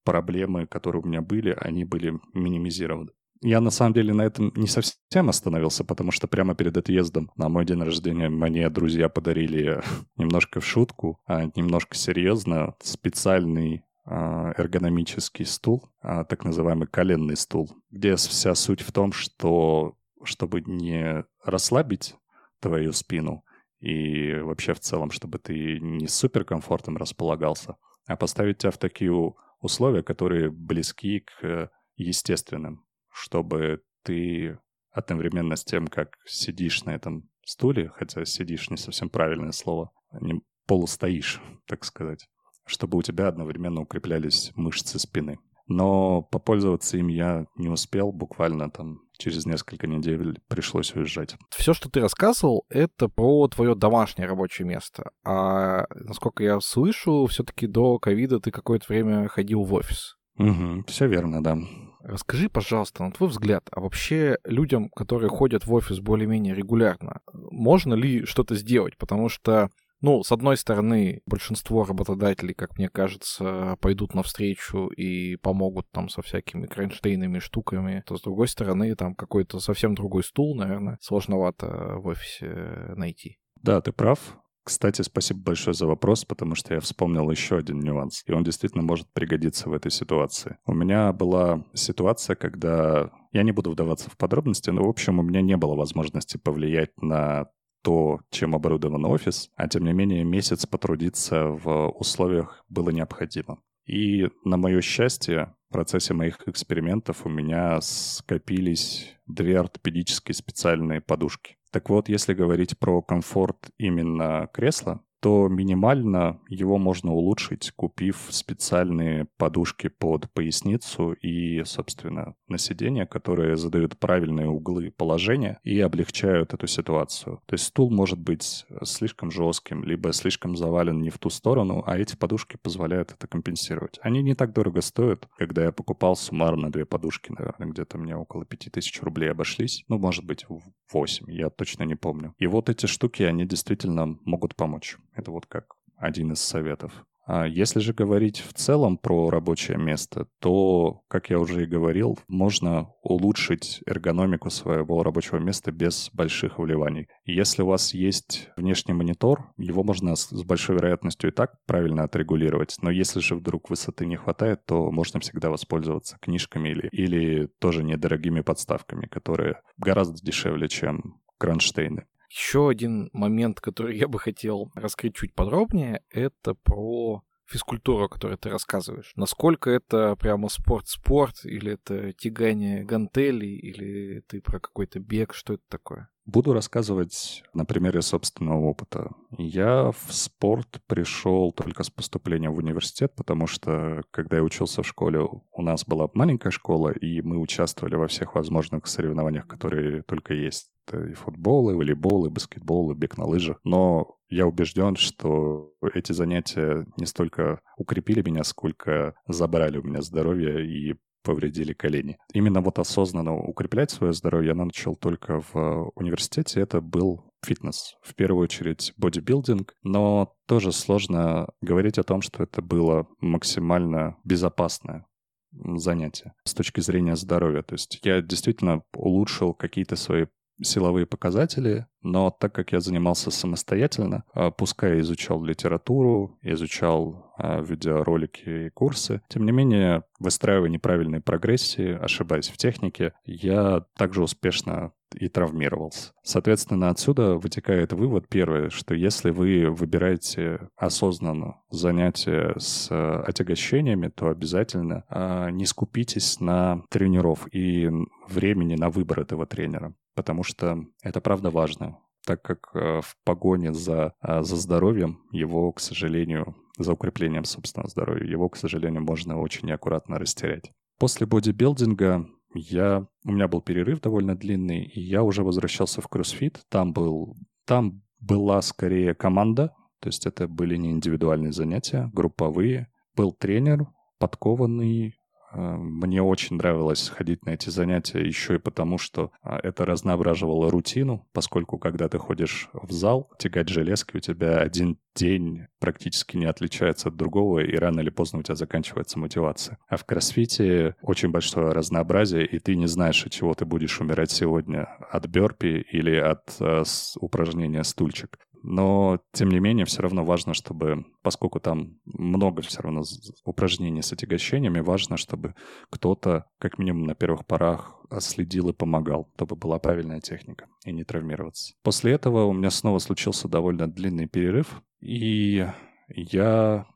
[0.04, 3.10] проблемы, которые у меня были, они были минимизированы.
[3.42, 7.48] Я на самом деле на этом не совсем остановился, потому что прямо перед отъездом на
[7.48, 9.82] мой день рождения мне друзья подарили
[10.16, 17.70] немножко в шутку, а немножко серьезно специальный а, эргономический стул, а, так называемый коленный стул,
[17.90, 22.16] где вся суть в том, что чтобы не расслабить
[22.60, 23.42] твою спину
[23.78, 27.76] и вообще в целом, чтобы ты не с суперкомфортом располагался,
[28.06, 29.12] а поставить тебя в такие
[29.60, 34.58] условия, которые близки к естественным, чтобы ты
[34.92, 39.90] одновременно с тем, как сидишь на этом стуле, хотя сидишь не совсем правильное слово,
[40.20, 42.28] не полустоишь, так сказать,
[42.66, 45.38] чтобы у тебя одновременно укреплялись мышцы спины.
[45.66, 51.36] Но попользоваться им я не успел, буквально там через несколько недель пришлось уезжать.
[51.50, 55.12] Все, что ты рассказывал, это про твое домашнее рабочее место.
[55.24, 60.16] А насколько я слышу, все-таки до ковида ты какое-то время ходил в офис.
[60.38, 61.56] Угу, все верно, да.
[62.02, 67.94] Расскажи, пожалуйста, на твой взгляд, а вообще людям, которые ходят в офис более-менее регулярно, можно
[67.94, 68.96] ли что-то сделать?
[68.96, 69.70] Потому что
[70.02, 76.22] ну, с одной стороны, большинство работодателей, как мне кажется, пойдут навстречу и помогут там со
[76.22, 82.06] всякими кронштейнами, штуками, то с другой стороны, там какой-то совсем другой стул, наверное, сложновато в
[82.06, 83.38] офисе найти.
[83.56, 84.38] Да, ты прав.
[84.70, 88.84] Кстати, спасибо большое за вопрос, потому что я вспомнил еще один нюанс, и он действительно
[88.84, 90.58] может пригодиться в этой ситуации.
[90.64, 95.22] У меня была ситуация, когда я не буду вдаваться в подробности, но, в общем, у
[95.22, 97.48] меня не было возможности повлиять на
[97.82, 103.58] то, чем оборудован офис, а тем не менее месяц потрудиться в условиях было необходимо.
[103.86, 111.58] И на мое счастье, в процессе моих экспериментов у меня скопились две ортопедические специальные подушки.
[111.70, 119.26] Так вот, если говорить про комфорт именно кресла, то минимально его можно улучшить, купив специальные
[119.36, 126.66] подушки под поясницу и, собственно, на сиденье, которые задают правильные углы положения и облегчают эту
[126.66, 127.40] ситуацию.
[127.46, 131.98] То есть стул может быть слишком жестким, либо слишком завален не в ту сторону, а
[131.98, 133.98] эти подушки позволяют это компенсировать.
[134.02, 135.28] Они не так дорого стоят.
[135.36, 139.84] Когда я покупал суммарно две подушки, наверное, где-то мне около 5000 рублей обошлись.
[139.88, 140.46] Ну, может быть,
[140.92, 142.34] 8, я точно не помню.
[142.38, 144.96] И вот эти штуки, они действительно могут помочь.
[145.14, 147.04] Это вот как один из советов.
[147.26, 152.18] А если же говорить в целом про рабочее место, то, как я уже и говорил,
[152.28, 157.08] можно улучшить эргономику своего рабочего места без больших вливаний.
[157.24, 162.76] Если у вас есть внешний монитор, его можно с большой вероятностью и так правильно отрегулировать.
[162.82, 167.84] Но если же вдруг высоты не хватает, то можно всегда воспользоваться книжками или, или тоже
[167.84, 172.06] недорогими подставками, которые гораздо дешевле, чем кронштейны.
[172.30, 178.36] Еще один момент, который я бы хотел раскрыть чуть подробнее, это про физкультуру, о которой
[178.38, 179.12] ты рассказываешь.
[179.16, 185.64] Насколько это прямо спорт-спорт, или это тягание гантелей, или ты про какой-то бег, что это
[185.68, 186.08] такое?
[186.32, 189.10] Буду рассказывать на примере собственного опыта.
[189.36, 194.86] Я в спорт пришел только с поступлением в университет, потому что, когда я учился в
[194.86, 200.32] школе, у нас была маленькая школа, и мы участвовали во всех возможных соревнованиях, которые только
[200.34, 200.70] есть.
[200.86, 203.58] Это и футбол, и волейбол, и баскетбол, и бег на лыжах.
[203.64, 210.64] Но я убежден, что эти занятия не столько укрепили меня, сколько забрали у меня здоровье
[210.64, 212.18] и повредили колени.
[212.32, 216.60] Именно вот осознанно укреплять свое здоровье я начал только в университете.
[216.60, 217.94] Это был фитнес.
[218.02, 225.06] В первую очередь бодибилдинг, но тоже сложно говорить о том, что это было максимально безопасное
[225.52, 227.62] занятие с точки зрения здоровья.
[227.62, 230.26] То есть я действительно улучшил какие-то свои
[230.62, 238.66] силовые показатели, но так как я занимался самостоятельно, а, пускай изучал литературу, изучал а, видеоролики
[238.66, 245.28] и курсы, тем не менее, выстраивая неправильные прогрессии, ошибаясь в технике, я также успешно и
[245.28, 246.12] травмировался.
[246.22, 252.88] Соответственно, отсюда вытекает вывод первое, что если вы выбираете осознанно занятия с
[253.26, 255.04] отягощениями, то обязательно
[255.50, 257.90] не скупитесь на тренеров и
[258.28, 263.72] времени на выбор этого тренера потому что это правда важно, так как э, в погоне
[263.72, 269.38] за, э, за здоровьем его, к сожалению, за укреплением собственного здоровья, его, к сожалению, можно
[269.40, 270.72] очень неаккуратно растерять.
[270.98, 276.60] После бодибилдинга я, у меня был перерыв довольно длинный, и я уже возвращался в кроссфит.
[276.68, 282.88] Там, был, там была скорее команда, то есть это были не индивидуальные занятия, групповые.
[283.16, 283.86] Был тренер,
[284.18, 285.14] подкованный,
[285.52, 291.26] мне очень нравилось ходить на эти занятия еще и потому, что а, это разноображивало рутину,
[291.32, 297.08] поскольку когда ты ходишь в зал, тягать железки, у тебя один день практически не отличается
[297.08, 299.78] от другого, и рано или поздно у тебя заканчивается мотивация.
[299.88, 304.30] А в кроссфите очень большое разнообразие, и ты не знаешь, от чего ты будешь умирать
[304.30, 306.84] сегодня, от бёрпи или от э,
[307.20, 308.38] упражнения стульчик.
[308.62, 313.02] Но, тем не менее, все равно важно, чтобы, поскольку там много все равно
[313.44, 315.54] упражнений с отягощениями, важно, чтобы
[315.90, 321.04] кто-то, как минимум на первых порах, следил и помогал, чтобы была правильная техника и не
[321.04, 321.74] травмироваться.
[321.82, 325.66] После этого у меня снова случился довольно длинный перерыв, и
[326.14, 326.86] я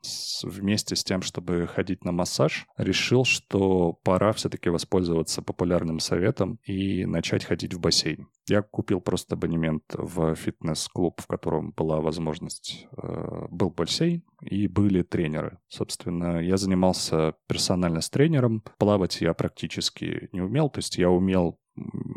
[0.43, 7.05] вместе с тем, чтобы ходить на массаж, решил, что пора все-таки воспользоваться популярным советом и
[7.05, 8.27] начать ходить в бассейн.
[8.47, 15.01] Я купил просто абонемент в фитнес-клуб, в котором была возможность, э, был бассейн и были
[15.01, 15.59] тренеры.
[15.67, 18.63] Собственно, я занимался персонально с тренером.
[18.77, 21.59] Плавать я практически не умел, то есть я умел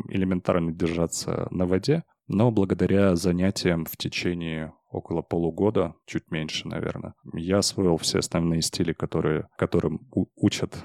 [0.09, 7.57] элементарно держаться на воде, но благодаря занятиям в течение около полугода, чуть меньше, наверное, я
[7.57, 10.83] освоил все основные стили, которые, которым учат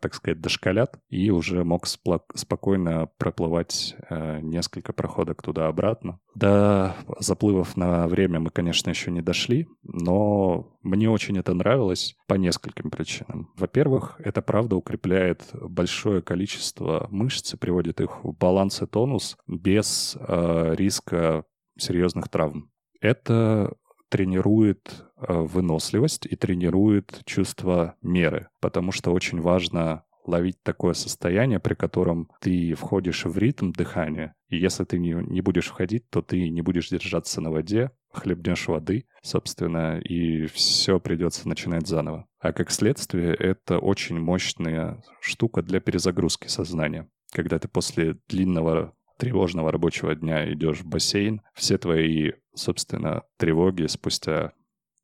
[0.00, 6.20] так сказать, дошколят, и уже мог спокойно проплывать э, несколько проходок туда-обратно.
[6.34, 12.34] До заплывов на время мы, конечно, еще не дошли, но мне очень это нравилось по
[12.34, 13.50] нескольким причинам.
[13.56, 20.16] Во-первых, это правда укрепляет большое количество мышц и приводит их в баланс и тонус без
[20.18, 21.44] э, риска
[21.78, 22.70] серьезных травм.
[23.00, 23.74] Это
[24.12, 31.74] тренирует э, выносливость и тренирует чувство меры, потому что очень важно ловить такое состояние, при
[31.74, 36.48] котором ты входишь в ритм дыхания, и если ты не, не будешь входить, то ты
[36.48, 42.26] не будешь держаться на воде, хлебнешь воды, собственно, и все придется начинать заново.
[42.38, 47.08] А как следствие, это очень мощная штука для перезагрузки сознания.
[47.32, 54.52] Когда ты после длинного тревожного рабочего дня идешь в бассейн, все твои, собственно, тревоги спустя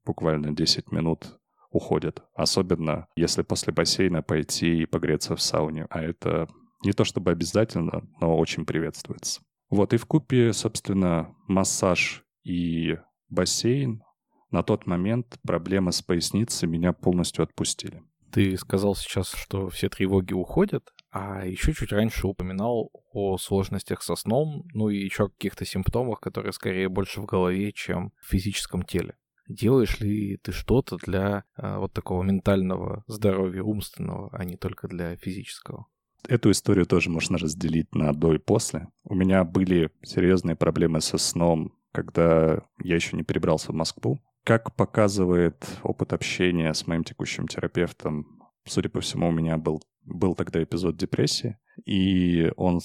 [0.09, 1.38] буквально 10 минут
[1.70, 2.22] уходят.
[2.34, 5.86] Особенно, если после бассейна пойти и погреться в сауне.
[5.90, 6.48] А это
[6.82, 9.42] не то чтобы обязательно, но очень приветствуется.
[9.68, 12.96] Вот, и в купе, собственно, массаж и
[13.28, 14.02] бассейн
[14.50, 18.02] на тот момент проблемы с поясницей меня полностью отпустили.
[18.32, 24.16] Ты сказал сейчас, что все тревоги уходят, а еще чуть раньше упоминал о сложностях со
[24.16, 29.16] сном, ну и еще каких-то симптомах, которые скорее больше в голове, чем в физическом теле.
[29.49, 35.16] Делаешь ли ты что-то для а, вот такого ментального здоровья, умственного, а не только для
[35.16, 35.86] физического?
[36.26, 38.88] Эту историю тоже можно разделить на до и после.
[39.05, 44.20] У меня были серьезные проблемы со сном, когда я еще не перебрался в Москву.
[44.44, 48.26] Как показывает опыт общения с моим текущим терапевтом,
[48.66, 52.80] судя по всему, у меня был был тогда эпизод депрессии, и он,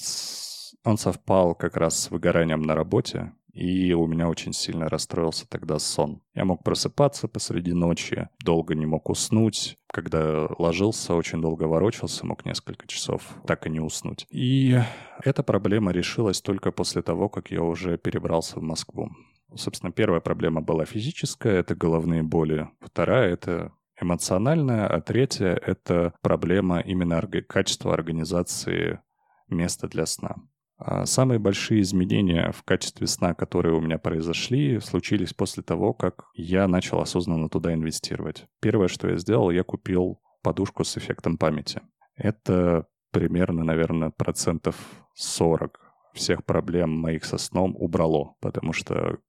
[0.83, 5.77] он совпал как раз с выгоранием на работе, и у меня очень сильно расстроился тогда
[5.77, 6.21] сон.
[6.33, 9.77] Я мог просыпаться посреди ночи, долго не мог уснуть.
[9.91, 14.25] Когда ложился, очень долго ворочался, мог несколько часов так и не уснуть.
[14.31, 14.79] И
[15.23, 19.11] эта проблема решилась только после того, как я уже перебрался в Москву.
[19.55, 22.69] Собственно, первая проблема была физическая, это головные боли.
[22.81, 28.99] Вторая— это эмоциональная, а третья— это проблема именно качества организации
[29.47, 30.37] места для сна.
[30.85, 36.25] А самые большие изменения в качестве сна, которые у меня произошли, случились после того, как
[36.33, 38.47] я начал осознанно туда инвестировать.
[38.59, 41.81] Первое, что я сделал, я купил подушку с эффектом памяти.
[42.15, 44.75] Это примерно, наверное, процентов
[45.15, 45.79] 40
[46.15, 49.19] всех проблем моих со сном убрало, потому что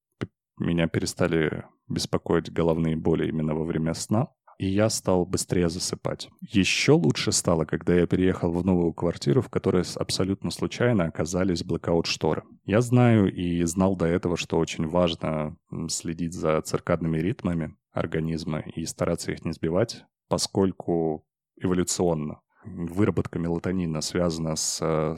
[0.59, 4.29] меня перестали беспокоить головные боли именно во время сна
[4.59, 6.29] и я стал быстрее засыпать.
[6.41, 12.43] Еще лучше стало, когда я переехал в новую квартиру, в которой абсолютно случайно оказались блокаут-шторы.
[12.65, 15.57] Я знаю и знал до этого, что очень важно
[15.89, 21.25] следить за циркадными ритмами организма и стараться их не сбивать, поскольку
[21.61, 25.17] эволюционно выработка мелатонина связана с,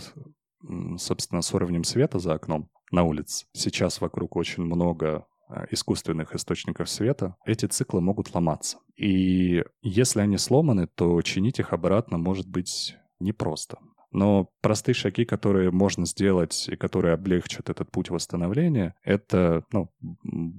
[0.98, 3.46] собственно, с уровнем света за окном на улице.
[3.52, 5.26] Сейчас вокруг очень много
[5.70, 8.78] искусственных источников света, эти циклы могут ломаться.
[8.96, 13.78] И если они сломаны, то чинить их обратно может быть непросто.
[14.12, 19.90] Но простые шаги, которые можно сделать и которые облегчат этот путь восстановления, это, ну,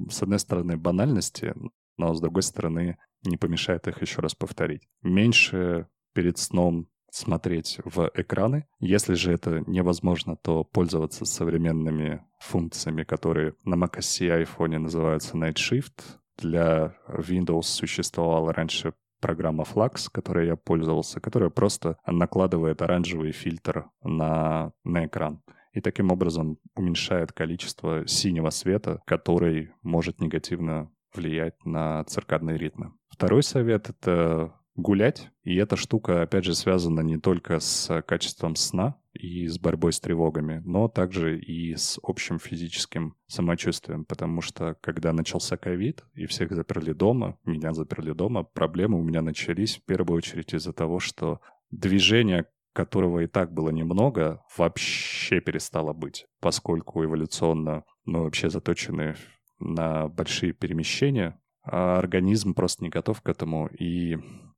[0.09, 1.53] с одной стороны, банальности,
[1.97, 4.87] но с другой стороны, не помешает их еще раз повторить.
[5.01, 8.67] Меньше перед сном смотреть в экраны.
[8.79, 15.55] Если же это невозможно, то пользоваться современными функциями, которые на macOS и iPhone называются Night
[15.55, 16.01] Shift.
[16.37, 24.71] Для Windows существовала раньше программа Flux, которой я пользовался, которая просто накладывает оранжевый фильтр на,
[24.83, 25.41] на экран
[25.77, 32.93] и таким образом уменьшает количество синего света, который может негативно влиять на циркадные ритмы.
[33.09, 35.29] Второй совет— это гулять.
[35.43, 39.99] И эта штука, опять же, связана не только с качеством сна и с борьбой с
[39.99, 46.53] тревогами, но также и с общим физическим самочувствием, потому что когда начался ковид и всех
[46.53, 51.41] заперли дома, меня заперли дома, проблемы у меня начались в первую очередь из-за того, что
[51.71, 59.15] движение которого и так было немного, вообще перестало быть, поскольку эволюционно мы вообще заточены
[59.57, 64.17] на большие перемещения, а организм просто не готов к этому, и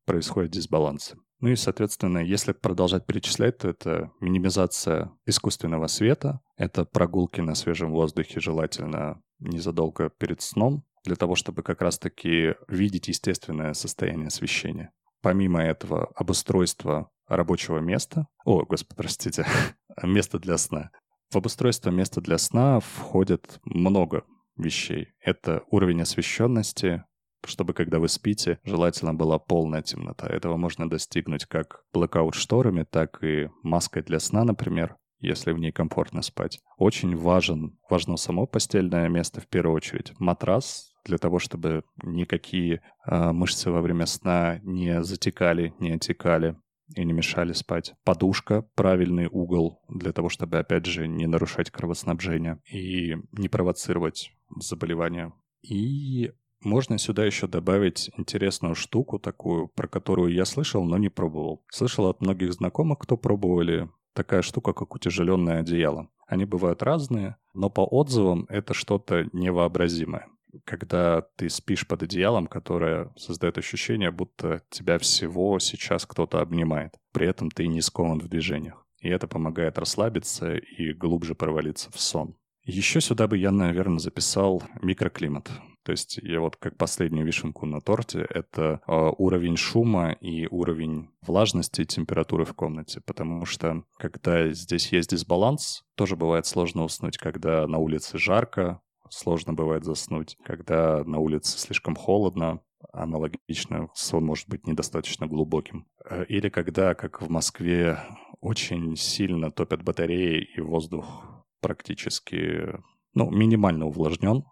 [0.10, 1.14] происходит дисбаланс.
[1.40, 7.92] Ну и, соответственно, если продолжать перечислять, то это минимизация искусственного света, это прогулки на свежем
[7.92, 14.92] воздухе, желательно незадолго перед сном, для того, чтобы как раз-таки видеть естественное состояние освещения.
[15.22, 18.26] Помимо этого, обустройство рабочего места.
[18.46, 19.46] О, господи, простите,
[20.02, 20.90] место для сна.
[21.30, 24.24] В обустройство места для сна входит много
[24.58, 25.10] вещей.
[25.20, 27.04] Это уровень освещенности,
[27.46, 30.28] чтобы когда вы спите, желательно была полная темнота.
[30.28, 36.22] Этого можно достигнуть как блэкаут-шторами, так и маской для сна, например, если в ней комфортно
[36.22, 36.60] спать.
[36.78, 40.14] Очень важен, важно само постельное место в первую очередь.
[40.20, 46.56] Матрас для того, чтобы никакие э, мышцы во время сна не затекали, не отекали
[46.96, 47.94] и не мешали спать.
[48.04, 55.34] Подушка, правильный угол для того, чтобы, опять же, не нарушать кровоснабжение и не провоцировать заболевания.
[55.62, 56.32] И
[56.62, 61.64] можно сюда еще добавить интересную штуку такую, про которую я слышал, но не пробовал.
[61.72, 66.10] Слышал от многих знакомых, кто пробовали такая штука, как утяжеленное одеяло.
[66.28, 70.28] Они бывают разные, но по отзывам это что-то невообразимое
[70.66, 76.96] когда ты спишь под одеялом, которое создает ощущение, будто тебя всего сейчас кто-то обнимает.
[77.14, 78.86] При этом ты не скован в движениях.
[79.00, 82.36] И это помогает расслабиться и глубже провалиться в сон.
[82.64, 85.50] Еще сюда бы я, наверное, записал микроклимат.
[85.84, 91.10] То есть я вот как последнюю вишенку на торте— это э, уровень шума и уровень
[91.22, 93.02] влажности и температуры в комнате.
[93.06, 99.54] Потому что когда здесь есть дисбаланс, тоже бывает сложно уснуть, когда на улице жарко, сложно
[99.54, 100.38] бывает заснуть.
[100.44, 102.62] Когда на улице слишком холодно,
[102.94, 105.88] аналогично сон может быть недостаточно глубоким.
[106.10, 108.00] Э, или когда, как в Москве,
[108.42, 111.24] очень сильно топят батареи и воздух
[111.62, 112.80] практически,
[113.14, 114.44] ну, минимально увлажнен,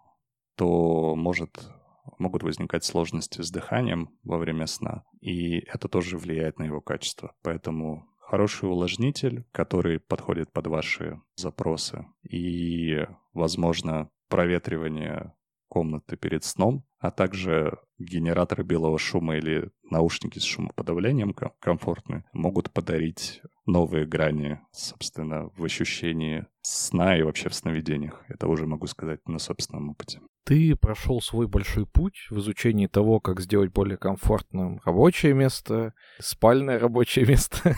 [0.58, 1.70] то может
[2.18, 7.32] могут возникать сложности с дыханием во время сна, и это тоже влияет на его качество.
[7.42, 15.32] Поэтому хороший увлажнитель, который подходит под ваши запросы, и, возможно, проветривание
[15.68, 23.42] комнаты перед сном, а также генераторы белого шума или наушники с шумоподавлением комфортные могут подарить
[23.66, 28.24] новые грани, собственно, в ощущении сна и вообще в сновидениях.
[28.28, 30.20] Это уже могу сказать на собственном опыте.
[30.44, 36.78] Ты прошел свой большой путь в изучении того, как сделать более комфортным рабочее место, спальное
[36.78, 37.76] рабочее место.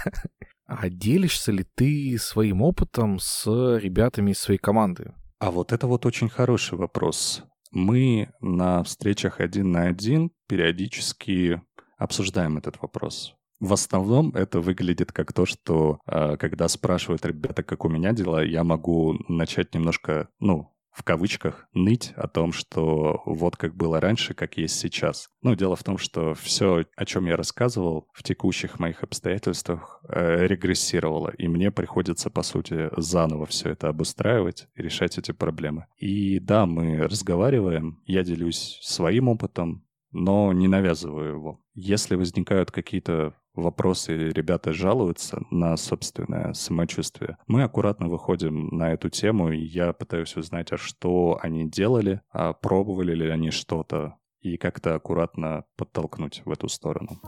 [0.66, 3.44] А делишься ли ты своим опытом с
[3.78, 5.12] ребятами из своей команды?
[5.40, 7.42] А вот это вот очень хороший вопрос.
[7.72, 11.62] Мы на встречах один на один периодически
[11.98, 13.34] обсуждаем этот вопрос.
[13.60, 18.42] В основном это выглядит как то, что э, когда спрашивают ребята, как у меня дела,
[18.42, 24.34] я могу начать немножко, ну, в кавычках, ныть о том, что вот как было раньше,
[24.34, 25.28] как есть сейчас.
[25.42, 30.46] Ну, дело в том, что все, о чем я рассказывал в текущих моих обстоятельствах, э,
[30.46, 35.86] регрессировало, и мне приходится, по сути, заново все это обустраивать и решать эти проблемы.
[35.96, 41.60] И да, мы разговариваем, я делюсь своим опытом, но не навязываю его.
[41.74, 49.50] Если возникают какие-то вопросы, ребята жалуются на собственное самочувствие, мы аккуратно выходим на эту тему,
[49.50, 54.94] и я пытаюсь узнать, а что они делали, а пробовали ли они что-то, и как-то
[54.94, 57.20] аккуратно подтолкнуть в эту сторону.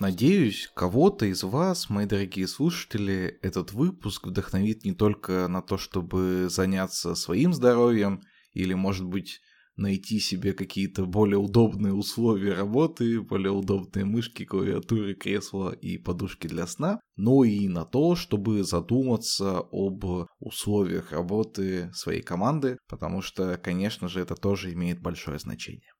[0.00, 6.48] Надеюсь, кого-то из вас, мои дорогие слушатели, этот выпуск вдохновит не только на то, чтобы
[6.50, 8.20] заняться своим здоровьем
[8.52, 9.40] или, может быть,
[9.76, 16.66] найти себе какие-то более удобные условия работы, более удобные мышки, клавиатуры, кресла и подушки для
[16.66, 20.04] сна, но и на то, чтобы задуматься об
[20.40, 25.93] условиях работы своей команды, потому что, конечно же, это тоже имеет большое значение.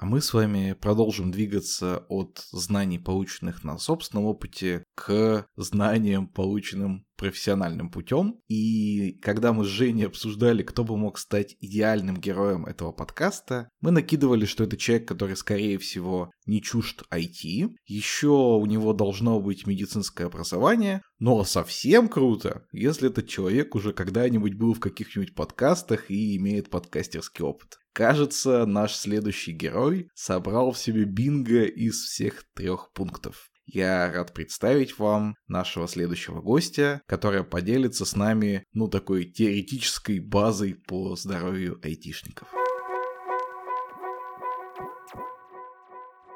[0.00, 7.04] А мы с вами продолжим двигаться от знаний, полученных на собственном опыте, к знаниям, полученным
[7.16, 8.36] профессиональным путем.
[8.46, 13.90] И когда мы с Женей обсуждали, кто бы мог стать идеальным героем этого подкаста, мы
[13.90, 17.74] накидывали, что это человек, который, скорее всего, не чужд IT.
[17.86, 21.02] Еще у него должно быть медицинское образование.
[21.18, 27.44] Но совсем круто, если этот человек уже когда-нибудь был в каких-нибудь подкастах и имеет подкастерский
[27.44, 27.78] опыт.
[27.98, 33.50] Кажется, наш следующий герой собрал в себе бинго из всех трех пунктов.
[33.66, 40.76] Я рад представить вам нашего следующего гостя, который поделится с нами, ну, такой теоретической базой
[40.76, 42.46] по здоровью айтишников.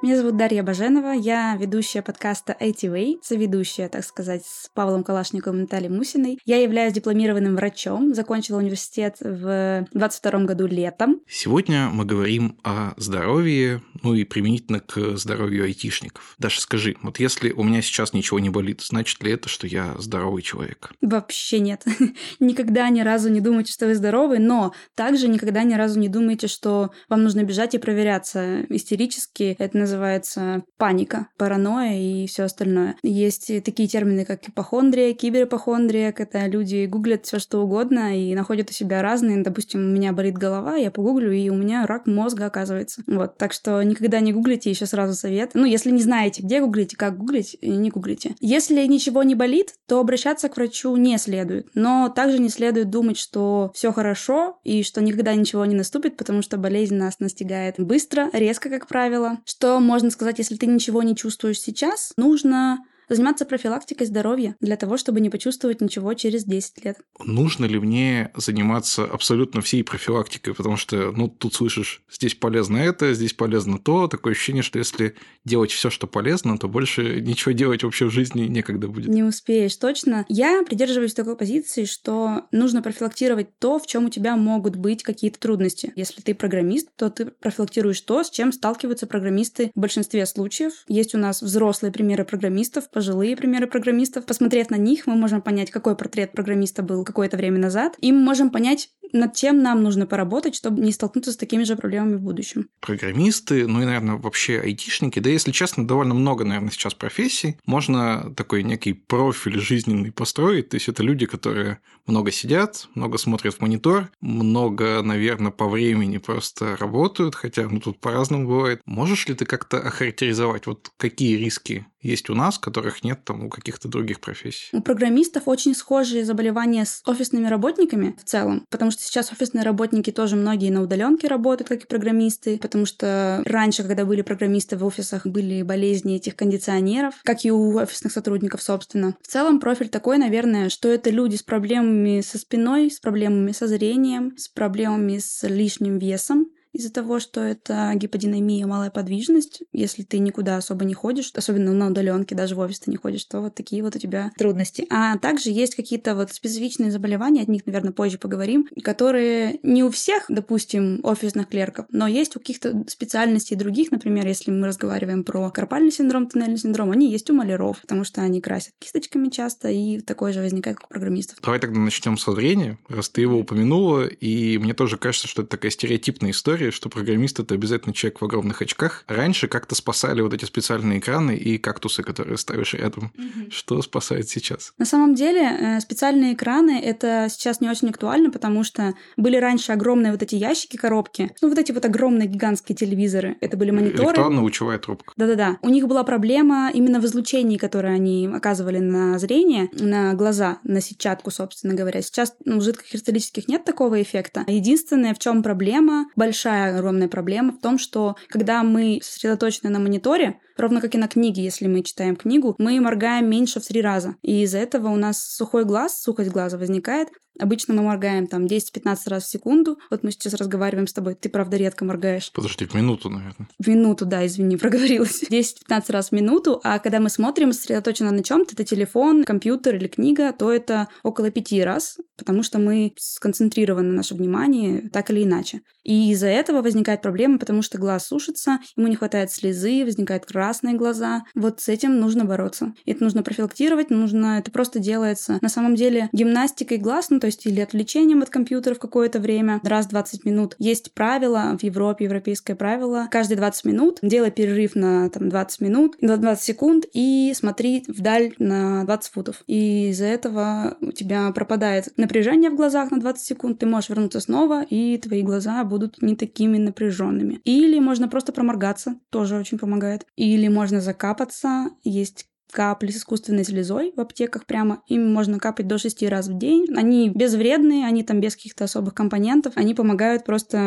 [0.02, 5.62] Меня зовут Дарья Баженова, я ведущая подкаста ITWay, соведущая, так сказать, с Павлом Калашниковым и
[5.62, 6.40] Натальей Мусиной.
[6.44, 11.20] Я являюсь дипломированным врачом, закончила университет в 22 году летом.
[11.28, 16.34] Сегодня мы говорим о здоровье, ну и применительно к здоровью айтишников.
[16.36, 19.94] Даша, скажи, вот если у меня сейчас ничего не болит, значит ли это, что я
[19.98, 20.90] здоровый человек?
[21.00, 21.84] Вообще нет.
[22.40, 26.48] никогда ни разу не думайте, что вы здоровый, но также никогда ни разу не думайте,
[26.48, 29.54] что вам нужно бежать и проверяться истерически.
[29.60, 32.96] Это называется паника, паранойя и все остальное.
[33.02, 38.72] Есть такие термины, как ипохондрия, киберипохондрия, когда люди гуглят все что угодно и находят у
[38.72, 39.42] себя разные.
[39.42, 43.02] Допустим, у меня болит голова, я погуглю, и у меня рак мозга оказывается.
[43.06, 45.50] Вот, так что никогда не гуглите, еще сразу совет.
[45.54, 48.34] Ну, если не знаете, где гуглить и как гуглить, не гуглите.
[48.40, 51.68] Если ничего не болит, то обращаться к врачу не следует.
[51.74, 56.40] Но также не следует думать, что все хорошо и что никогда ничего не наступит, потому
[56.42, 59.38] что болезнь нас настигает быстро, резко, как правило.
[59.44, 62.84] Что можно сказать, если ты ничего не чувствуешь сейчас, нужно
[63.16, 66.98] заниматься профилактикой здоровья для того, чтобы не почувствовать ничего через 10 лет.
[67.24, 70.54] Нужно ли мне заниматься абсолютно всей профилактикой?
[70.54, 74.08] Потому что, ну, тут слышишь, здесь полезно это, здесь полезно то.
[74.08, 78.42] Такое ощущение, что если делать все, что полезно, то больше ничего делать вообще в жизни
[78.42, 79.08] некогда будет.
[79.08, 80.24] Не успеешь, точно.
[80.28, 85.38] Я придерживаюсь такой позиции, что нужно профилактировать то, в чем у тебя могут быть какие-то
[85.38, 85.92] трудности.
[85.96, 90.72] Если ты программист, то ты профилактируешь то, с чем сталкиваются программисты в большинстве случаев.
[90.88, 94.26] Есть у нас взрослые примеры программистов, пожилые примеры программистов.
[94.26, 98.20] Посмотрев на них, мы можем понять, какой портрет программиста был какое-то время назад, и мы
[98.20, 102.20] можем понять, над чем нам нужно поработать, чтобы не столкнуться с такими же проблемами в
[102.20, 102.68] будущем.
[102.80, 107.56] Программисты, ну и, наверное, вообще айтишники, да, если честно, довольно много, наверное, сейчас профессий.
[107.66, 113.54] Можно такой некий профиль жизненный построить, то есть это люди, которые много сидят, много смотрят
[113.54, 118.80] в монитор, много, наверное, по времени просто работают, хотя ну, тут по-разному бывает.
[118.86, 122.58] Можешь ли ты как-то охарактеризовать, вот какие риски есть у нас,
[122.92, 124.68] которых нет там у каких-то других профессий.
[124.72, 130.10] У программистов очень схожие заболевания с офисными работниками в целом, потому что сейчас офисные работники
[130.10, 134.84] тоже многие на удаленке работают, как и программисты, потому что раньше, когда были программисты в
[134.84, 139.16] офисах, были болезни этих кондиционеров, как и у офисных сотрудников, собственно.
[139.22, 143.66] В целом профиль такой, наверное, что это люди с проблемами со спиной, с проблемами со
[143.66, 149.62] зрением, с проблемами с лишним весом, из-за того, что это гиподинамия, малая подвижность.
[149.72, 153.24] Если ты никуда особо не ходишь, особенно на удаленке, даже в офис ты не ходишь,
[153.24, 154.86] то вот такие вот у тебя трудности.
[154.90, 159.90] А также есть какие-то вот специфичные заболевания, от них, наверное, позже поговорим, которые не у
[159.90, 165.50] всех, допустим, офисных клерков, но есть у каких-то специальностей других, например, если мы разговариваем про
[165.50, 170.00] карпальный синдром, туннельный синдром, они есть у маляров, потому что они красят кисточками часто, и
[170.00, 171.38] такое же возникает, у программистов.
[171.42, 175.50] Давай тогда начнем со зрения, раз ты его упомянула, и мне тоже кажется, что это
[175.52, 179.04] такая стереотипная история, история, что программист это обязательно человек в огромных очках.
[179.08, 183.12] Раньше как-то спасали вот эти специальные экраны и кактусы, которые ставишь рядом.
[183.16, 183.50] Угу.
[183.50, 184.72] Что спасает сейчас?
[184.78, 189.72] На самом деле э, специальные экраны это сейчас не очень актуально, потому что были раньше
[189.72, 193.36] огромные вот эти ящики, коробки, ну вот эти вот огромные гигантские телевизоры.
[193.40, 194.08] Это были мониторы.
[194.08, 195.12] Электронно-лучевая трубка.
[195.16, 195.58] Да-да-да.
[195.62, 200.80] У них была проблема именно в излучении, которое они оказывали на зрение, на глаза, на
[200.80, 202.02] сетчатку, собственно говоря.
[202.02, 204.44] Сейчас ну, в жидких кристаллических нет такого эффекта.
[204.46, 209.78] Единственное, в чем проблема большая большая огромная проблема в том, что когда мы сосредоточены на
[209.78, 213.80] мониторе, ровно как и на книге, если мы читаем книгу, мы моргаем меньше в три
[213.80, 214.16] раза.
[214.22, 218.96] И из-за этого у нас сухой глаз, сухость глаза возникает, Обычно мы моргаем там 10-15
[219.06, 219.78] раз в секунду.
[219.90, 221.14] Вот мы сейчас разговариваем с тобой.
[221.14, 222.30] Ты, правда, редко моргаешь.
[222.32, 223.48] Подожди, в минуту, наверное.
[223.58, 225.22] В минуту, да, извини, проговорилась.
[225.22, 226.60] 10-15 раз в минуту.
[226.62, 231.30] А когда мы смотрим сосредоточенно на чем-то, это телефон, компьютер или книга, то это около
[231.30, 235.62] пяти раз, потому что мы сконцентрированы на наше внимание так или иначе.
[235.84, 240.74] И из-за этого возникает проблема, потому что глаз сушится, ему не хватает слезы, возникают красные
[240.74, 241.24] глаза.
[241.34, 242.74] Вот с этим нужно бороться.
[242.86, 244.38] Это нужно профилактировать, нужно...
[244.38, 245.38] Это просто делается.
[245.40, 249.60] На самом деле гимнастикой глаз, ну, то есть или отвлечением от компьютера в какое-то время,
[249.62, 250.56] раз в 20 минут.
[250.58, 256.02] Есть правило в Европе, европейское правило, каждые 20 минут делай перерыв на там, 20 минут,
[256.02, 259.44] на 20 секунд и смотри вдаль на 20 футов.
[259.46, 264.18] И из-за этого у тебя пропадает напряжение в глазах на 20 секунд, ты можешь вернуться
[264.18, 267.40] снова, и твои глаза будут не такими напряженными.
[267.44, 270.06] Или можно просто проморгаться, тоже очень помогает.
[270.16, 274.82] Или можно закапаться, есть капли с искусственной слезой в аптеках прямо.
[274.86, 276.66] Им можно капать до 6 раз в день.
[276.76, 279.54] Они безвредные, они там без каких-то особых компонентов.
[279.56, 280.58] Они помогают просто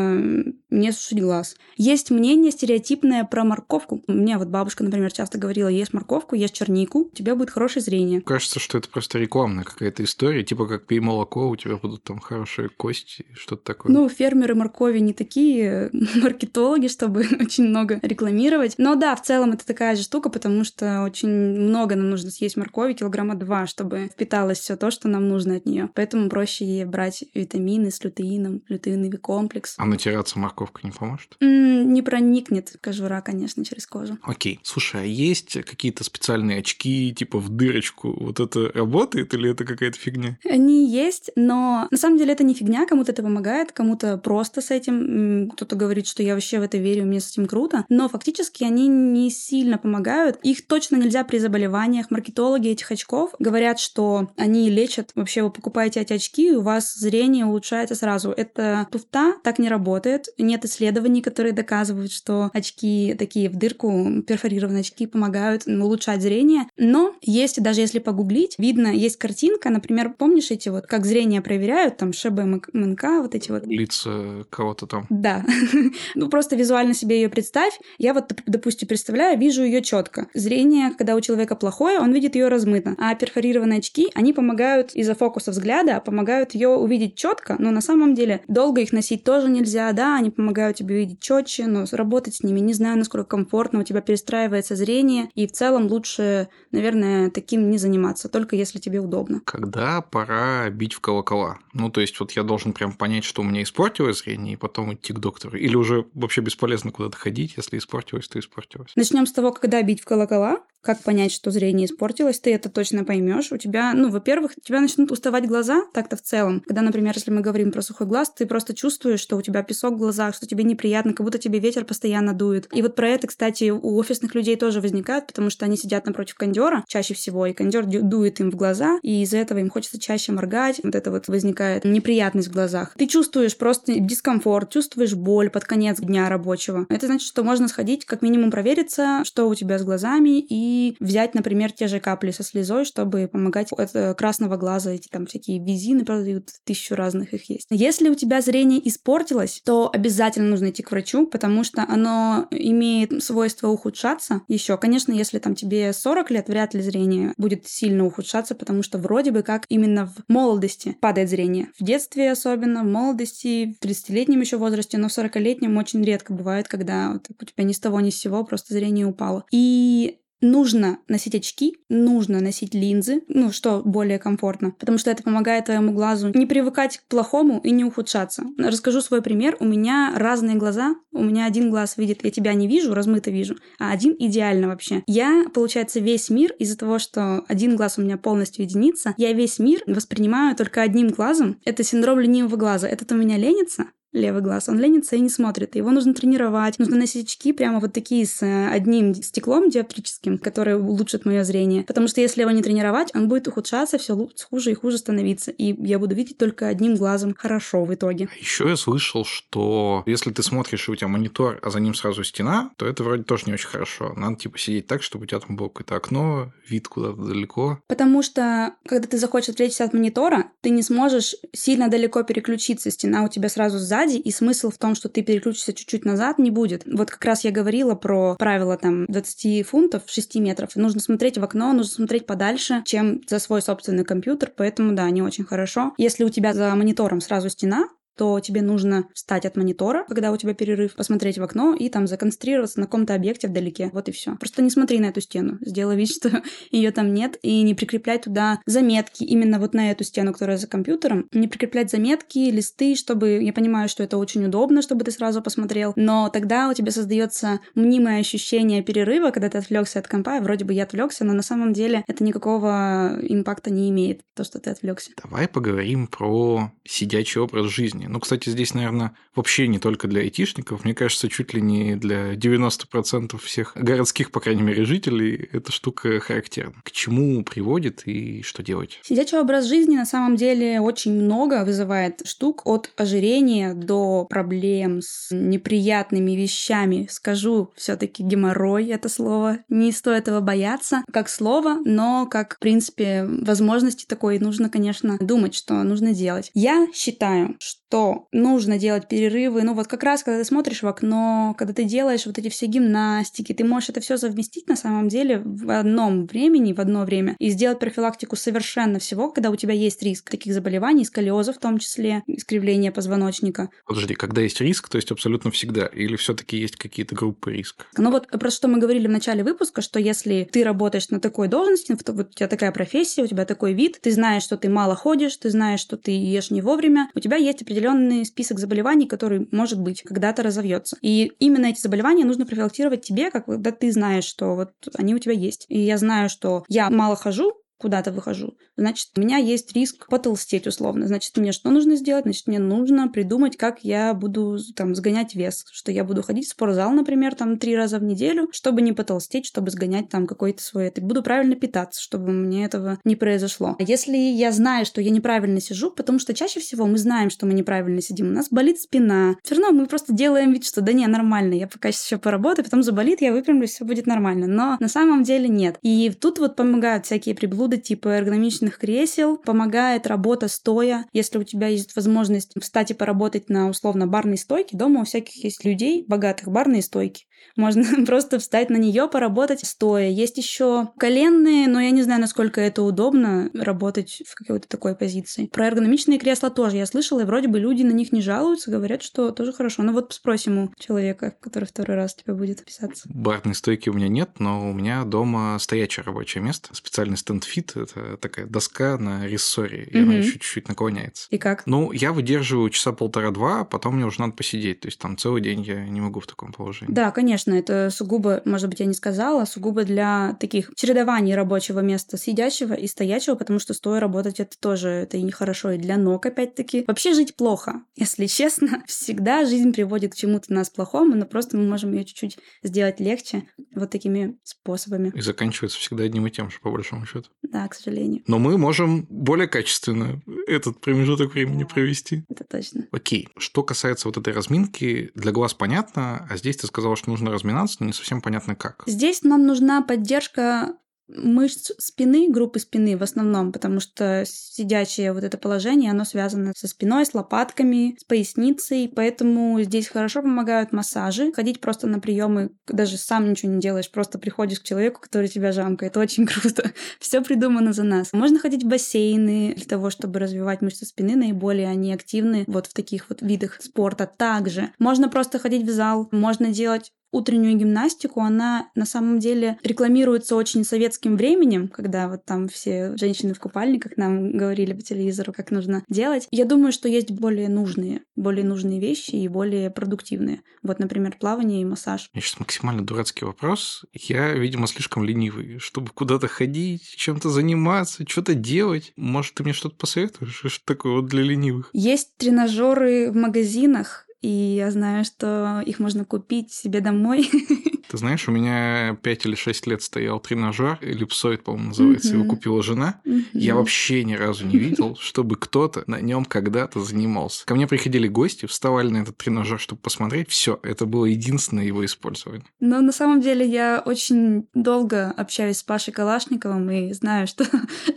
[0.69, 1.55] не сушить глаз.
[1.77, 4.03] Есть мнение стереотипное про морковку.
[4.07, 8.21] Меня вот бабушка, например, часто говорила, ешь морковку, ешь чернику, у тебя будет хорошее зрение.
[8.21, 12.19] Кажется, что это просто рекламная какая-то история, типа как пей молоко, у тебя будут там
[12.19, 13.91] хорошие кости, что-то такое.
[13.91, 18.75] Ну, фермеры моркови не такие маркетологи, чтобы очень много рекламировать.
[18.77, 21.29] Но да, в целом это такая же штука, потому что очень
[21.75, 25.65] много нам нужно съесть моркови, килограмма два, чтобы впиталось все то, что нам нужно от
[25.65, 25.89] нее.
[25.93, 29.75] Поэтому проще брать витамины с лютеином, лютеиновый комплекс.
[29.77, 31.35] А натираться морковкой не поможет?
[31.41, 34.17] М, не проникнет кожура, конечно, через кожу.
[34.23, 34.61] Окей.
[34.63, 38.15] Слушай, а есть какие-то специальные очки, типа в дырочку?
[38.17, 40.37] Вот это работает или это какая-то фигня?
[40.49, 44.71] Они есть, но на самом деле это не фигня, кому-то это помогает, кому-то просто с
[44.71, 45.49] этим.
[45.51, 47.83] Кто-то говорит, что я вообще в это верю, мне с этим круто.
[47.89, 50.39] Но фактически они не сильно помогают.
[50.41, 52.11] Их точно нельзя при заболевании заболеваниях.
[52.11, 55.11] Маркетологи этих очков говорят, что они лечат.
[55.15, 58.31] Вообще вы покупаете эти очки, и у вас зрение улучшается сразу.
[58.31, 60.27] Это туфта, так не работает.
[60.37, 66.63] Нет исследований, которые доказывают, что очки такие в дырку, перфорированные очки помогают улучшать зрение.
[66.77, 71.97] Но есть, даже если погуглить, видно, есть картинка, например, помнишь эти вот, как зрение проверяют,
[71.97, 73.65] там ШБМНК, вот эти вот.
[73.65, 75.07] Лица кого-то там.
[75.09, 75.43] Да.
[76.15, 77.79] ну просто визуально себе ее представь.
[77.97, 80.27] Я вот, допустим, представляю, вижу ее четко.
[80.33, 82.95] Зрение, когда у человека человека плохое, он видит ее размыто.
[82.97, 88.13] А перфорированные очки, они помогают из-за фокуса взгляда, помогают ее увидеть четко, но на самом
[88.13, 92.43] деле долго их носить тоже нельзя, да, они помогают тебе видеть четче, но работать с
[92.43, 97.69] ними не знаю, насколько комфортно, у тебя перестраивается зрение, и в целом лучше, наверное, таким
[97.69, 99.41] не заниматься, только если тебе удобно.
[99.45, 101.57] Когда пора бить в колокола?
[101.73, 104.93] Ну, то есть вот я должен прям понять, что у меня испортилось зрение, и потом
[104.93, 105.57] идти к доктору.
[105.57, 108.91] Или уже вообще бесполезно куда-то ходить, если испортилось, то испортилось.
[108.95, 110.59] Начнем с того, когда бить в колокола.
[110.85, 113.51] Как понять, что зрение испортилось, ты это точно поймешь.
[113.51, 116.61] У тебя, ну, во-первых, у тебя начнут уставать глаза, так-то в целом.
[116.67, 119.95] Когда, например, если мы говорим про сухой глаз, ты просто чувствуешь, что у тебя песок
[119.95, 122.67] в глазах, что тебе неприятно, как будто тебе ветер постоянно дует.
[122.71, 126.35] И вот про это, кстати, у офисных людей тоже возникает, потому что они сидят напротив
[126.35, 130.33] кондера чаще всего, и кондер дует им в глаза, и из-за этого им хочется чаще
[130.33, 130.81] моргать.
[130.83, 132.93] Вот это вот возникает неприятность в глазах.
[132.95, 136.85] Ты чувствуешь просто дискомфорт, чувствуешь боль под конец дня рабочего.
[136.89, 141.35] Это значит, что можно сходить, как минимум провериться, что у тебя с глазами, и взять,
[141.35, 145.59] например, те же капли со слезой, чтобы помогать от э, красного глаза, эти там всякие
[145.59, 147.67] визины продают, тысячу разных их есть.
[147.69, 153.23] Если у тебя зрение испортилось, то обязательно нужно идти к врачу, потому что оно имеет
[153.23, 154.77] свойство ухудшаться еще.
[154.77, 159.31] Конечно, если там тебе 40 лет, вряд ли зрение будет сильно ухудшаться, потому что вроде
[159.31, 161.69] бы как именно в молодости падает зрение.
[161.79, 166.67] В детстве особенно, в молодости, в 30-летнем еще возрасте, но в 40-летнем очень редко бывает,
[166.67, 169.45] когда вот, у тебя ни с того ни с сего просто зрение упало.
[169.51, 175.65] И Нужно носить очки, нужно носить линзы, ну, что более комфортно, потому что это помогает
[175.65, 178.43] твоему глазу не привыкать к плохому и не ухудшаться.
[178.57, 179.57] Расскажу свой пример.
[179.59, 180.95] У меня разные глаза.
[181.11, 185.03] У меня один глаз видит, я тебя не вижу, размыто вижу, а один идеально вообще.
[185.07, 189.57] Я, получается, весь мир из-за того, что один глаз у меня полностью единица, я весь
[189.59, 191.59] мир воспринимаю только одним глазом.
[191.63, 192.89] Это синдром ленивого глаза.
[192.89, 193.85] Этот у меня ленится,
[194.15, 195.75] левый глаз, он ленится и не смотрит.
[195.75, 196.79] Его нужно тренировать.
[196.79, 201.83] Нужно носить очки прямо вот такие с э, одним стеклом диоптрическим, которые улучшат мое зрение.
[201.83, 204.15] Потому что если его не тренировать, он будет ухудшаться, все
[204.49, 205.51] хуже и хуже становиться.
[205.51, 208.29] И я буду видеть только одним глазом хорошо в итоге.
[208.31, 211.93] А Еще я слышал, что если ты смотришь, и у тебя монитор, а за ним
[211.93, 214.13] сразу стена, то это вроде тоже не очень хорошо.
[214.15, 217.79] Надо типа сидеть так, чтобы у тебя там было какое-то окно, вид куда-то далеко.
[217.87, 222.91] Потому что, когда ты захочешь отвлечься от монитора, ты не сможешь сильно далеко переключиться.
[222.91, 226.51] Стена у тебя сзади сзади, и смысл в том, что ты переключишься чуть-чуть назад, не
[226.51, 226.83] будет.
[226.85, 230.75] Вот как раз я говорила про правило там 20 фунтов, 6 метров.
[230.75, 235.21] Нужно смотреть в окно, нужно смотреть подальше, чем за свой собственный компьютер, поэтому да, не
[235.21, 235.93] очень хорошо.
[235.97, 237.87] Если у тебя за монитором сразу стена,
[238.17, 242.07] то тебе нужно встать от монитора, когда у тебя перерыв, посмотреть в окно и там
[242.07, 243.89] законцентрироваться на каком-то объекте вдалеке.
[243.93, 244.35] Вот и все.
[244.35, 245.57] Просто не смотри на эту стену.
[245.61, 250.03] Сделай вид, что ее там нет, и не прикрепляй туда заметки именно вот на эту
[250.03, 251.27] стену, которая за компьютером.
[251.31, 253.41] Не прикреплять заметки, листы, чтобы...
[253.41, 257.59] Я понимаю, что это очень удобно, чтобы ты сразу посмотрел, но тогда у тебя создается
[257.75, 261.73] мнимое ощущение перерыва, когда ты отвлекся от компа, вроде бы я отвлекся, но на самом
[261.73, 265.11] деле это никакого импакта не имеет, то, что ты отвлекся.
[265.21, 268.04] Давай поговорим про сидячий образ жизни.
[268.07, 270.83] Ну, кстати, здесь, наверное, вообще не только для айтишников.
[270.83, 276.19] Мне кажется, чуть ли не для 90% всех городских, по крайней мере, жителей эта штука
[276.19, 276.81] характерна.
[276.83, 278.99] К чему приводит и что делать?
[279.03, 285.29] Сидячий образ жизни на самом деле очень много вызывает штук от ожирения до проблем с
[285.31, 287.07] неприятными вещами.
[287.09, 289.59] Скажу все-таки геморрой это слово.
[289.69, 295.53] Не стоит этого бояться как слово, но как, в принципе, возможности такой нужно, конечно, думать,
[295.53, 296.49] что нужно делать.
[296.55, 297.94] Я считаю, что
[298.31, 299.63] нужно делать перерывы.
[299.63, 302.65] Ну вот как раз, когда ты смотришь в окно, когда ты делаешь вот эти все
[302.65, 307.35] гимнастики, ты можешь это все совместить на самом деле в одном времени, в одно время,
[307.39, 311.79] и сделать профилактику совершенно всего, когда у тебя есть риск таких заболеваний, сколиоза в том
[311.79, 313.69] числе, искривления позвоночника.
[313.85, 315.85] Подожди, когда есть риск, то есть абсолютно всегда?
[315.87, 317.85] Или все-таки есть какие-то группы риска?
[317.97, 321.47] Ну вот про что мы говорили в начале выпуска, что если ты работаешь на такой
[321.47, 324.95] должности, вот у тебя такая профессия, у тебя такой вид, ты знаешь, что ты мало
[324.95, 329.47] ходишь, ты знаешь, что ты ешь не вовремя, у тебя есть определенный список заболеваний, который,
[329.51, 330.97] может быть, когда-то разовьется.
[331.01, 335.33] И именно эти заболевания нужно профилактировать тебе, когда ты знаешь, что вот они у тебя
[335.33, 335.65] есть.
[335.69, 340.67] И я знаю, что я мало хожу, куда-то выхожу, значит, у меня есть риск потолстеть
[340.67, 341.07] условно.
[341.07, 342.25] Значит, мне что нужно сделать?
[342.25, 346.51] Значит, мне нужно придумать, как я буду там сгонять вес, что я буду ходить в
[346.51, 350.87] спортзал, например, там три раза в неделю, чтобы не потолстеть, чтобы сгонять там какой-то свой...
[350.87, 353.75] Это буду правильно питаться, чтобы мне этого не произошло.
[353.79, 357.53] Если я знаю, что я неправильно сижу, потому что чаще всего мы знаем, что мы
[357.53, 361.07] неправильно сидим, у нас болит спина, все равно мы просто делаем вид, что да не,
[361.07, 364.47] нормально, я пока еще поработаю, потом заболит, я выпрямлюсь, все будет нормально.
[364.47, 365.77] Но на самом деле нет.
[365.81, 371.05] И тут вот помогают всякие приблуды, приблуды типа эргономичных кресел, помогает работа стоя.
[371.13, 375.43] Если у тебя есть возможность встать и поработать на условно барной стойке, дома у всяких
[375.43, 377.25] есть людей, богатых барные стойки.
[377.55, 380.09] Можно просто встать на нее, поработать стоя.
[380.09, 385.47] Есть еще коленные, но я не знаю, насколько это удобно работать в какой-то такой позиции.
[385.47, 389.01] Про эргономичные кресла тоже я слышала, и вроде бы люди на них не жалуются, говорят,
[389.01, 389.83] что тоже хорошо.
[389.83, 393.07] Ну вот спросим у человека, который второй раз тебе будет писаться.
[393.09, 397.75] Барной стойки у меня нет, но у меня дома стоячее рабочее место, специальный стенд фит,
[397.75, 400.09] это такая доска на рессоре, и угу.
[400.09, 401.27] она еще чуть-чуть наклоняется.
[401.29, 401.65] И как?
[401.65, 405.41] Ну, я выдерживаю часа полтора-два, а потом мне уже надо посидеть, то есть там целый
[405.41, 406.93] день я не могу в таком положении.
[406.93, 412.17] Да, конечно, это сугубо, может быть, я не сказала, сугубо для таких чередований рабочего места
[412.17, 416.25] сидящего и стоячего, потому что стоя работать это тоже, это и нехорошо, и для ног
[416.25, 416.85] опять-таки.
[416.87, 418.83] Вообще жить плохо, если честно.
[418.87, 423.43] Всегда жизнь приводит к чему-то нас плохому, но просто мы можем ее чуть-чуть сделать легче
[423.73, 425.11] вот такими способами.
[425.15, 427.29] И заканчивается всегда одним и тем же, по большому счету.
[427.43, 428.23] Да, к сожалению.
[428.27, 432.23] Но мы можем более качественно этот промежуток времени провести.
[432.29, 432.87] Это точно.
[432.91, 433.29] Окей.
[433.37, 437.77] Что касается вот этой разминки, для глаз понятно, а здесь ты сказала, что нужно разминаться,
[437.79, 438.83] но не совсем понятно как.
[438.85, 440.75] Здесь нам нужна поддержка
[441.07, 446.67] мышц спины, группы спины в основном, потому что сидячее вот это положение, оно связано со
[446.67, 451.31] спиной, с лопатками, с поясницей, поэтому здесь хорошо помогают массажи.
[451.31, 455.51] Ходить просто на приемы, даже сам ничего не делаешь, просто приходишь к человеку, который тебя
[455.51, 455.91] жамкает.
[455.91, 456.71] Это очень круто.
[456.99, 458.11] Все придумано за нас.
[458.13, 462.73] Можно ходить в бассейны для того, чтобы развивать мышцы спины, наиболее они активны вот в
[462.73, 464.07] таких вот видах спорта.
[464.07, 470.35] Также можно просто ходить в зал, можно делать утреннюю гимнастику, она на самом деле рекламируется
[470.35, 475.51] очень советским временем, когда вот там все женщины в купальниках нам говорили по телевизору, как
[475.51, 476.27] нужно делать.
[476.31, 480.41] Я думаю, что есть более нужные, более нужные вещи и более продуктивные.
[480.61, 482.09] Вот, например, плавание и массаж.
[482.13, 483.85] Меня сейчас максимально дурацкий вопрос.
[483.93, 488.91] Я, видимо, слишком ленивый, чтобы куда-то ходить, чем-то заниматься, что-то делать.
[488.95, 490.43] Может, ты мне что-то посоветуешь?
[490.45, 491.69] Что такое вот для ленивых?
[491.73, 497.29] Есть тренажеры в магазинах, и я знаю, что их можно купить себе домой.
[497.89, 502.63] Ты знаешь, у меня 5 или 6 лет стоял тренажер, эллипсоид, по-моему, называется, его купила
[502.63, 503.01] жена.
[503.33, 507.45] Я вообще ни разу не видел, чтобы кто-то на нем когда-то занимался.
[507.45, 510.29] Ко мне приходили гости, вставали на этот тренажер, чтобы посмотреть.
[510.29, 512.45] Все, это было единственное его использование.
[512.59, 517.45] Но на самом деле я очень долго общаюсь с Пашей Калашниковым и знаю, что,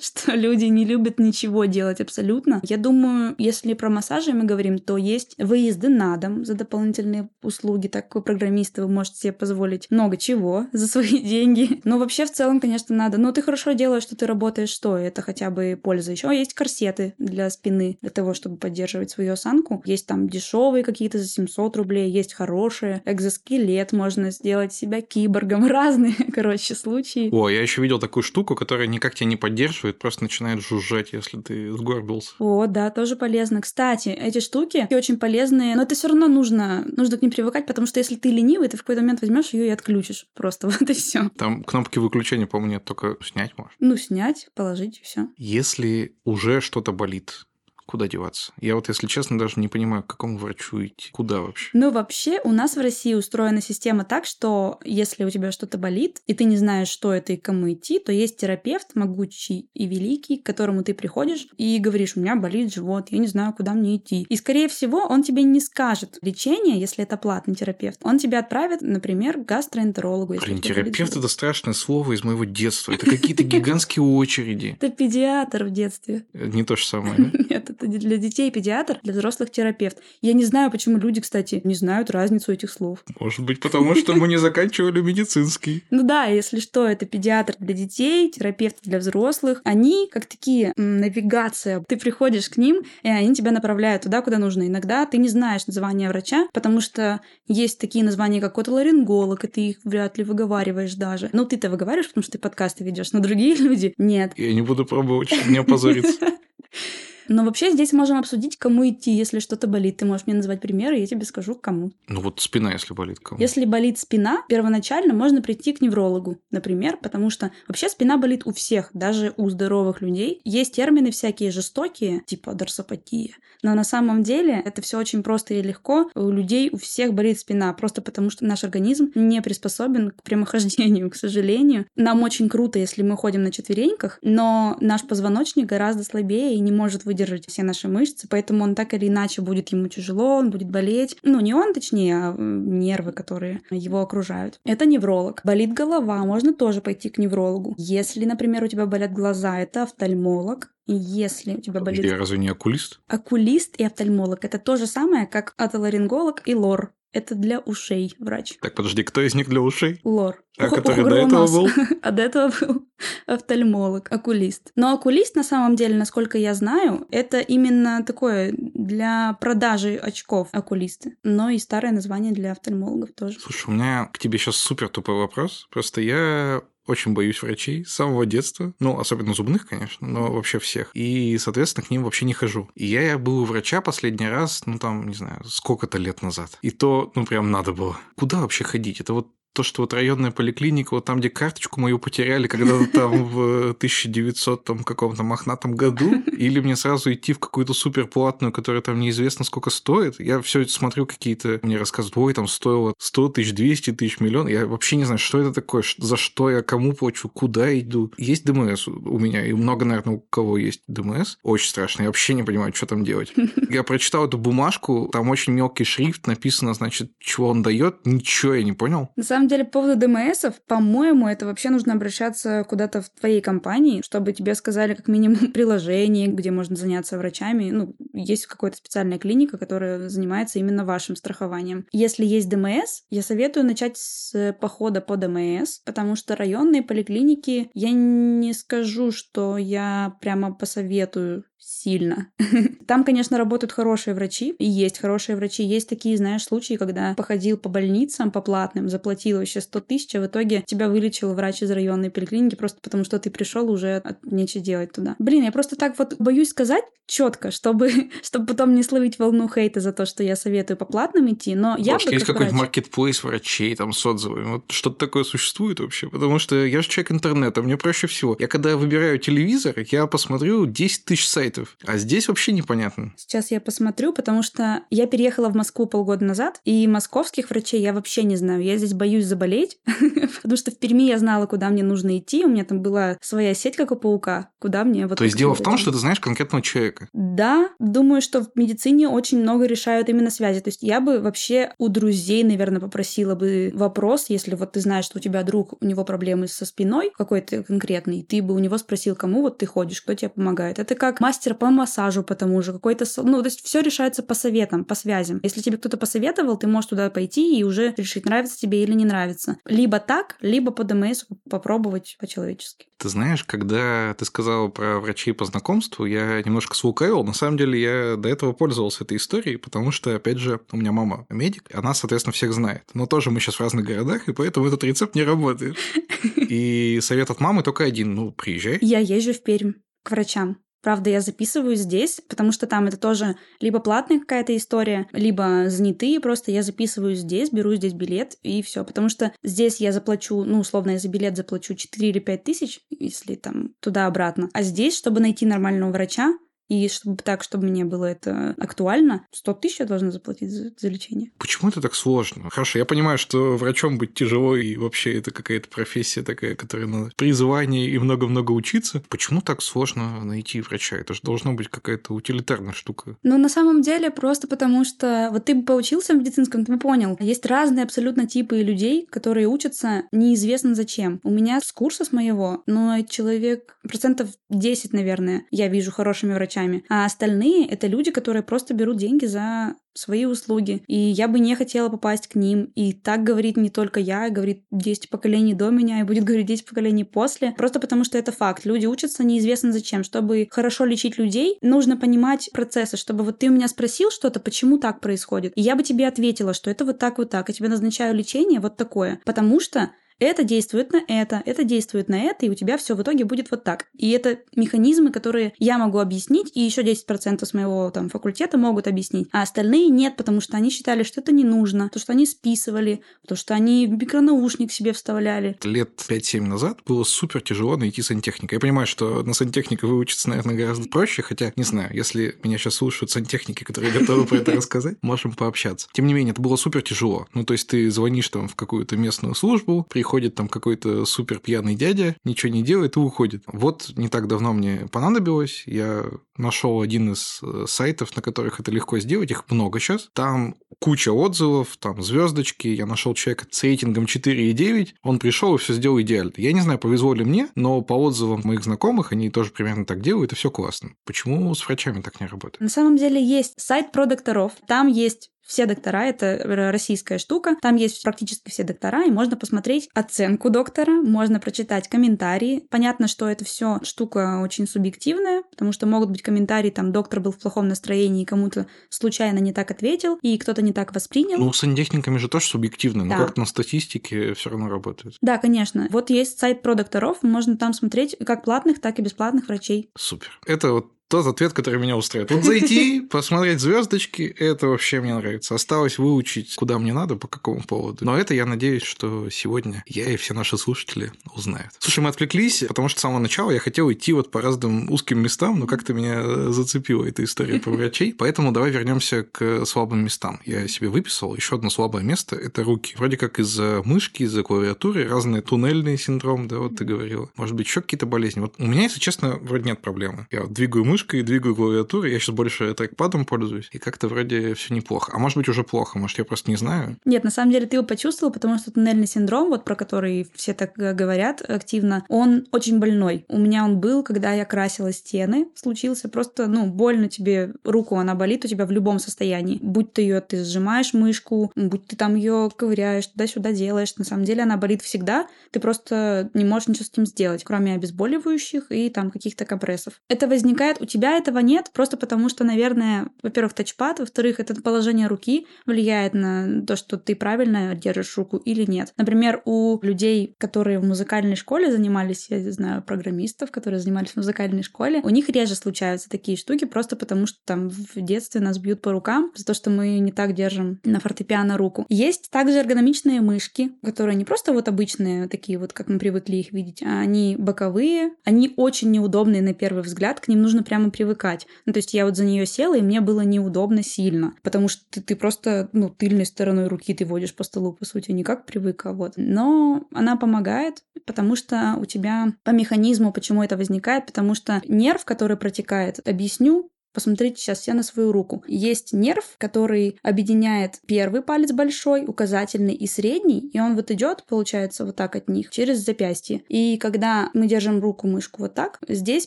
[0.00, 2.60] что люди не любят ничего делать абсолютно.
[2.64, 7.28] Я думаю, если про массажи мы говорим, то есть выезды на на дом за дополнительные
[7.42, 7.88] услуги.
[7.88, 11.80] Так как программисты, вы можете себе позволить много чего за свои деньги.
[11.84, 13.18] Но вообще в целом, конечно, надо.
[13.18, 16.12] Но ты хорошо делаешь, что ты работаешь, что это хотя бы польза.
[16.12, 19.82] Еще есть корсеты для спины, для того, чтобы поддерживать свою осанку.
[19.84, 23.02] Есть там дешевые какие-то за 700 рублей, есть хорошие.
[23.04, 25.66] Экзоскелет можно сделать себя киборгом.
[25.68, 27.28] Разные, короче, случаи.
[27.32, 31.40] О, я еще видел такую штуку, которая никак тебя не поддерживает, просто начинает жужжать, если
[31.40, 32.32] ты сгорбился.
[32.38, 33.60] О, да, тоже полезно.
[33.60, 37.86] Кстати, эти штуки очень полезные, но это все равно нужно, нужно к ним привыкать, потому
[37.86, 40.26] что если ты ленивый, ты в какой-то момент возьмешь ее и отключишь.
[40.34, 41.28] Просто вот и все.
[41.36, 43.72] Там кнопки выключения, по-моему, нет, только снять можно.
[43.80, 45.28] Ну, снять, положить и все.
[45.36, 47.47] Если уже что-то болит,
[47.88, 48.52] куда деваться?
[48.60, 51.08] Я вот, если честно, даже не понимаю, к какому врачу идти.
[51.12, 51.70] Куда вообще?
[51.72, 56.20] Ну, вообще, у нас в России устроена система так, что если у тебя что-то болит,
[56.26, 60.36] и ты не знаешь, что это и кому идти, то есть терапевт могучий и великий,
[60.36, 63.96] к которому ты приходишь и говоришь, у меня болит живот, я не знаю, куда мне
[63.96, 64.26] идти.
[64.28, 68.00] И, скорее всего, он тебе не скажет лечение, если это платный терапевт.
[68.02, 70.34] Он тебя отправит, например, к гастроэнтерологу.
[70.34, 72.92] Блин, терапевт это страшное слово из моего детства.
[72.92, 74.76] Это какие-то гигантские очереди.
[74.80, 76.26] Это педиатр в детстве.
[76.34, 77.32] Не то же самое?
[77.50, 79.98] Нет, для детей педиатр, для взрослых терапевт.
[80.22, 83.04] Я не знаю, почему люди, кстати, не знают разницу этих слов.
[83.18, 85.84] Может быть, потому что мы не заканчивали медицинский.
[85.98, 89.60] Ну да, если что, это педиатр для детей, терапевт для взрослых.
[89.64, 91.82] Они как такие навигация.
[91.88, 94.66] Ты приходишь к ним, и они тебя направляют туда, куда нужно.
[94.66, 99.60] Иногда ты не знаешь названия врача, потому что есть такие названия, как отоларинголог, и ты
[99.70, 101.30] их вряд ли выговариваешь даже.
[101.32, 104.32] Ну, ты-то выговариваешь, потому что ты подкасты ведешь, но другие люди нет.
[104.36, 106.26] Я не буду пробовать, не опозориться.
[107.28, 109.98] Но вообще здесь можем обсудить, кому идти, если что-то болит.
[109.98, 111.92] Ты можешь мне назвать примеры, и я тебе скажу, кому.
[112.08, 113.40] Ну вот спина, если болит кому.
[113.40, 118.52] Если болит спина, первоначально можно прийти к неврологу, например, потому что вообще спина болит у
[118.52, 120.40] всех, даже у здоровых людей.
[120.44, 125.62] Есть термины всякие жестокие, типа дорсопатия, но на самом деле это все очень просто и
[125.62, 126.10] легко.
[126.14, 131.10] У людей у всех болит спина, просто потому что наш организм не приспособен к прямохождению,
[131.10, 131.86] к сожалению.
[131.94, 136.72] Нам очень круто, если мы ходим на четвереньках, но наш позвоночник гораздо слабее и не
[136.72, 140.70] может выдержать все наши мышцы, поэтому он так или иначе будет ему тяжело, он будет
[140.70, 141.16] болеть.
[141.22, 144.60] Ну, не он, точнее, а нервы, которые его окружают.
[144.64, 145.40] Это невролог.
[145.44, 147.74] Болит голова, можно тоже пойти к неврологу.
[147.76, 150.70] Если, например, у тебя болят глаза, это офтальмолог.
[150.86, 153.00] И если у тебя болит Я разве не окулист?
[153.08, 156.94] окулист и офтальмолог, это то же самое, как отоларинголог и лор.
[157.12, 158.58] Это для ушей врач.
[158.60, 160.00] Так, подожди, кто из них для ушей?
[160.04, 160.42] Лор.
[160.58, 161.68] А который до этого был?
[162.02, 162.86] А до этого был
[163.26, 164.72] офтальмолог, окулист.
[164.74, 171.16] Но окулист, на самом деле, насколько я знаю, это именно такое для продажи очков окулисты.
[171.22, 173.38] Но и старое название для офтальмологов тоже.
[173.40, 175.68] Слушай, у меня к тебе сейчас супер тупой вопрос.
[175.70, 178.72] Просто я очень боюсь врачей с самого детства.
[178.80, 180.90] Ну, особенно зубных, конечно, но вообще всех.
[180.94, 182.68] И, соответственно, к ним вообще не хожу.
[182.74, 186.58] И я был у врача последний раз, ну, там, не знаю, сколько-то лет назад.
[186.62, 187.98] И то, ну, прям надо было.
[188.16, 189.00] Куда вообще ходить?
[189.00, 189.28] Это вот
[189.58, 194.62] то, что вот районная поликлиника, вот там, где карточку мою потеряли когда-то там в 1900
[194.62, 199.70] там каком-то мохнатом году, или мне сразу идти в какую-то суперплатную, которая там неизвестно сколько
[199.70, 200.20] стоит.
[200.20, 204.46] Я все это смотрю какие-то, мне рассказывают, ой, там стоило 100 тысяч, 200 тысяч, миллион.
[204.46, 208.12] Я вообще не знаю, что это такое, за что я, кому плачу, куда иду.
[208.16, 211.38] Есть ДМС у меня, и много, наверное, у кого есть ДМС.
[211.42, 213.34] Очень страшно, я вообще не понимаю, что там делать.
[213.70, 218.06] Я прочитал эту бумажку, там очень мелкий шрифт, написано, значит, чего он дает.
[218.06, 219.10] Ничего я не понял.
[219.16, 224.02] На самом деле, по поводу ДМСов, по-моему, это вообще нужно обращаться куда-то в твоей компании,
[224.02, 227.70] чтобы тебе сказали как минимум приложение, где можно заняться врачами.
[227.70, 231.86] Ну, есть какая-то специальная клиника, которая занимается именно вашим страхованием.
[231.92, 237.90] Если есть ДМС, я советую начать с похода по ДМС, потому что районные поликлиники, я
[237.90, 242.28] не скажу, что я прямо посоветую сильно.
[242.86, 245.62] Там, конечно, работают хорошие врачи, и есть хорошие врачи.
[245.62, 250.20] Есть такие, знаешь, случаи, когда походил по больницам, по платным, заплатил вообще 100 тысяч, а
[250.20, 254.24] в итоге тебя вылечил врач из районной поликлиники просто потому, что ты пришел уже от
[254.24, 255.16] нечего делать туда.
[255.18, 257.90] Блин, я просто так вот боюсь сказать четко, чтобы,
[258.22, 261.74] чтобы потом не словить волну хейта за то, что я советую по платным идти, но
[261.78, 264.44] я Может, бы есть как какой-нибудь врач- маркетплейс врачей там с отзывами?
[264.44, 266.08] Вот что-то такое существует вообще?
[266.08, 268.36] Потому что я же человек интернета, мне проще всего.
[268.38, 271.47] Я когда выбираю телевизор, я посмотрю 10 тысяч сайтов,
[271.84, 273.12] а здесь вообще непонятно.
[273.16, 277.92] Сейчас я посмотрю, потому что я переехала в Москву полгода назад, и московских врачей я
[277.92, 278.62] вообще не знаю.
[278.62, 279.78] Я здесь боюсь заболеть,
[280.42, 282.44] потому что в Перми я знала, куда мне нужно идти.
[282.44, 285.18] У меня там была своя сеть, как у паука, куда мне вот...
[285.18, 287.08] То есть дело в том, что ты знаешь конкретного человека.
[287.12, 290.60] Да, думаю, что в медицине очень много решают именно связи.
[290.60, 295.04] То есть я бы вообще у друзей, наверное, попросила бы вопрос, если вот ты знаешь,
[295.04, 298.78] что у тебя друг, у него проблемы со спиной какой-то конкретный, ты бы у него
[298.78, 300.78] спросил, кому вот ты ходишь, кто тебе помогает.
[300.78, 303.04] Это как мастер по массажу по тому же, какой-то...
[303.22, 305.40] Ну, то есть все решается по советам, по связям.
[305.42, 309.04] Если тебе кто-то посоветовал, ты можешь туда пойти и уже решить, нравится тебе или не
[309.04, 309.56] нравится.
[309.64, 312.86] Либо так, либо по ДМС попробовать по-человечески.
[312.98, 317.22] Ты знаешь, когда ты сказал про врачей по знакомству, я немножко слукавил.
[317.22, 320.92] На самом деле я до этого пользовался этой историей, потому что, опять же, у меня
[320.92, 322.82] мама медик, она, соответственно, всех знает.
[322.94, 325.76] Но тоже мы сейчас в разных городах, и поэтому этот рецепт не работает.
[326.48, 328.14] И совет от мамы только один.
[328.14, 328.78] Ну, приезжай.
[328.80, 330.58] Я езжу в Пермь к врачам.
[330.82, 336.20] Правда, я записываюсь здесь, потому что там это тоже либо платная какая-то история, либо занятые.
[336.20, 338.84] Просто я записываюсь здесь, беру здесь билет и все.
[338.84, 342.80] Потому что здесь я заплачу, ну, условно, я за билет заплачу 4 или 5 тысяч,
[342.90, 344.48] если там туда-обратно.
[344.52, 346.34] А здесь, чтобы найти нормального врача,
[346.68, 350.88] и чтобы так, чтобы мне было это актуально, 100 тысяч я должна заплатить за, за
[350.88, 351.30] лечение.
[351.38, 352.50] Почему это так сложно?
[352.50, 357.12] Хорошо, я понимаю, что врачом быть тяжело, и вообще это какая-то профессия такая, которая надо
[357.16, 359.02] призвание и много-много учиться.
[359.08, 360.96] Почему так сложно найти врача?
[360.96, 363.16] Это же должно быть какая-то утилитарная штука.
[363.22, 366.78] Ну, на самом деле, просто потому что вот ты бы поучился в медицинском, ты бы
[366.78, 371.20] понял, есть разные абсолютно типы людей, которые учатся неизвестно зачем.
[371.24, 376.57] У меня с курса с моего, но человек процентов 10, наверное, я вижу хорошими врачами,
[376.58, 376.84] врачами.
[376.88, 380.82] А остальные— это люди, которые просто берут деньги за свои услуги.
[380.86, 382.70] И я бы не хотела попасть к ним.
[382.76, 386.66] И так говорит не только я, говорит 10 поколений до меня, и будет говорить 10
[386.66, 387.52] поколений после.
[387.52, 388.64] Просто потому что это факт.
[388.64, 390.04] Люди учатся неизвестно зачем.
[390.04, 394.78] Чтобы хорошо лечить людей, нужно понимать процессы, чтобы вот ты у меня спросил что-то, почему
[394.78, 395.52] так происходит.
[395.56, 397.48] И я бы тебе ответила, что это вот так, вот так.
[397.48, 399.20] Я тебе назначаю лечение вот такое.
[399.24, 403.02] Потому что это действует на это, это действует на это, и у тебя все в
[403.02, 403.86] итоге будет вот так.
[403.96, 408.88] И это механизмы, которые я могу объяснить, и еще 10% с моего там факультета могут
[408.88, 412.26] объяснить, а остальные нет, потому что они считали, что это не нужно, то, что они
[412.26, 415.56] списывали, то, что они микронаушник себе вставляли.
[415.62, 418.56] Лет 5-7 назад было супер тяжело найти сантехника.
[418.56, 422.74] Я понимаю, что на сантехника выучиться, наверное, гораздо проще, хотя, не знаю, если меня сейчас
[422.74, 425.88] слушают сантехники, которые готовы про это рассказать, можем пообщаться.
[425.92, 427.26] Тем не менее, это было супер тяжело.
[427.34, 431.38] Ну, то есть ты звонишь там в какую-то местную службу, приходишь приходит там какой-то супер
[431.38, 433.42] пьяный дядя, ничего не делает и уходит.
[433.46, 436.06] Вот не так давно мне понадобилось, я
[436.38, 440.08] нашел один из э, сайтов, на которых это легко сделать, их много сейчас.
[440.14, 445.74] Там куча отзывов, там звездочки, я нашел человека с рейтингом 4,9, он пришел и все
[445.74, 446.32] сделал идеально.
[446.38, 450.00] Я не знаю, повезло ли мне, но по отзывам моих знакомых, они тоже примерно так
[450.00, 450.92] делают, и все классно.
[451.04, 452.62] Почему с врачами так не работает?
[452.62, 456.38] На самом деле есть сайт про докторов, там есть все доктора, это
[456.70, 457.56] российская штука.
[457.60, 462.66] Там есть практически все доктора, и можно посмотреть оценку доктора, можно прочитать комментарии.
[462.70, 467.32] Понятно, что это все штука очень субъективная, потому что могут быть комментарии, там, доктор был
[467.32, 471.38] в плохом настроении, кому-то случайно не так ответил, и кто-то не так воспринял.
[471.38, 473.24] Ну, с сантехниками же тоже субъективно, но да.
[473.24, 475.14] как-то на статистике все равно работает.
[475.22, 475.88] Да, конечно.
[475.90, 479.90] Вот есть сайт про докторов, можно там смотреть как платных, так и бесплатных врачей.
[479.96, 480.38] Супер.
[480.46, 482.30] Это вот тот ответ, который меня устраивает.
[482.30, 485.54] Вот зайти, посмотреть звездочки, это вообще мне нравится.
[485.54, 488.04] Осталось выучить, куда мне надо, по какому поводу.
[488.04, 491.72] Но это я надеюсь, что сегодня я и все наши слушатели узнают.
[491.78, 495.20] Слушай, мы отвлеклись, потому что с самого начала я хотел идти вот по разным узким
[495.20, 498.14] местам, но как-то меня зацепила эта история про врачей.
[498.18, 500.40] Поэтому давай вернемся к слабым местам.
[500.44, 502.94] Я себе выписал еще одно слабое место– это руки.
[502.96, 507.30] Вроде как из-за мышки, из-за клавиатуры, разные туннельные синдром, да, вот ты говорила.
[507.36, 508.40] Может быть, еще какие-то болезни.
[508.40, 510.26] Вот у меня, если честно, вроде нет проблемы.
[510.30, 512.08] Я двигаю мышку, мышкой, двигаю клавиатуру.
[512.08, 515.12] Я сейчас больше трекпадом пользуюсь, и как-то вроде все неплохо.
[515.14, 516.96] А может быть, уже плохо, может, я просто не знаю.
[517.04, 520.54] Нет, на самом деле ты его почувствовал, потому что туннельный синдром, вот про который все
[520.54, 523.24] так говорят активно, он очень больной.
[523.28, 528.14] У меня он был, когда я красила стены, случился просто, ну, больно тебе руку, она
[528.14, 529.58] болит у тебя в любом состоянии.
[529.62, 534.24] Будь ты ее, ты сжимаешь мышку, будь ты там ее ковыряешь, туда-сюда делаешь, на самом
[534.24, 538.90] деле она болит всегда, ты просто не можешь ничего с этим сделать, кроме обезболивающих и
[538.90, 540.00] там каких-то компрессов.
[540.08, 545.06] Это возникает у тебя этого нет, просто потому что, наверное, во-первых, тачпад, во-вторых, это положение
[545.06, 548.92] руки влияет на то, что ты правильно держишь руку или нет.
[548.96, 554.62] Например, у людей, которые в музыкальной школе занимались, я знаю, программистов, которые занимались в музыкальной
[554.62, 558.82] школе, у них реже случаются такие штуки, просто потому что там в детстве нас бьют
[558.82, 561.86] по рукам за то, что мы не так держим на фортепиано руку.
[561.88, 566.52] Есть также эргономичные мышки, которые не просто вот обычные, такие вот, как мы привыкли их
[566.52, 571.46] видеть, а они боковые, они очень неудобные на первый взгляд, к ним нужно прямо привыкать.
[571.66, 574.82] Ну, то есть я вот за нее села, и мне было неудобно сильно, потому что
[574.90, 578.46] ты, ты просто, ну, тыльной стороной руки ты водишь по столу, по сути, не как
[578.46, 579.14] привык, а вот.
[579.16, 585.04] Но она помогает, потому что у тебя по механизму, почему это возникает, потому что нерв,
[585.04, 588.42] который протекает, объясню, Посмотрите сейчас все на свою руку.
[588.46, 594.84] Есть нерв, который объединяет первый палец большой, указательный и средний, и он вот идет, получается,
[594.84, 596.42] вот так от них, через запястье.
[596.48, 599.26] И когда мы держим руку, мышку вот так, здесь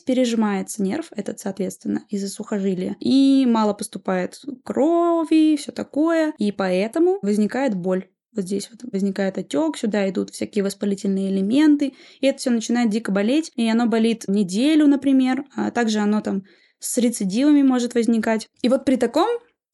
[0.00, 2.96] пережимается нерв, этот, соответственно, из-за сухожилия.
[3.00, 9.76] И мало поступает крови, все такое, и поэтому возникает боль вот здесь вот возникает отек,
[9.76, 14.86] сюда идут всякие воспалительные элементы, и это все начинает дико болеть, и оно болит неделю,
[14.86, 16.44] например, а также оно там
[16.82, 18.48] с рецидивами может возникать.
[18.60, 19.28] И вот при таком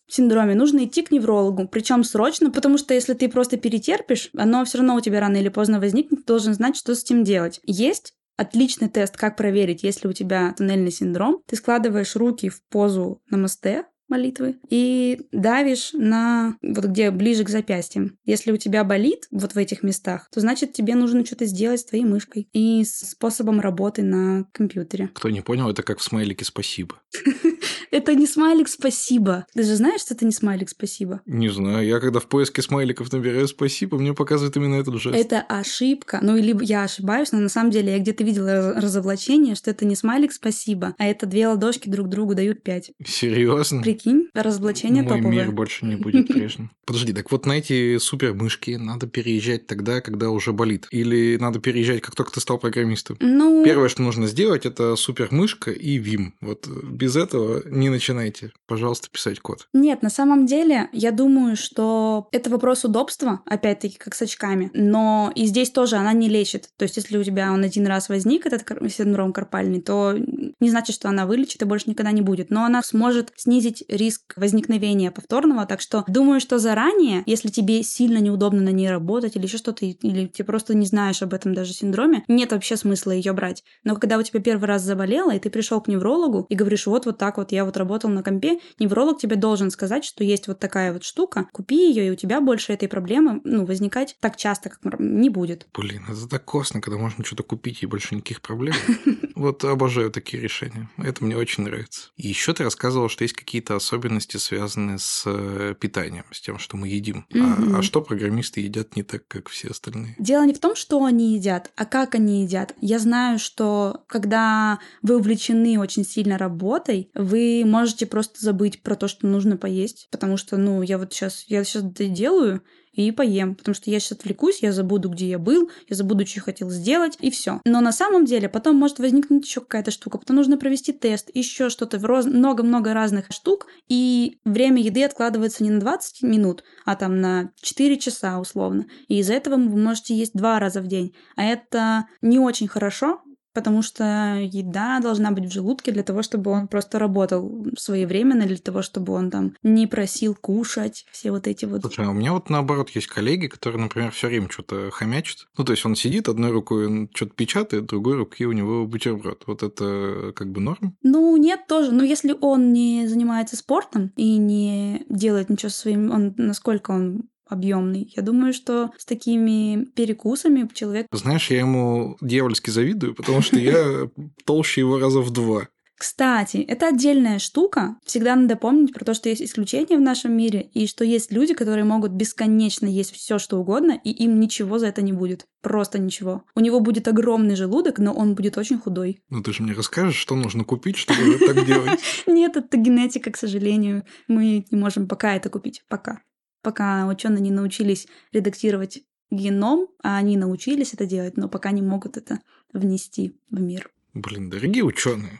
[0.08, 4.78] синдроме нужно идти к неврологу, причем срочно, потому что если ты просто перетерпишь, оно все
[4.78, 7.60] равно у тебя рано или поздно возникнет, ты должен знать, что с этим делать.
[7.64, 11.42] Есть отличный тест, как проверить, если у тебя туннельный синдром.
[11.46, 18.18] Ты складываешь руки в позу намасте, молитвы и давишь на вот где ближе к запястьям.
[18.24, 21.84] Если у тебя болит вот в этих местах, то значит тебе нужно что-то сделать с
[21.84, 25.10] твоей мышкой и способом работы на компьютере.
[25.14, 27.00] Кто не понял, это как в смайлике «спасибо».
[27.90, 29.46] Это не смайлик «спасибо».
[29.54, 31.20] Ты же знаешь, что это не смайлик «спасибо»?
[31.26, 31.86] Не знаю.
[31.86, 35.16] Я когда в поиске смайликов набираю «спасибо», мне показывает именно этот жест.
[35.16, 36.20] Это ошибка.
[36.22, 39.96] Ну, либо я ошибаюсь, но на самом деле я где-то видела разоблачение, что это не
[39.96, 42.90] смайлик «спасибо», а это две ладошки друг другу дают пять.
[43.04, 43.82] Серьезно?
[43.82, 45.44] Прикинь, разоблачение Мой топовое.
[45.44, 46.70] мир больше не будет прежним.
[46.84, 50.86] Подожди, так вот на эти супер мышки надо переезжать тогда, когда уже болит?
[50.90, 53.16] Или надо переезжать, как только ты стал программистом?
[53.20, 56.32] Ну, Первое, что нужно сделать, это супер мышка и Vim.
[56.40, 58.52] Вот без этого не начинайте.
[58.66, 59.68] Пожалуйста, писать код.
[59.72, 65.32] Нет, на самом деле, я думаю, что это вопрос удобства, опять-таки, как с очками, но
[65.34, 66.70] и здесь тоже она не лечит.
[66.76, 70.14] То есть, если у тебя он один раз возник, этот синдром карпальный, то
[70.60, 72.50] не значит, что она вылечит и больше никогда не будет.
[72.50, 78.18] Но она сможет снизить риск возникновения повторного, так что думаю, что заранее, если тебе сильно
[78.18, 81.72] неудобно на ней работать или еще что-то, или ты просто не знаешь об этом даже
[81.72, 83.62] синдроме, нет вообще смысла ее брать.
[83.84, 87.06] Но когда у тебя первый раз заболело, и ты пришел к неврологу и говоришь, вот,
[87.06, 90.58] вот так вот, я вот работал на компе, невролог тебе должен сказать, что есть вот
[90.58, 94.70] такая вот штука, купи ее, и у тебя больше этой проблемы, ну, возникать так часто,
[94.70, 95.66] как не будет.
[95.74, 98.74] Блин, это так косно, когда можно что-то купить и больше никаких проблем.
[99.34, 100.90] Вот обожаю такие решения.
[100.96, 102.10] Это мне очень нравится.
[102.16, 106.76] И еще ты рассказывал, что есть какие-то особенности, связанные с э, питанием, с тем, что
[106.76, 107.24] мы едим.
[107.32, 107.78] А-.
[107.78, 110.16] А, что программисты едят не так, как все остальные?
[110.18, 112.74] Дело не в том, что они едят, а как они едят.
[112.80, 119.08] Я знаю, что когда вы увлечены очень сильно работой, вы можете просто забыть про то,
[119.08, 122.62] что нужно поесть, потому что, ну, я вот сейчас, я сейчас это делаю,
[122.98, 126.40] и поем, потому что я сейчас отвлекусь, я забуду, где я был, я забуду, что
[126.40, 127.60] я хотел сделать, и все.
[127.64, 131.68] Но на самом деле потом может возникнуть еще какая-то штука, потом нужно провести тест, еще
[131.68, 137.52] что-то, много-много разных штук, и время еды откладывается не на 20 минут, а там на
[137.60, 138.86] 4 часа условно.
[139.06, 141.14] И из-за этого вы можете есть два раза в день.
[141.36, 146.50] А это не очень хорошо, потому что еда должна быть в желудке для того, чтобы
[146.50, 151.64] он просто работал своевременно, для того, чтобы он там не просил кушать, все вот эти
[151.64, 151.82] вот...
[151.82, 155.48] Слушай, а у меня вот наоборот есть коллеги, которые, например, все время что-то хомячат.
[155.56, 159.44] Ну, то есть он сидит, одной рукой он что-то печатает, другой рукой у него бутерброд.
[159.46, 160.96] Вот это как бы норм?
[161.02, 161.92] Ну, нет, тоже.
[161.92, 166.10] Ну, если он не занимается спортом и не делает ничего со своим...
[166.10, 168.12] Он, насколько он объемный.
[168.16, 171.06] Я думаю, что с такими перекусами человек...
[171.12, 174.08] Знаешь, я ему дьявольски завидую, потому что я
[174.44, 175.68] толще его раза в два.
[175.98, 177.96] Кстати, это отдельная штука.
[178.04, 181.54] Всегда надо помнить про то, что есть исключения в нашем мире, и что есть люди,
[181.54, 185.46] которые могут бесконечно есть все, что угодно, и им ничего за это не будет.
[185.60, 186.44] Просто ничего.
[186.54, 189.20] У него будет огромный желудок, но он будет очень худой.
[189.28, 191.98] Ну, ты же мне расскажешь, что нужно купить, чтобы так делать.
[192.26, 194.04] Нет, это генетика, к сожалению.
[194.28, 195.82] Мы не можем пока это купить.
[195.88, 196.20] Пока.
[196.62, 202.16] Пока ученые не научились редактировать геном, а они научились это делать, но пока не могут
[202.16, 202.40] это
[202.72, 203.90] внести в мир.
[204.18, 205.38] Блин, дорогие ученые,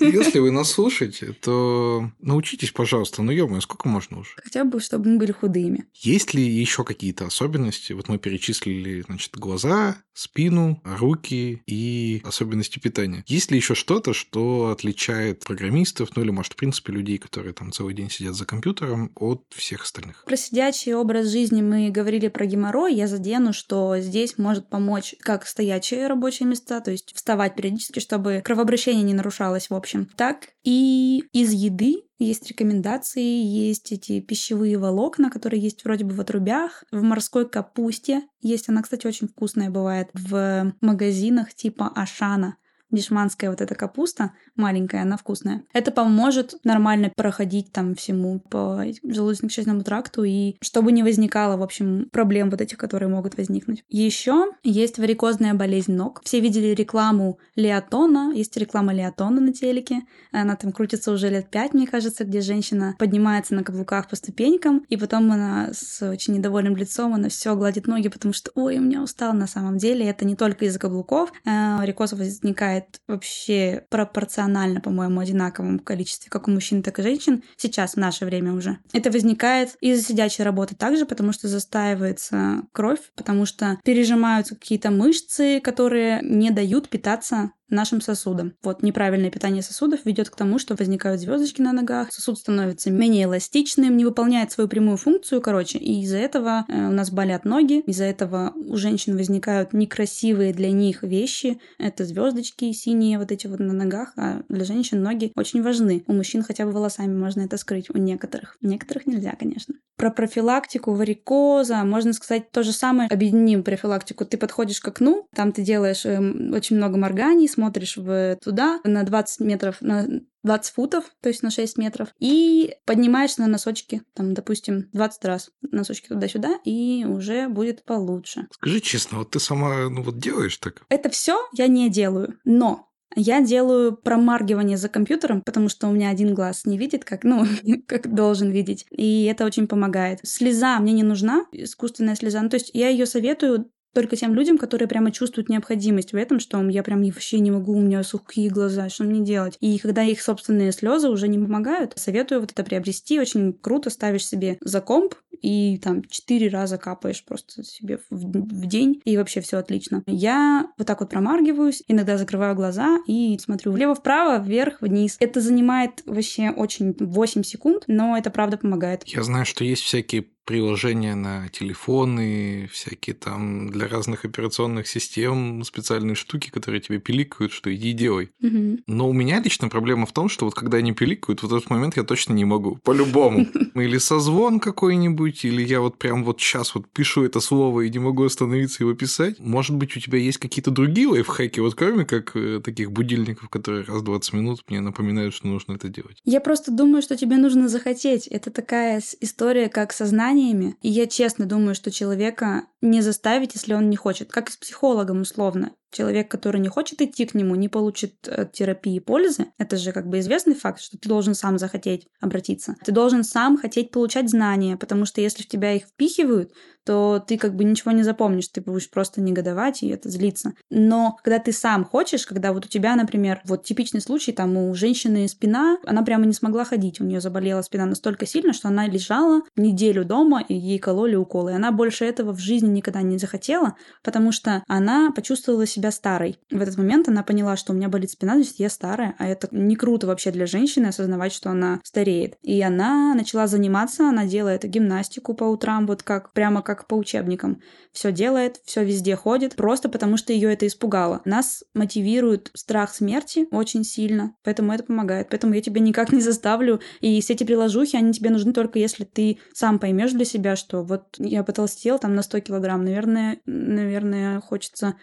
[0.00, 3.22] если вы нас слушаете, то научитесь, пожалуйста.
[3.22, 4.30] Ну, ё сколько можно уже?
[4.42, 5.84] Хотя бы, чтобы мы были худыми.
[5.92, 7.92] Есть ли еще какие-то особенности?
[7.92, 13.22] Вот мы перечислили, значит, глаза, спину, руки и особенности питания.
[13.26, 17.70] Есть ли еще что-то, что отличает программистов, ну или, может, в принципе, людей, которые там
[17.70, 20.24] целый день сидят за компьютером, от всех остальных?
[20.24, 22.94] Про сидячий образ жизни мы говорили про геморрой.
[22.94, 28.40] Я задену, что здесь может помочь как стоячие рабочие места, то есть вставать периодически, чтобы
[28.44, 35.28] кровообращение не нарушалось, в общем, так и из еды есть рекомендации, есть эти пищевые волокна,
[35.28, 38.68] которые есть вроде бы в отрубях, в морской капусте есть.
[38.68, 42.58] Она, кстати, очень вкусная бывает в магазинах типа Ашана.
[42.90, 45.62] Дешманская вот эта капуста, маленькая, она вкусная.
[45.72, 52.08] Это поможет нормально проходить там всему по желудочно-кишечному тракту и чтобы не возникало, в общем,
[52.10, 53.84] проблем вот этих, которые могут возникнуть.
[53.88, 56.20] Еще есть варикозная болезнь ног.
[56.24, 60.02] Все видели рекламу Леотона, есть реклама Леотона на телеке,
[60.32, 64.84] она там крутится уже лет пять, мне кажется, где женщина поднимается на каблуках по ступенькам,
[64.88, 68.82] и потом она с очень недовольным лицом, она все гладит ноги, потому что, ой, у
[68.82, 70.06] меня устал на самом деле.
[70.06, 71.32] Это не только из-за каблуков.
[71.44, 72.75] Э, варикоз возникает
[73.06, 77.42] вообще пропорционально, по-моему, одинаковом количестве, как у мужчин, так и женщин.
[77.56, 78.78] Сейчас, в наше время уже.
[78.92, 85.60] Это возникает из-за сидячей работы также, потому что застаивается кровь, потому что пережимаются какие-то мышцы,
[85.60, 88.54] которые не дают питаться нашим сосудам.
[88.62, 93.24] Вот неправильное питание сосудов ведет к тому, что возникают звездочки на ногах, сосуд становится менее
[93.24, 97.80] эластичным, не выполняет свою прямую функцию, короче, и из-за этого э, у нас болят ноги,
[97.80, 103.58] из-за этого у женщин возникают некрасивые для них вещи, это звездочки синие вот эти вот
[103.60, 106.04] на ногах, а для женщин ноги очень важны.
[106.06, 108.56] У мужчин хотя бы волосами можно это скрыть, у некоторых.
[108.60, 109.74] Некоторых нельзя, конечно.
[109.96, 113.08] Про профилактику варикоза можно сказать то же самое.
[113.08, 114.26] Объединим профилактику.
[114.26, 116.18] Ты подходишь к окну, там ты делаешь э,
[116.54, 120.06] очень много морганий, смотришь в туда на 20 метров, на
[120.44, 125.50] 20 футов, то есть на 6 метров, и поднимаешься на носочки, там, допустим, 20 раз
[125.62, 128.46] носочки туда-сюда, и уже будет получше.
[128.52, 130.82] Скажи честно, вот ты сама, ну вот делаешь так?
[130.88, 136.10] Это все я не делаю, но я делаю промаргивание за компьютером, потому что у меня
[136.10, 137.46] один глаз не видит, как, ну,
[137.86, 138.86] как должен видеть.
[138.90, 140.20] И это очень помогает.
[140.22, 142.42] Слеза мне не нужна, искусственная слеза.
[142.42, 146.38] Ну, то есть я ее советую только тем людям, которые прямо чувствуют необходимость в этом,
[146.38, 149.56] что я прям вообще не могу, у меня сухие глаза, что мне делать?
[149.60, 153.18] И когда их собственные слезы уже не помогают, советую вот это приобрести.
[153.18, 158.66] Очень круто ставишь себе за комп и там четыре раза капаешь просто себе в, в
[158.66, 160.02] день, и вообще все отлично.
[160.06, 165.16] Я вот так вот промаргиваюсь, иногда закрываю глаза и смотрю влево-вправо, вверх-вниз.
[165.20, 169.04] Это занимает вообще очень 8 секунд, но это правда помогает.
[169.06, 176.14] Я знаю, что есть всякие приложения на телефоны, всякие там для разных операционных систем специальные
[176.14, 178.30] штуки, которые тебе пиликают, что иди делай.
[178.40, 178.78] Угу.
[178.86, 181.96] Но у меня лично проблема в том, что вот когда они пиликают, в этот момент
[181.96, 182.78] я точно не могу.
[182.84, 183.46] По-любому.
[183.74, 187.98] Или созвон какой-нибудь, или я вот прям вот сейчас вот пишу это слово и не
[187.98, 189.38] могу остановиться его писать.
[189.38, 193.84] Может быть, у тебя есть какие-то другие лайфхаки, вот кроме как э, таких будильников, которые
[193.84, 196.18] раз в 20 минут мне напоминают, что нужно это делать.
[196.24, 198.26] Я просто думаю, что тебе нужно захотеть.
[198.28, 200.76] Это такая история, как сознание знаниями.
[200.82, 204.30] И я честно думаю, что человека не заставить, если он не хочет.
[204.30, 205.72] Как и с психологом условно.
[205.92, 209.46] Человек, который не хочет идти к нему, не получит от терапии пользы.
[209.58, 212.76] Это же как бы известный факт, что ты должен сам захотеть обратиться.
[212.84, 216.52] Ты должен сам хотеть получать знания, потому что если в тебя их впихивают,
[216.86, 220.52] то ты как бы ничего не запомнишь, ты будешь просто негодовать и это злиться.
[220.70, 224.72] Но когда ты сам хочешь, когда вот у тебя, например, вот типичный случай, там у
[224.74, 228.86] женщины спина, она прямо не смогла ходить, у нее заболела спина настолько сильно, что она
[228.86, 231.50] лежала неделю дома, и ей кололи уколы.
[231.50, 236.38] И она больше этого в жизни никогда не захотела, потому что она почувствовала себя старой.
[236.50, 239.48] В этот момент она поняла, что у меня болит спина, значит, я старая, а это
[239.50, 242.36] не круто вообще для женщины осознавать, что она стареет.
[242.42, 247.60] И она начала заниматься, она делает гимнастику по утрам, вот как прямо как по учебникам.
[247.92, 251.22] Все делает, все везде ходит, просто потому что ее это испугало.
[251.24, 255.28] Нас мотивирует страх смерти очень сильно, поэтому это помогает.
[255.30, 256.80] Поэтому я тебя никак не заставлю.
[257.00, 260.82] И все эти приложухи, они тебе нужны только если ты сам поймешь для себя, что
[260.82, 264.96] вот я потолстел там на 100 килограмм, наверное, наверное, хочется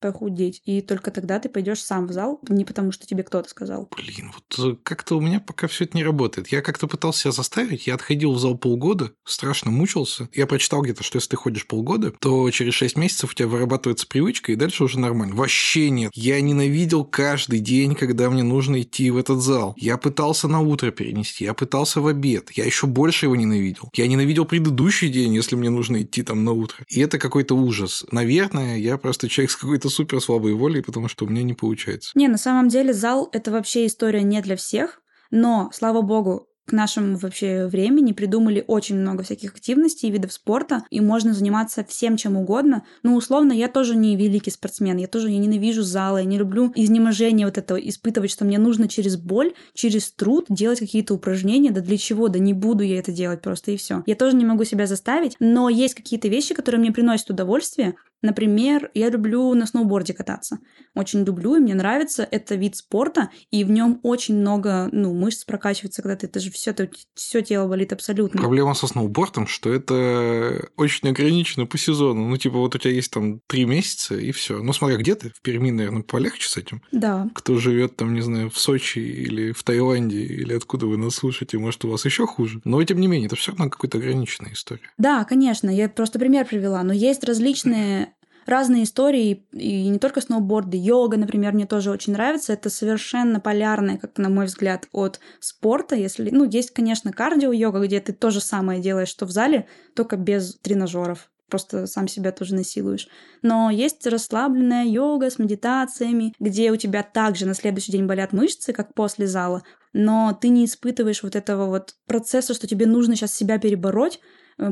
[0.00, 0.62] похудеть.
[0.64, 3.88] И только тогда ты пойдешь сам в зал, не потому что тебе кто-то сказал.
[3.96, 6.48] Блин, вот э, как-то у меня пока все это не работает.
[6.48, 10.28] Я как-то пытался себя заставить, я отходил в зал полгода, страшно мучился.
[10.32, 14.06] Я прочитал где-то, что если ты ходишь полгода, то через 6 месяцев у тебя вырабатывается
[14.06, 15.34] привычка, и дальше уже нормально.
[15.34, 16.10] Вообще нет.
[16.14, 19.74] Я ненавидел каждый день, когда мне нужно идти в этот зал.
[19.76, 22.50] Я пытался на утро перенести, я пытался в обед.
[22.52, 23.90] Я еще больше его ненавидел.
[23.94, 26.84] Я ненавидел предыдущий день, если мне нужно идти там на утро.
[26.88, 28.04] И это какой-то ужас.
[28.10, 32.12] Наверное, я просто человек с какой-то супер слабой волей, потому что у меня не получается.
[32.14, 35.00] Не, на самом деле зал— это вообще история не для всех,
[35.30, 40.84] но, слава богу, к нашему вообще времени придумали очень много всяких активностей и видов спорта,
[40.90, 42.84] и можно заниматься всем чем угодно.
[43.02, 46.70] Ну, условно, я тоже не великий спортсмен, я тоже я ненавижу залы, я не люблю
[46.76, 51.80] изнеможение вот этого, испытывать, что мне нужно через боль, через труд делать какие-то упражнения, да
[51.80, 54.04] для чего, да не буду я это делать просто и все.
[54.06, 58.90] Я тоже не могу себя заставить, но есть какие-то вещи, которые мне приносят удовольствие, Например,
[58.94, 60.58] я люблю на сноуборде кататься.
[60.94, 62.26] Очень люблю, и мне нравится.
[62.30, 66.50] Это вид спорта, и в нем очень много ну, мышц прокачивается, когда ты это же
[66.50, 66.74] все,
[67.14, 68.40] все тело болит абсолютно.
[68.40, 72.28] Проблема со сноубордом, что это очень ограничено по сезону.
[72.28, 74.62] Ну, типа, вот у тебя есть там три месяца, и все.
[74.62, 76.82] Ну, смотря где ты, в Перми, наверное, полегче с этим.
[76.92, 77.30] Да.
[77.34, 81.58] Кто живет там, не знаю, в Сочи или в Таиланде, или откуда вы нас слушаете,
[81.58, 82.60] может, у вас еще хуже.
[82.64, 84.82] Но, тем не менее, это все равно какая-то ограниченная история.
[84.98, 88.09] Да, конечно, я просто пример привела, но есть различные
[88.46, 92.52] разные истории, и не только сноуборды, йога, например, мне тоже очень нравится.
[92.52, 95.94] Это совершенно полярное, как на мой взгляд, от спорта.
[95.96, 100.16] Если, ну, есть, конечно, кардио-йога, где ты то же самое делаешь, что в зале, только
[100.16, 103.08] без тренажеров просто сам себя тоже насилуешь.
[103.42, 108.72] Но есть расслабленная йога с медитациями, где у тебя также на следующий день болят мышцы,
[108.72, 109.62] как после зала,
[109.92, 114.20] но ты не испытываешь вот этого вот процесса, что тебе нужно сейчас себя перебороть,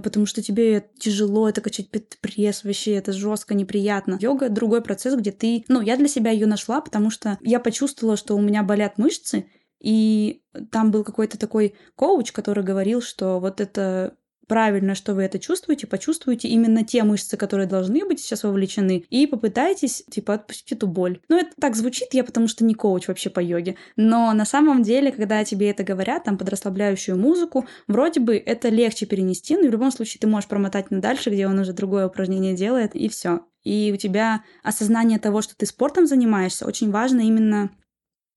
[0.02, 1.89] потому что тебе тяжело это качать
[2.20, 4.19] пресс, вообще это жестко, неприятно.
[4.20, 5.65] Йога— другой процесс, где ты...
[5.69, 9.47] Ну, я для себя ее нашла, потому что я почувствовала, что у меня болят мышцы,
[9.81, 14.18] и там был какой-то такой коуч, который говорил, что вот это
[14.49, 19.27] правильно, что вы это чувствуете, почувствуйте именно те мышцы, которые должны быть сейчас вовлечены, и
[19.27, 21.20] попытайтесь, типа, отпустить эту боль.
[21.29, 24.83] Ну, это так звучит, я потому что не коуч вообще по йоге, но на самом
[24.83, 29.69] деле, когда тебе это говорят, там, под расслабляющую музыку, вроде бы это легче перенести, но
[29.69, 33.09] в любом случае ты можешь промотать на дальше, где он уже другое упражнение делает, и
[33.09, 33.43] все.
[33.65, 37.70] И у тебя осознание того, что ты спортом занимаешься, очень важно именно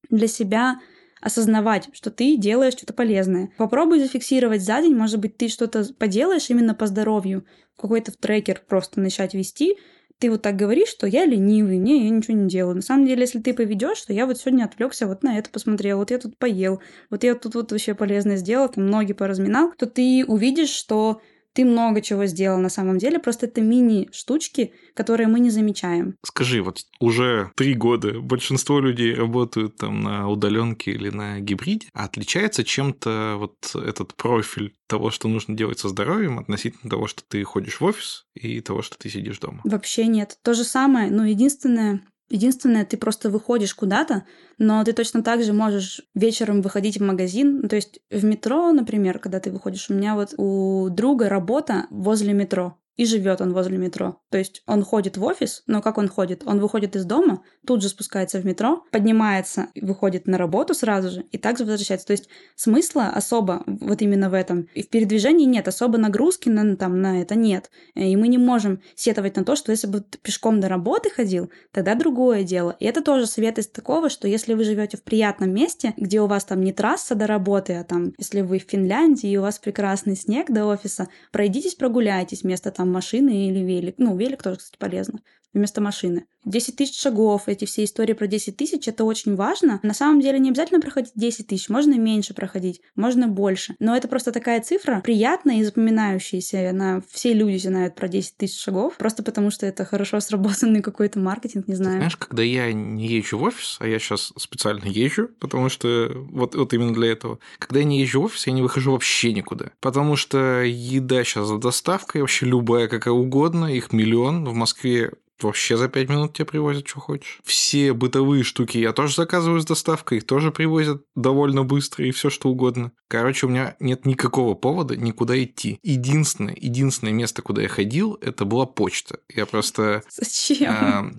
[0.10, 0.80] для себя
[1.22, 3.52] осознавать, что ты делаешь что-то полезное.
[3.58, 7.46] Попробуй зафиксировать за день, может быть, ты что-то поделаешь именно по здоровью,
[7.78, 9.78] какой-то трекер просто начать вести,
[10.22, 12.76] ты вот так говоришь, что я ленивый, не, я ничего не делаю.
[12.76, 15.98] На самом деле, если ты поведешь, что я вот сегодня отвлекся, вот на это посмотрел,
[15.98, 16.80] вот я тут поел,
[17.10, 21.22] вот я тут вот вообще полезное сделал, там ноги поразминал, то ты увидишь, что
[21.54, 26.16] ты много чего сделал на самом деле, просто это мини-штучки, которые мы не замечаем.
[26.24, 32.06] Скажи, вот уже три года большинство людей работают там на удаленке или на гибриде, а
[32.06, 37.44] отличается чем-то вот этот профиль того, что нужно делать со здоровьем относительно того, что ты
[37.44, 39.62] ходишь в офис и того, что ты сидишь дома?
[39.64, 40.38] Вообще нет.
[40.44, 42.02] То же самое, но единственное,
[42.32, 44.24] Единственное, ты просто выходишь куда-то,
[44.58, 47.60] но ты точно так же можешь вечером выходить в магазин.
[47.62, 51.88] Ну, то есть в метро, например, когда ты выходишь, у меня вот у друга работа
[51.90, 54.22] возле метро и живет он возле метро.
[54.30, 56.44] То есть он ходит в офис, но как он ходит?
[56.46, 61.22] Он выходит из дома, тут же спускается в метро, поднимается, выходит на работу сразу же
[61.32, 62.08] и также возвращается.
[62.08, 64.68] То есть смысла особо вот именно в этом.
[64.74, 67.70] И в передвижении нет, особо нагрузки на, там, на это нет.
[67.96, 71.50] И мы не можем сетовать на то, что если бы ты пешком до работы ходил,
[71.72, 72.76] тогда другое дело.
[72.80, 76.28] И это тоже совет из такого, что если вы живете в приятном месте, где у
[76.28, 79.60] вас там не трасса до работы, а там, если вы в Финляндии и у вас
[79.60, 83.96] прекрасный снег до офиса, пройдитесь, прогуляйтесь вместо там машины или велик.
[83.98, 85.20] Ну, велик тоже, кстати, полезно
[85.54, 86.26] вместо машины.
[86.46, 89.80] 10 тысяч шагов, эти все истории про 10 тысяч, это очень важно.
[89.84, 93.76] На самом деле не обязательно проходить 10 тысяч, можно меньше проходить, можно больше.
[93.80, 96.70] Но это просто такая цифра приятная и запоминающаяся.
[96.70, 101.20] Она, все люди знают про 10 тысяч шагов, просто потому что это хорошо сработанный какой-то
[101.20, 101.98] маркетинг, не знаю.
[101.98, 106.56] знаешь, когда я не езжу в офис, а я сейчас специально езжу, потому что вот,
[106.56, 109.72] вот именно для этого, когда я не езжу в офис, я не выхожу вообще никуда.
[109.80, 114.46] Потому что еда сейчас за доставкой, вообще любая, какая угодно, их миллион.
[114.46, 115.12] В Москве
[115.42, 117.40] Вообще за 5 минут тебе привозят, что хочешь.
[117.44, 122.30] Все бытовые штуки я тоже заказываю с доставкой, их тоже привозят довольно быстро и все
[122.30, 122.92] что угодно.
[123.08, 125.80] Короче, у меня нет никакого повода никуда идти.
[125.84, 129.20] Единственное, единственное место, куда я ходил, это была почта.
[129.34, 130.04] Я просто...
[130.10, 130.72] Зачем?
[130.72, 131.12] А,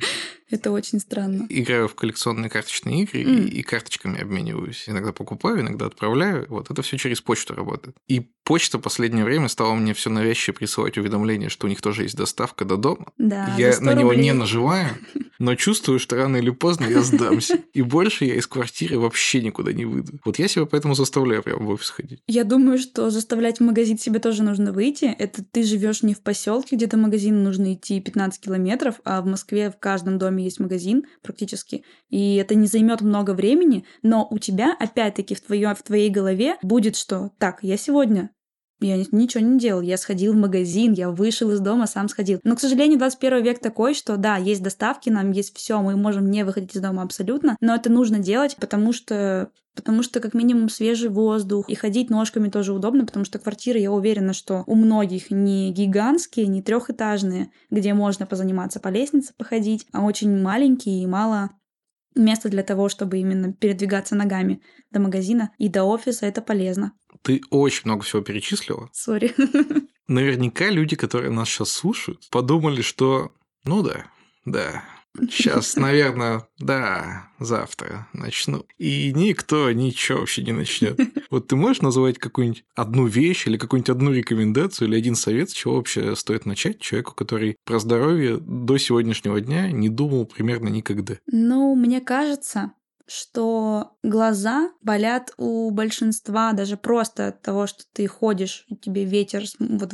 [0.53, 1.47] это очень странно.
[1.49, 3.45] Играю в коллекционные карточные игры mm.
[3.45, 4.85] и, и карточками обмениваюсь.
[4.87, 6.47] Иногда покупаю, иногда отправляю.
[6.49, 7.97] Вот это все через почту работает.
[8.09, 12.03] И почта в последнее время стала мне все навязчиво присылать уведомления, что у них тоже
[12.03, 13.07] есть доставка до дома.
[13.19, 14.89] Да, я на него не наживаю,
[15.39, 17.61] но чувствую, что рано или поздно я сдамся.
[17.73, 20.21] И больше я из квартиры вообще никуда не выйду.
[20.25, 22.23] Вот я себя поэтому заставляю прямо в офис ходить.
[22.27, 25.05] Я думаю, что заставлять в магазин себе тоже нужно выйти.
[25.05, 29.27] Это ты живешь не в поселке, где до магазина нужно идти 15 километров, а в
[29.27, 34.39] Москве в каждом доме есть магазин практически, и это не займет много времени, но у
[34.39, 38.31] тебя опять-таки в, твоё, в твоей голове будет что, так, я сегодня
[38.83, 39.81] я ничего не делал.
[39.81, 42.41] Я сходил в магазин, я вышел из дома, сам сходил.
[42.45, 46.31] Но, к сожалению, 21 век такой, что да, есть доставки, нам есть все, мы можем
[46.31, 50.69] не выходить из дома абсолютно, но это нужно делать, потому что Потому что как минимум
[50.69, 55.31] свежий воздух и ходить ножками тоже удобно, потому что квартиры, я уверена, что у многих
[55.31, 61.53] не гигантские, не трехэтажные, где можно позаниматься по лестнице походить, а очень маленькие и мало
[62.15, 64.61] места для того, чтобы именно передвигаться ногами
[64.91, 66.27] до магазина и до офиса.
[66.27, 66.93] Это полезно.
[67.23, 68.91] Ты очень много всего перечислила.
[68.93, 69.35] Сори.
[70.09, 73.33] Наверняка люди, которые нас сейчас слушают, подумали, что
[73.65, 74.07] Ну да,
[74.45, 74.85] да.
[75.19, 78.67] Сейчас, наверное, да, завтра начну.
[78.79, 80.99] И никто ничего вообще не начнет.
[81.31, 85.55] Вот ты можешь называть какую-нибудь одну вещь или какую-нибудь одну рекомендацию или один совет, с
[85.55, 91.15] чего вообще стоит начать человеку, который про здоровье до сегодняшнего дня не думал примерно никогда?
[91.27, 92.73] Ну, мне кажется,
[93.13, 99.45] что глаза болят у большинства даже просто от того, что ты ходишь, и тебе ветер,
[99.59, 99.93] вот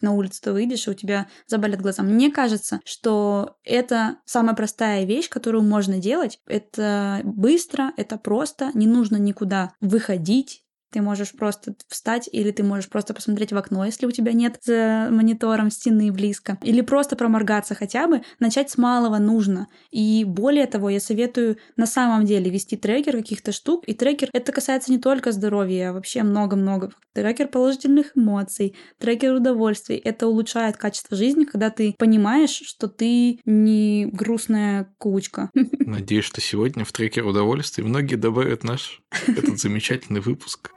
[0.00, 2.02] на улицу ты выйдешь, и у тебя заболят глаза.
[2.02, 6.40] Мне кажется, что это самая простая вещь, которую можно делать.
[6.46, 10.63] Это быстро, это просто, не нужно никуда выходить,
[10.94, 14.60] ты можешь просто встать, или ты можешь просто посмотреть в окно, если у тебя нет
[14.62, 16.56] за монитором стены близко.
[16.62, 18.22] Или просто проморгаться хотя бы.
[18.38, 19.66] Начать с малого нужно.
[19.90, 23.82] И более того, я советую на самом деле вести трекер каких-то штук.
[23.88, 26.92] И трекер это касается не только здоровья, а вообще много-много.
[27.12, 29.96] Трекер положительных эмоций, трекер удовольствий.
[29.96, 35.50] Это улучшает качество жизни, когда ты понимаешь, что ты не грустная кучка.
[35.54, 40.70] Надеюсь, что сегодня в трекер удовольствий многие добавят наш этот замечательный выпуск.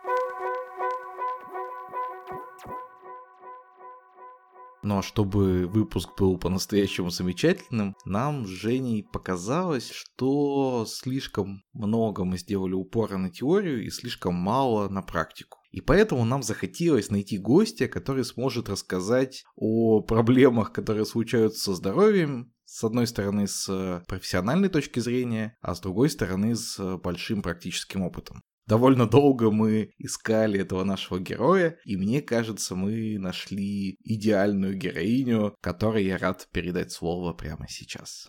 [4.88, 12.72] Но чтобы выпуск был по-настоящему замечательным, нам с Женей показалось, что слишком много мы сделали
[12.72, 15.58] упора на теорию и слишком мало на практику.
[15.72, 22.54] И поэтому нам захотелось найти гостя, который сможет рассказать о проблемах, которые случаются со здоровьем,
[22.64, 28.42] с одной стороны с профессиональной точки зрения, а с другой стороны с большим практическим опытом.
[28.68, 36.06] Довольно долго мы искали этого нашего героя, и мне кажется, мы нашли идеальную героиню, которой
[36.06, 38.28] я рад передать слово прямо сейчас.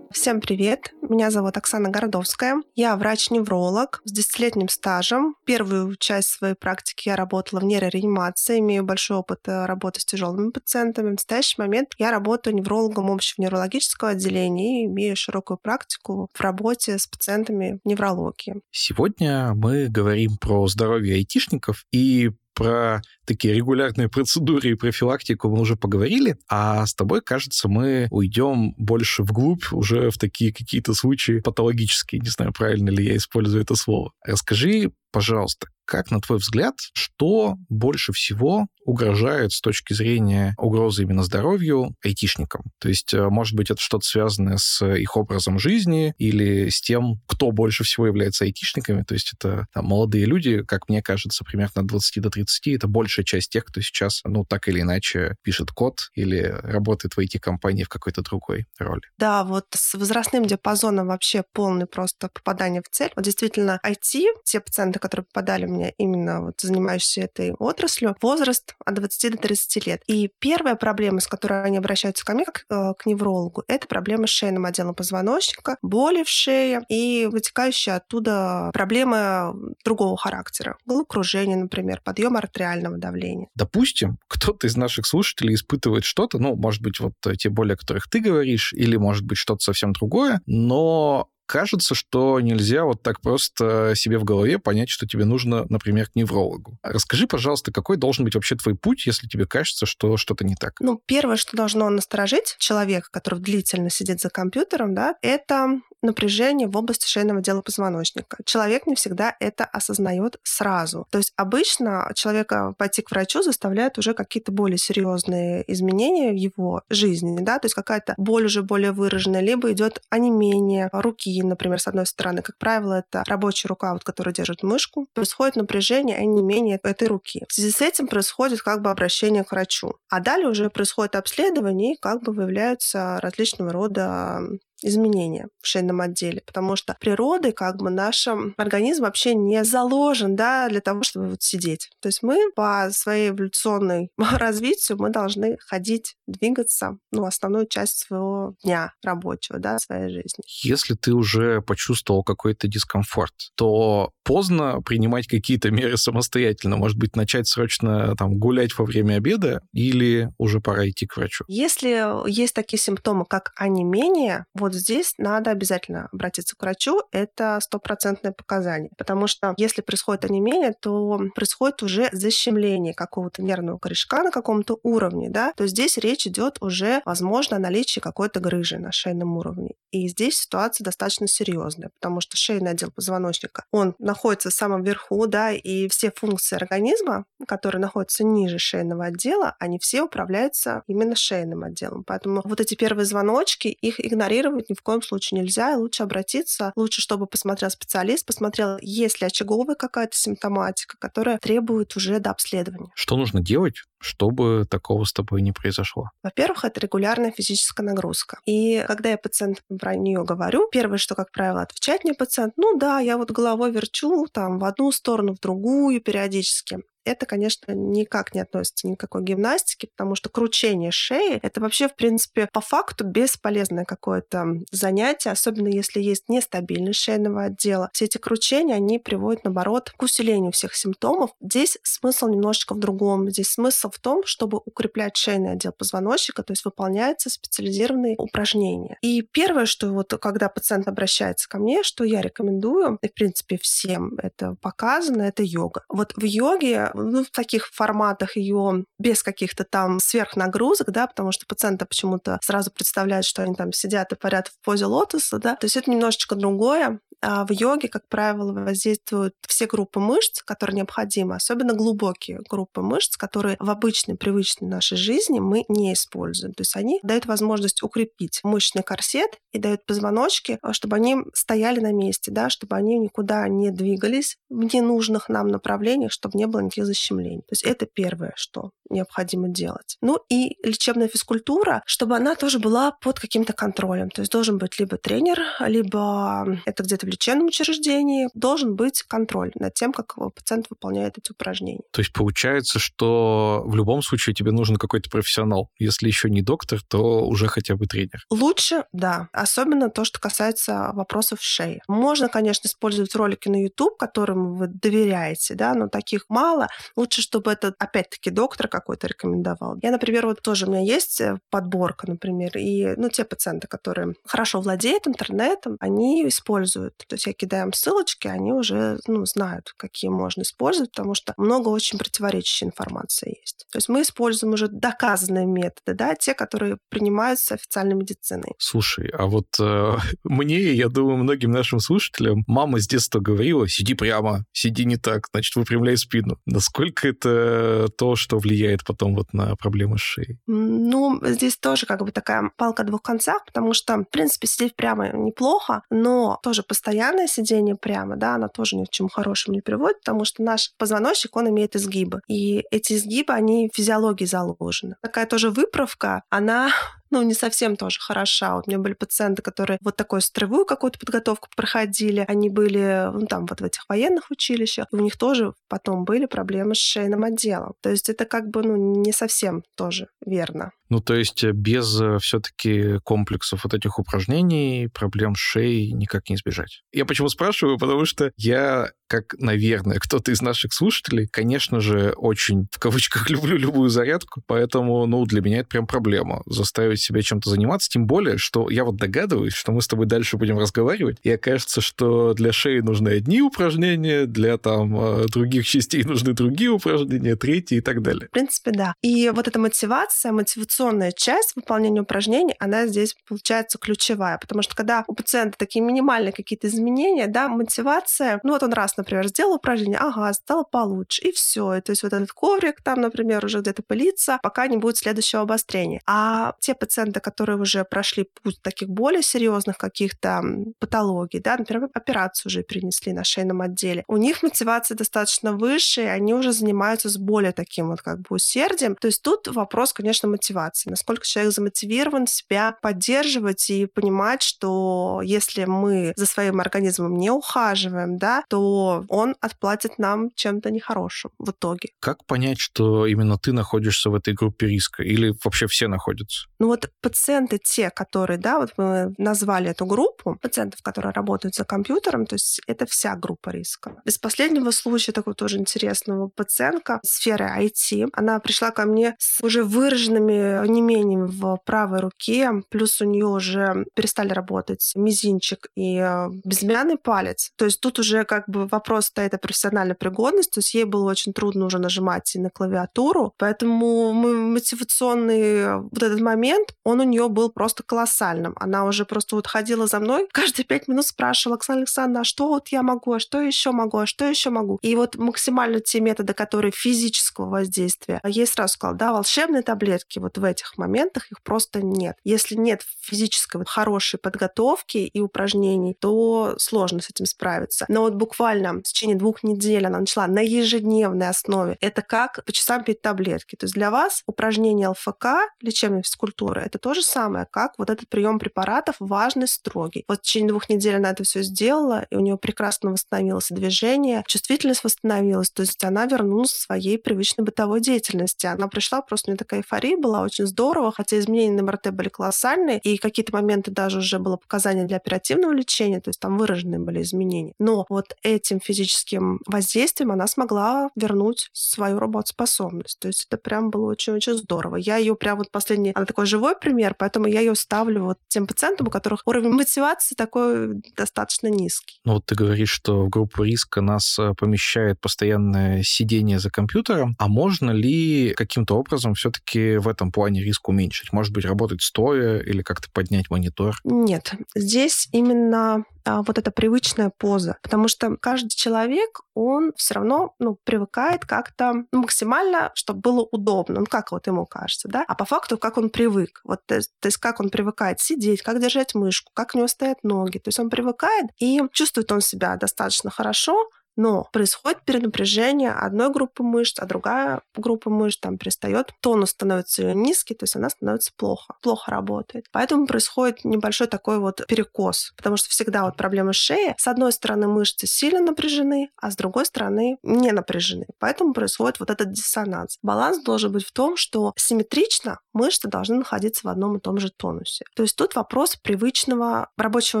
[0.12, 0.92] Всем привет!
[1.00, 2.62] Меня зовут Оксана Городовская.
[2.74, 5.36] Я врач-невролог с десятилетним стажем.
[5.46, 10.50] Первую часть своей практики я работала в нейрореанимации, имею большой опыт э, работы с тяжелыми
[10.50, 11.08] пациентами.
[11.08, 16.98] В настоящий момент я работаю неврологом общего неврологического отделения и имею широкую практику в работе
[16.98, 18.56] с пациентами неврологии.
[18.70, 25.76] Сегодня мы говорим про здоровье айтишников и про такие регулярные процедуры и профилактику мы уже
[25.76, 32.20] поговорили, а с тобой, кажется, мы уйдем больше вглубь уже в такие какие-то случаи патологические.
[32.20, 34.12] Не знаю, правильно ли я использую это слово.
[34.24, 41.22] Расскажи, пожалуйста, как, на твой взгляд, что больше всего угрожает с точки зрения угрозы именно
[41.22, 42.62] здоровью айтишникам?
[42.78, 47.20] То есть, э, может быть, это что-то связанное с их образом жизни или с тем,
[47.26, 49.02] кто больше всего является айтишниками?
[49.02, 52.88] То есть это там, молодые люди, как мне кажется, примерно от 20 до 30, это
[52.88, 57.84] большая часть тех, кто сейчас, ну, так или иначе, пишет код или работает в IT-компании
[57.84, 59.02] в какой-то другой роли.
[59.18, 63.10] Да, вот с возрастным диапазоном вообще полный просто попадание в цель.
[63.14, 68.94] Вот действительно, IT, те пациенты, которые попадали мне именно вот занимающиеся этой отраслью, возраст от
[68.94, 70.02] 20 до 30 лет.
[70.06, 74.26] И первая проблема, с которой они обращаются ко мне, как э, к неврологу, это проблема
[74.26, 80.76] с шейным отделом позвоночника, боли в шее и вытекающие оттуда проблемы другого характера.
[80.86, 83.48] Головокружение, например, подъем артериального давления.
[83.56, 88.08] Допустим, кто-то из наших слушателей испытывает что-то, ну, может быть, вот те боли, о которых
[88.08, 93.94] ты говоришь, или, может быть, что-то совсем другое, но кажется, что нельзя вот так просто
[93.94, 96.78] себе в голове понять, что тебе нужно, например, к неврологу.
[96.82, 100.74] Расскажи, пожалуйста, какой должен быть вообще твой путь, если тебе кажется, что что-то не так?
[100.80, 106.76] Ну, первое, что должно насторожить человека, который длительно сидит за компьютером, да, это напряжение в
[106.76, 108.38] области шейного отдела позвоночника.
[108.44, 111.06] Человек не всегда это осознает сразу.
[111.10, 116.82] То есть обычно человека пойти к врачу заставляют уже какие-то более серьезные изменения в его
[116.90, 121.88] жизни, да, то есть какая-то боль уже более выраженная, либо идет онемение руки, например, с
[121.88, 127.08] одной стороны, как правило, это рабочая рука, вот, которая держит мышку, происходит напряжение, онемение этой
[127.08, 127.44] руки.
[127.48, 129.94] В связи с этим происходит как бы обращение к врачу.
[130.08, 134.40] А далее уже происходит обследование, и как бы выявляются различного рода
[134.84, 138.26] изменения в шейном отделе, потому что природой как бы наш
[138.56, 141.90] организм вообще не заложен да, для того, чтобы вот сидеть.
[142.00, 148.54] То есть мы по своей эволюционной развитию мы должны ходить, двигаться, ну, основную часть своего
[148.62, 150.42] дня рабочего, да, своей жизни.
[150.62, 156.76] Если ты уже почувствовал какой-то дискомфорт, то поздно принимать какие-то меры самостоятельно.
[156.76, 161.44] Может быть, начать срочно там гулять во время обеда или уже пора идти к врачу?
[161.48, 167.02] Если есть такие симптомы, как онемение, вот вот здесь надо обязательно обратиться к врачу.
[167.12, 168.90] Это стопроцентное показание.
[168.96, 175.28] Потому что если происходит онемение, то происходит уже защемление какого-то нервного корешка на каком-то уровне.
[175.28, 175.52] Да?
[175.56, 179.72] То здесь речь идет уже, возможно, о наличии какой-то грыжи на шейном уровне.
[179.92, 185.26] И здесь ситуация достаточно серьезная, потому что шейный отдел позвоночника, он находится в самом верху,
[185.26, 191.62] да, и все функции организма, которые находятся ниже шейного отдела, они все управляются именно шейным
[191.62, 192.04] отделом.
[192.04, 196.72] Поэтому вот эти первые звоночки, их игнорировать ни в коем случае нельзя, и лучше обратиться,
[196.74, 202.90] лучше, чтобы посмотрел специалист, посмотрел, есть ли очаговая какая-то симптоматика, которая требует уже до обследования.
[202.94, 206.10] Что нужно делать, чтобы такого с тобой не произошло?
[206.22, 208.38] Во-первых, это регулярная физическая нагрузка.
[208.44, 212.76] И когда я пациентам про нее говорю, первое, что, как правило, отвечает мне пациент, ну
[212.78, 218.34] да, я вот головой верчу там в одну сторону, в другую периодически это, конечно, никак
[218.34, 222.60] не относится ни к какой гимнастике, потому что кручение шеи— это вообще, в принципе, по
[222.60, 227.90] факту бесполезное какое-то занятие, особенно если есть нестабильность шейного отдела.
[227.92, 231.30] Все эти кручения, они приводят, наоборот, к усилению всех симптомов.
[231.40, 233.30] Здесь смысл немножечко в другом.
[233.30, 238.98] Здесь смысл в том, чтобы укреплять шейный отдел позвоночника, то есть выполняются специализированные упражнения.
[239.02, 243.58] И первое, что вот когда пациент обращается ко мне, что я рекомендую, и, в принципе,
[243.58, 245.84] всем это показано, это йога.
[245.88, 251.46] Вот в йоге ну, в таких форматах ее без каких-то там сверхнагрузок, да, потому что
[251.46, 255.66] пациенты почему-то сразу представляют, что они там сидят и парят в позе лотоса, да, то
[255.66, 257.00] есть это немножечко другое.
[257.22, 263.16] А в йоге, как правило, воздействуют все группы мышц, которые необходимы, особенно глубокие группы мышц,
[263.16, 266.52] которые в обычной, привычной нашей жизни мы не используем.
[266.52, 271.78] То есть они дают возможность укрепить мышечный корсет и дают позвоночки, а, чтобы они стояли
[271.80, 276.60] на месте, да, чтобы они никуда не двигались в ненужных нам направлениях, чтобы не было
[276.60, 277.42] никаких защемлений.
[277.42, 279.96] То есть это первое, что необходимо делать.
[280.00, 284.10] Ну и лечебная физкультура, чтобы она тоже была под каким-то контролем.
[284.10, 289.74] То есть должен быть либо тренер, либо это где-то лечебном учреждении, должен быть контроль над
[289.74, 291.82] тем, как пациент выполняет эти упражнения.
[291.92, 295.68] То есть получается, что в любом случае тебе нужен какой-то профессионал.
[295.78, 298.24] Если еще не доктор, то уже хотя бы тренер.
[298.30, 299.28] Лучше, да.
[299.32, 301.82] Особенно то, что касается вопросов шеи.
[301.88, 306.68] Можно, конечно, использовать ролики на YouTube, которым вы доверяете, да, но таких мало.
[306.96, 309.78] Лучше, чтобы это, опять-таки, доктор какой-то рекомендовал.
[309.82, 314.14] Я, например, вот тоже у меня есть э, подборка, например, и, ну, те пациенты, которые
[314.24, 317.01] хорошо владеют интернетом, они используют.
[317.06, 321.34] То есть я кидаю им ссылочки, они уже, ну, знают, какие можно использовать, потому что
[321.36, 323.66] много очень противоречащей информации есть.
[323.70, 328.52] То есть мы используем уже доказанные методы, да, те, которые принимаются официальной медициной.
[328.58, 333.94] Слушай, а вот э, мне, я думаю, многим нашим слушателям мама с детства говорила, сиди
[333.94, 336.38] прямо, сиди не так, значит, выпрямляй спину.
[336.46, 340.38] Насколько это то, что влияет потом вот на проблемы с шеей?
[340.46, 345.08] Ну, здесь тоже как бы такая палка двух концах, потому что, в принципе, сидеть прямо
[345.12, 346.62] неплохо, но тоже
[346.92, 350.72] постоянное сидение прямо, да, оно тоже ни к чему хорошему не приводит, потому что наш
[350.76, 352.20] позвоночник, он имеет изгибы.
[352.28, 354.96] И эти изгибы, они в физиологии заложены.
[355.00, 356.70] Такая тоже выправка, она
[357.10, 358.54] ну, не совсем тоже хороша.
[358.54, 362.24] Вот у меня были пациенты, которые вот такую строевую какую-то подготовку проходили.
[362.28, 364.86] Они были, ну, там, вот в этих военных училищах.
[364.92, 367.74] И у них тоже потом были проблемы с шейным отделом.
[367.82, 370.72] То есть это как бы, ну, не совсем тоже верно.
[370.92, 376.28] Ну, то есть э, без э, все-таки комплексов вот этих упражнений проблем с шеей никак
[376.28, 376.82] не избежать.
[376.92, 377.78] Я почему спрашиваю?
[377.78, 383.56] Потому что я, как, наверное, кто-то из наших слушателей, конечно же, очень, в кавычках, люблю
[383.56, 388.36] любую зарядку, поэтому, ну, для меня это прям проблема заставить себя чем-то заниматься, тем более,
[388.36, 392.52] что я вот догадываюсь, что мы с тобой дальше будем разговаривать, и окажется, что для
[392.52, 398.02] шеи нужны одни упражнения, для там э, других частей нужны другие упражнения, третьи и так
[398.02, 398.28] далее.
[398.28, 398.92] В принципе, да.
[399.00, 404.74] И вот эта мотивация, мотивационная мотивационная часть выполнения упражнений, она здесь получается ключевая, потому что
[404.74, 409.54] когда у пациента такие минимальные какие-то изменения, да, мотивация, ну вот он раз, например, сделал
[409.54, 411.80] упражнение, ага, стало получше, и все.
[411.80, 416.00] то есть вот этот коврик там, например, уже где-то пылится, пока не будет следующего обострения.
[416.06, 420.42] А те пациенты, которые уже прошли путь таких более серьезных каких-то
[420.78, 426.06] патологий, да, например, операцию уже перенесли на шейном отделе, у них мотивация достаточно выше, и
[426.06, 428.96] они уже занимаются с более таким вот как бы усердием.
[428.96, 435.20] То есть тут вопрос, конечно, мотивации мотивации, насколько человек замотивирован себя поддерживать и понимать, что
[435.22, 441.50] если мы за своим организмом не ухаживаем, да, то он отплатит нам чем-то нехорошим в
[441.50, 441.90] итоге.
[442.00, 446.46] Как понять, что именно ты находишься в этой группе риска или вообще все находятся?
[446.58, 451.64] Ну вот пациенты те, которые, да, вот мы назвали эту группу, пациентов, которые работают за
[451.64, 454.00] компьютером, то есть это вся группа риска.
[454.04, 459.64] Из последнего случая такого тоже интересного пациентка сферы IT, она пришла ко мне с уже
[459.64, 466.96] выраженными онемением в правой руке, плюс у нее уже перестали работать мизинчик и э, безымянный
[466.96, 467.50] палец.
[467.56, 471.10] То есть тут уже как бы вопрос стоит о профессиональной пригодности, то есть ей было
[471.10, 477.28] очень трудно уже нажимать и на клавиатуру, поэтому мотивационный вот этот момент, он у нее
[477.28, 478.54] был просто колоссальным.
[478.56, 482.48] Она уже просто вот ходила за мной, каждые пять минут спрашивала, Оксана Александровна, а что
[482.48, 484.78] вот я могу, а что еще могу, а что еще могу?
[484.82, 490.18] И вот максимально те методы, которые физического воздействия, я ей сразу сказала, да, волшебные таблетки
[490.18, 492.16] вот в этих моментах их просто нет.
[492.24, 497.86] Если нет физической хорошей подготовки и упражнений, то сложно с этим справиться.
[497.88, 501.78] Но вот буквально в течение двух недель она начала на ежедневной основе.
[501.80, 503.56] Это как по часам пить таблетки.
[503.56, 505.26] То есть для вас упражнение ЛФК,
[505.60, 510.04] лечебной физкультуры, это то же самое, как вот этот прием препаратов важный, строгий.
[510.08, 514.24] Вот в течение двух недель она это все сделала, и у нее прекрасно восстановилось движение,
[514.26, 518.46] чувствительность восстановилась, то есть она вернулась к своей привычной бытовой деятельности.
[518.46, 522.08] Она пришла, просто у нее такая эйфория была, очень здорово, хотя изменения на МРТ были
[522.08, 526.80] колоссальные, и какие-то моменты даже уже было показания для оперативного лечения, то есть там выраженные
[526.80, 527.54] были изменения.
[527.58, 532.98] Но вот этим физическим воздействием она смогла вернуть свою работоспособность.
[532.98, 534.76] То есть это прям было очень-очень здорово.
[534.76, 538.46] Я ее прям вот последний, она такой живой пример, поэтому я ее ставлю вот тем
[538.46, 542.00] пациентам, у которых уровень мотивации такой достаточно низкий.
[542.04, 547.16] Ну вот ты говоришь, что в группу риска нас э, помещает постоянное сидение за компьютером,
[547.18, 551.12] а можно ли каким-то образом все-таки в этом плане риск уменьшить?
[551.12, 553.76] Может быть, работать стоя или как-то поднять монитор?
[553.84, 560.34] Нет, здесь именно а, вот эта привычная поза, потому что каждый человек, он все равно
[560.38, 565.14] ну, привыкает как-то ну, максимально, чтобы было удобно, ну как вот ему кажется, да, а
[565.14, 568.60] по факту как он привык, вот то есть, то есть как он привыкает сидеть, как
[568.60, 572.56] держать мышку, как у него стоят ноги, то есть он привыкает и чувствует он себя
[572.56, 579.30] достаточно хорошо, но происходит перенапряжение одной группы мышц, а другая группа мышц там перестает, тонус
[579.30, 582.46] становится низкий, то есть она становится плохо, плохо работает.
[582.52, 586.74] Поэтому происходит небольшой такой вот перекос, потому что всегда вот проблема шеи.
[586.78, 590.86] С одной стороны мышцы сильно напряжены, а с другой стороны не напряжены.
[590.98, 592.78] Поэтому происходит вот этот диссонанс.
[592.82, 597.10] Баланс должен быть в том, что симметрично мышцы должны находиться в одном и том же
[597.10, 597.64] тонусе.
[597.74, 600.00] То есть тут вопрос привычного рабочего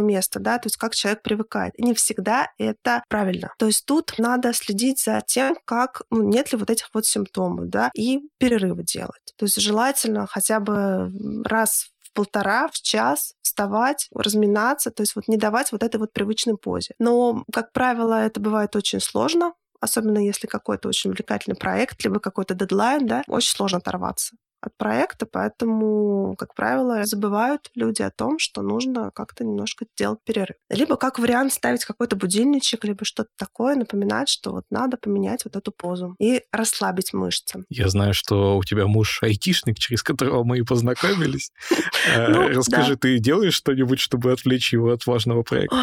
[0.00, 1.72] места, да, то есть как человек привыкает.
[1.78, 3.52] И не всегда это правильно.
[3.58, 7.68] То есть тут надо следить за тем, как, ну, нет ли вот этих вот симптомов,
[7.68, 9.34] да, и перерывы делать.
[9.36, 11.10] То есть желательно хотя бы
[11.44, 16.12] раз в полтора, в час вставать, разминаться, то есть вот не давать вот этой вот
[16.12, 16.94] привычной позе.
[16.98, 22.54] Но, как правило, это бывает очень сложно, особенно если какой-то очень увлекательный проект, либо какой-то
[22.54, 28.62] дедлайн, да, очень сложно оторваться от проекта, поэтому, как правило, забывают люди о том, что
[28.62, 30.56] нужно как-то немножко делать перерыв.
[30.70, 35.56] Либо как вариант ставить какой-то будильничек, либо что-то такое, напоминать, что вот надо поменять вот
[35.56, 37.64] эту позу и расслабить мышцы.
[37.68, 41.50] Я знаю, что у тебя муж айтишник, через которого мы и познакомились.
[42.14, 45.76] Э, ну, Расскажи, ты делаешь что-нибудь, чтобы отвлечь его от важного проекта?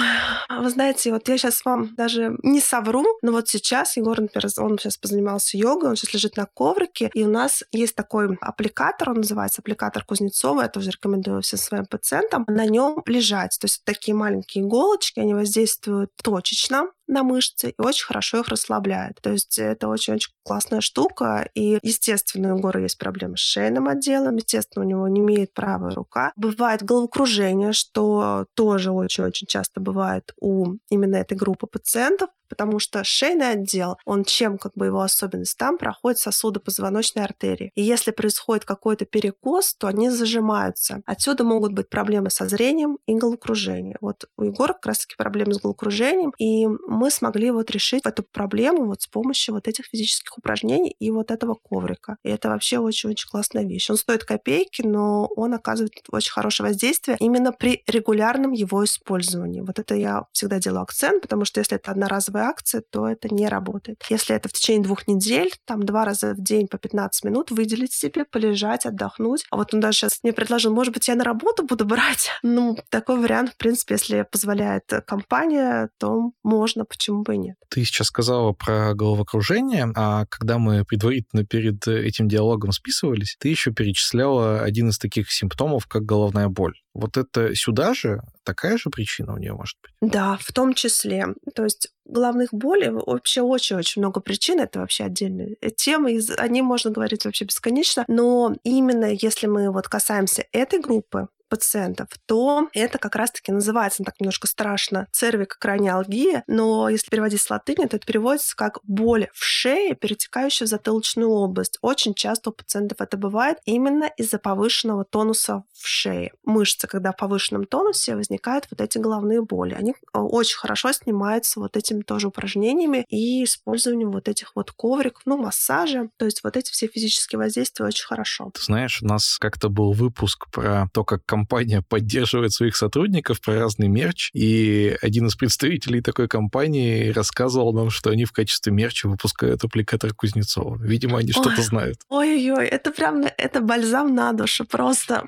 [0.49, 4.77] Вы знаете, вот я сейчас вам даже не совру, но вот сейчас Егор, например, он
[4.77, 9.09] сейчас позанимался йогой, он сейчас лежит на коврике, и у нас есть такой аппликация аппликатор,
[9.09, 13.57] он называется аппликатор Кузнецова, я тоже рекомендую всем своим пациентам, на нем лежать.
[13.59, 19.19] То есть такие маленькие иголочки, они воздействуют точечно, на мышцы и очень хорошо их расслабляет.
[19.21, 21.49] То есть это очень-очень классная штука.
[21.53, 24.35] И, естественно, у Егора есть проблемы с шейным отделом.
[24.35, 26.31] Естественно, у него не имеет правая рука.
[26.35, 33.51] Бывает головокружение, что тоже очень-очень часто бывает у именно этой группы пациентов потому что шейный
[33.51, 35.57] отдел, он чем как бы его особенность?
[35.57, 37.71] Там проходит сосуды позвоночной артерии.
[37.75, 41.01] И если происходит какой-то перекос, то они зажимаются.
[41.05, 43.97] Отсюда могут быть проблемы со зрением и головокружение.
[44.01, 46.67] Вот у Егора как раз-таки проблемы с головокружением, и
[46.99, 51.31] мы смогли вот решить эту проблему вот с помощью вот этих физических упражнений и вот
[51.31, 52.17] этого коврика.
[52.23, 53.89] И это вообще очень-очень классная вещь.
[53.89, 59.61] Он стоит копейки, но он оказывает очень хорошее воздействие именно при регулярном его использовании.
[59.61, 63.47] Вот это я всегда делаю акцент, потому что если это одноразовая акция, то это не
[63.47, 64.03] работает.
[64.09, 67.93] Если это в течение двух недель, там два раза в день по 15 минут выделить
[67.93, 69.45] себе, полежать, отдохнуть.
[69.51, 72.29] А вот он даже сейчас мне предложил, может быть, я на работу буду брать.
[72.59, 77.55] Ну, такой вариант, в принципе, если позволяет компания, то можно почему бы и нет.
[77.69, 83.71] Ты сейчас сказала про головокружение, а когда мы предварительно перед этим диалогом списывались, ты еще
[83.71, 86.73] перечисляла один из таких симптомов, как головная боль.
[86.93, 90.11] Вот это сюда же такая же причина у нее может быть?
[90.11, 91.27] Да, в том числе.
[91.55, 94.59] То есть головных болей вообще очень-очень много причин.
[94.59, 96.09] Это вообще отдельная тема.
[96.09, 98.03] О ней можно говорить вообще бесконечно.
[98.07, 104.19] Но именно если мы вот касаемся этой группы, пациентов, то это как раз-таки называется, так
[104.19, 109.95] немножко страшно, цервикокраниалгия, но если переводить с латыни, то это переводится как боль в шее,
[109.95, 111.77] перетекающая в затылочную область.
[111.81, 116.31] Очень часто у пациентов это бывает именно из-за повышенного тонуса в шее.
[116.43, 119.73] Мышцы, когда в повышенном тонусе, возникают вот эти головные боли.
[119.73, 125.23] Они э, очень хорошо снимаются вот этими тоже упражнениями и использованием вот этих вот ковриков,
[125.25, 126.09] ну, массажа.
[126.17, 128.51] То есть вот эти все физические воздействия очень хорошо.
[128.53, 133.59] Ты знаешь, у нас как-то был выпуск про то, как компания поддерживает своих сотрудников, про
[133.59, 139.07] разный мерч, и один из представителей такой компании рассказывал нам, что они в качестве мерча
[139.07, 140.77] выпускают аппликатор Кузнецова.
[140.81, 141.97] Видимо, они что-то знают.
[142.09, 145.23] Ой-ой-ой, это прям, это бальзам на душу, просто.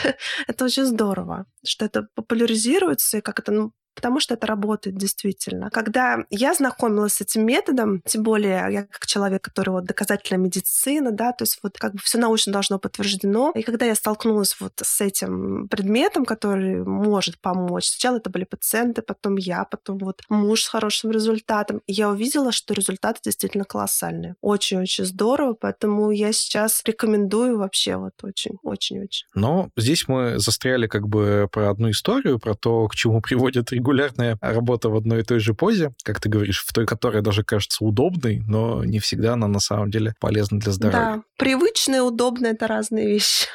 [0.46, 5.70] это очень здорово, что это популяризируется, и как это ну, потому что это работает действительно.
[5.70, 11.10] Когда я знакомилась с этим методом, тем более я как человек, который вот доказательная медицина,
[11.10, 13.52] да, то есть вот как бы все научно должно подтверждено.
[13.54, 19.02] И когда я столкнулась вот с этим предметом, который может помочь, сначала это были пациенты,
[19.02, 24.36] потом я, потом вот муж с хорошим результатом, я увидела, что результаты действительно колоссальные.
[24.42, 29.26] Очень-очень здорово, поэтому я сейчас рекомендую вообще вот очень-очень-очень.
[29.34, 34.36] Но здесь мы застряли как бы про одну историю, про то, к чему приводит регулярная
[34.40, 37.84] работа в одной и той же позе, как ты говоришь, в той, которая даже кажется
[37.84, 41.16] удобной, но не всегда она на самом деле полезна для здоровья.
[41.16, 43.46] Да, привычные и удобные— это разные вещи.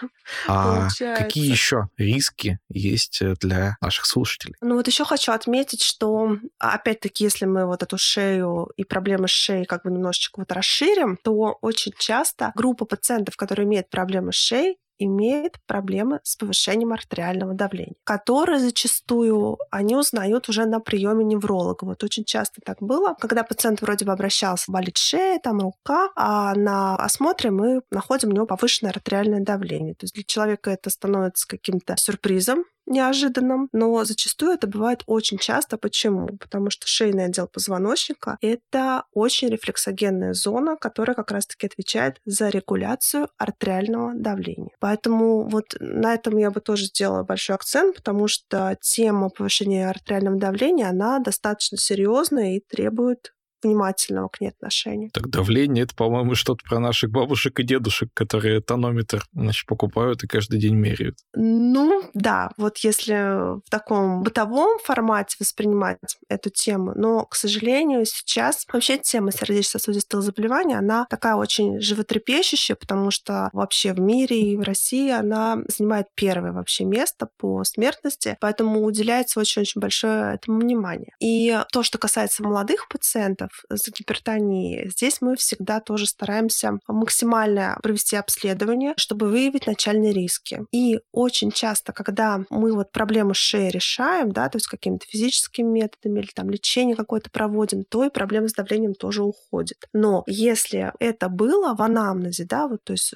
[0.48, 0.88] А
[1.18, 4.56] какие еще риски есть э, для наших слушателей?
[4.62, 9.32] Ну вот еще хочу отметить, что опять-таки, если мы вот эту шею и проблемы с
[9.32, 14.36] шеей как бы немножечко вот расширим, то очень часто группа пациентов, которые имеют проблемы с
[14.36, 21.86] шеей, имеет проблемы с повышением артериального давления, которые зачастую они узнают уже на приеме невролога.
[21.86, 26.54] Вот очень часто так было, когда пациент вроде бы обращался, болит шея, там рука, а
[26.56, 29.94] на осмотре мы находим у него повышенное артериальное давление.
[29.96, 35.78] То есть для человека это становится каким-то сюрпризом, неожиданным, но зачастую это бывает очень часто.
[35.78, 36.28] Почему?
[36.40, 43.30] Потому что шейный отдел позвоночника— это очень рефлексогенная зона, которая как раз-таки отвечает за регуляцию
[43.38, 44.72] артериального давления.
[44.92, 50.38] Поэтому вот на этом я бы тоже сделала большой акцент, потому что тема повышения артериального
[50.38, 55.10] давления, она достаточно серьезная и требует внимательного к ней отношения.
[55.14, 60.28] Так давление— это, по-моему, что-то про наших бабушек и дедушек, которые тонометр, значит, покупают и
[60.28, 61.18] каждый день меряют.
[61.36, 65.98] Ну, да, вот если в таком бытовом формате воспринимать
[66.30, 73.12] эту тему, но, к сожалению, сейчас вообще тема сердечно-сосудистых заболеваний, она такая очень животрепещущая, потому
[73.12, 78.84] что вообще в мире и в России она занимает первое вообще место по смертности, поэтому
[78.84, 81.14] уделяется очень-очень большое этому внимание.
[81.20, 84.90] И то, что касается молодых пациентов, с гипертонией.
[84.90, 90.66] Здесь мы всегда тоже стараемся максимально провести обследование, чтобы выявить начальные риски.
[90.72, 96.20] И очень часто, когда мы вот проблему шеи решаем, да, то есть какими-то физическими методами
[96.20, 99.78] или там лечение какое-то проводим, то и проблема с давлением тоже уходит.
[99.94, 103.14] Но если это было в анамнезе, да, вот, то есть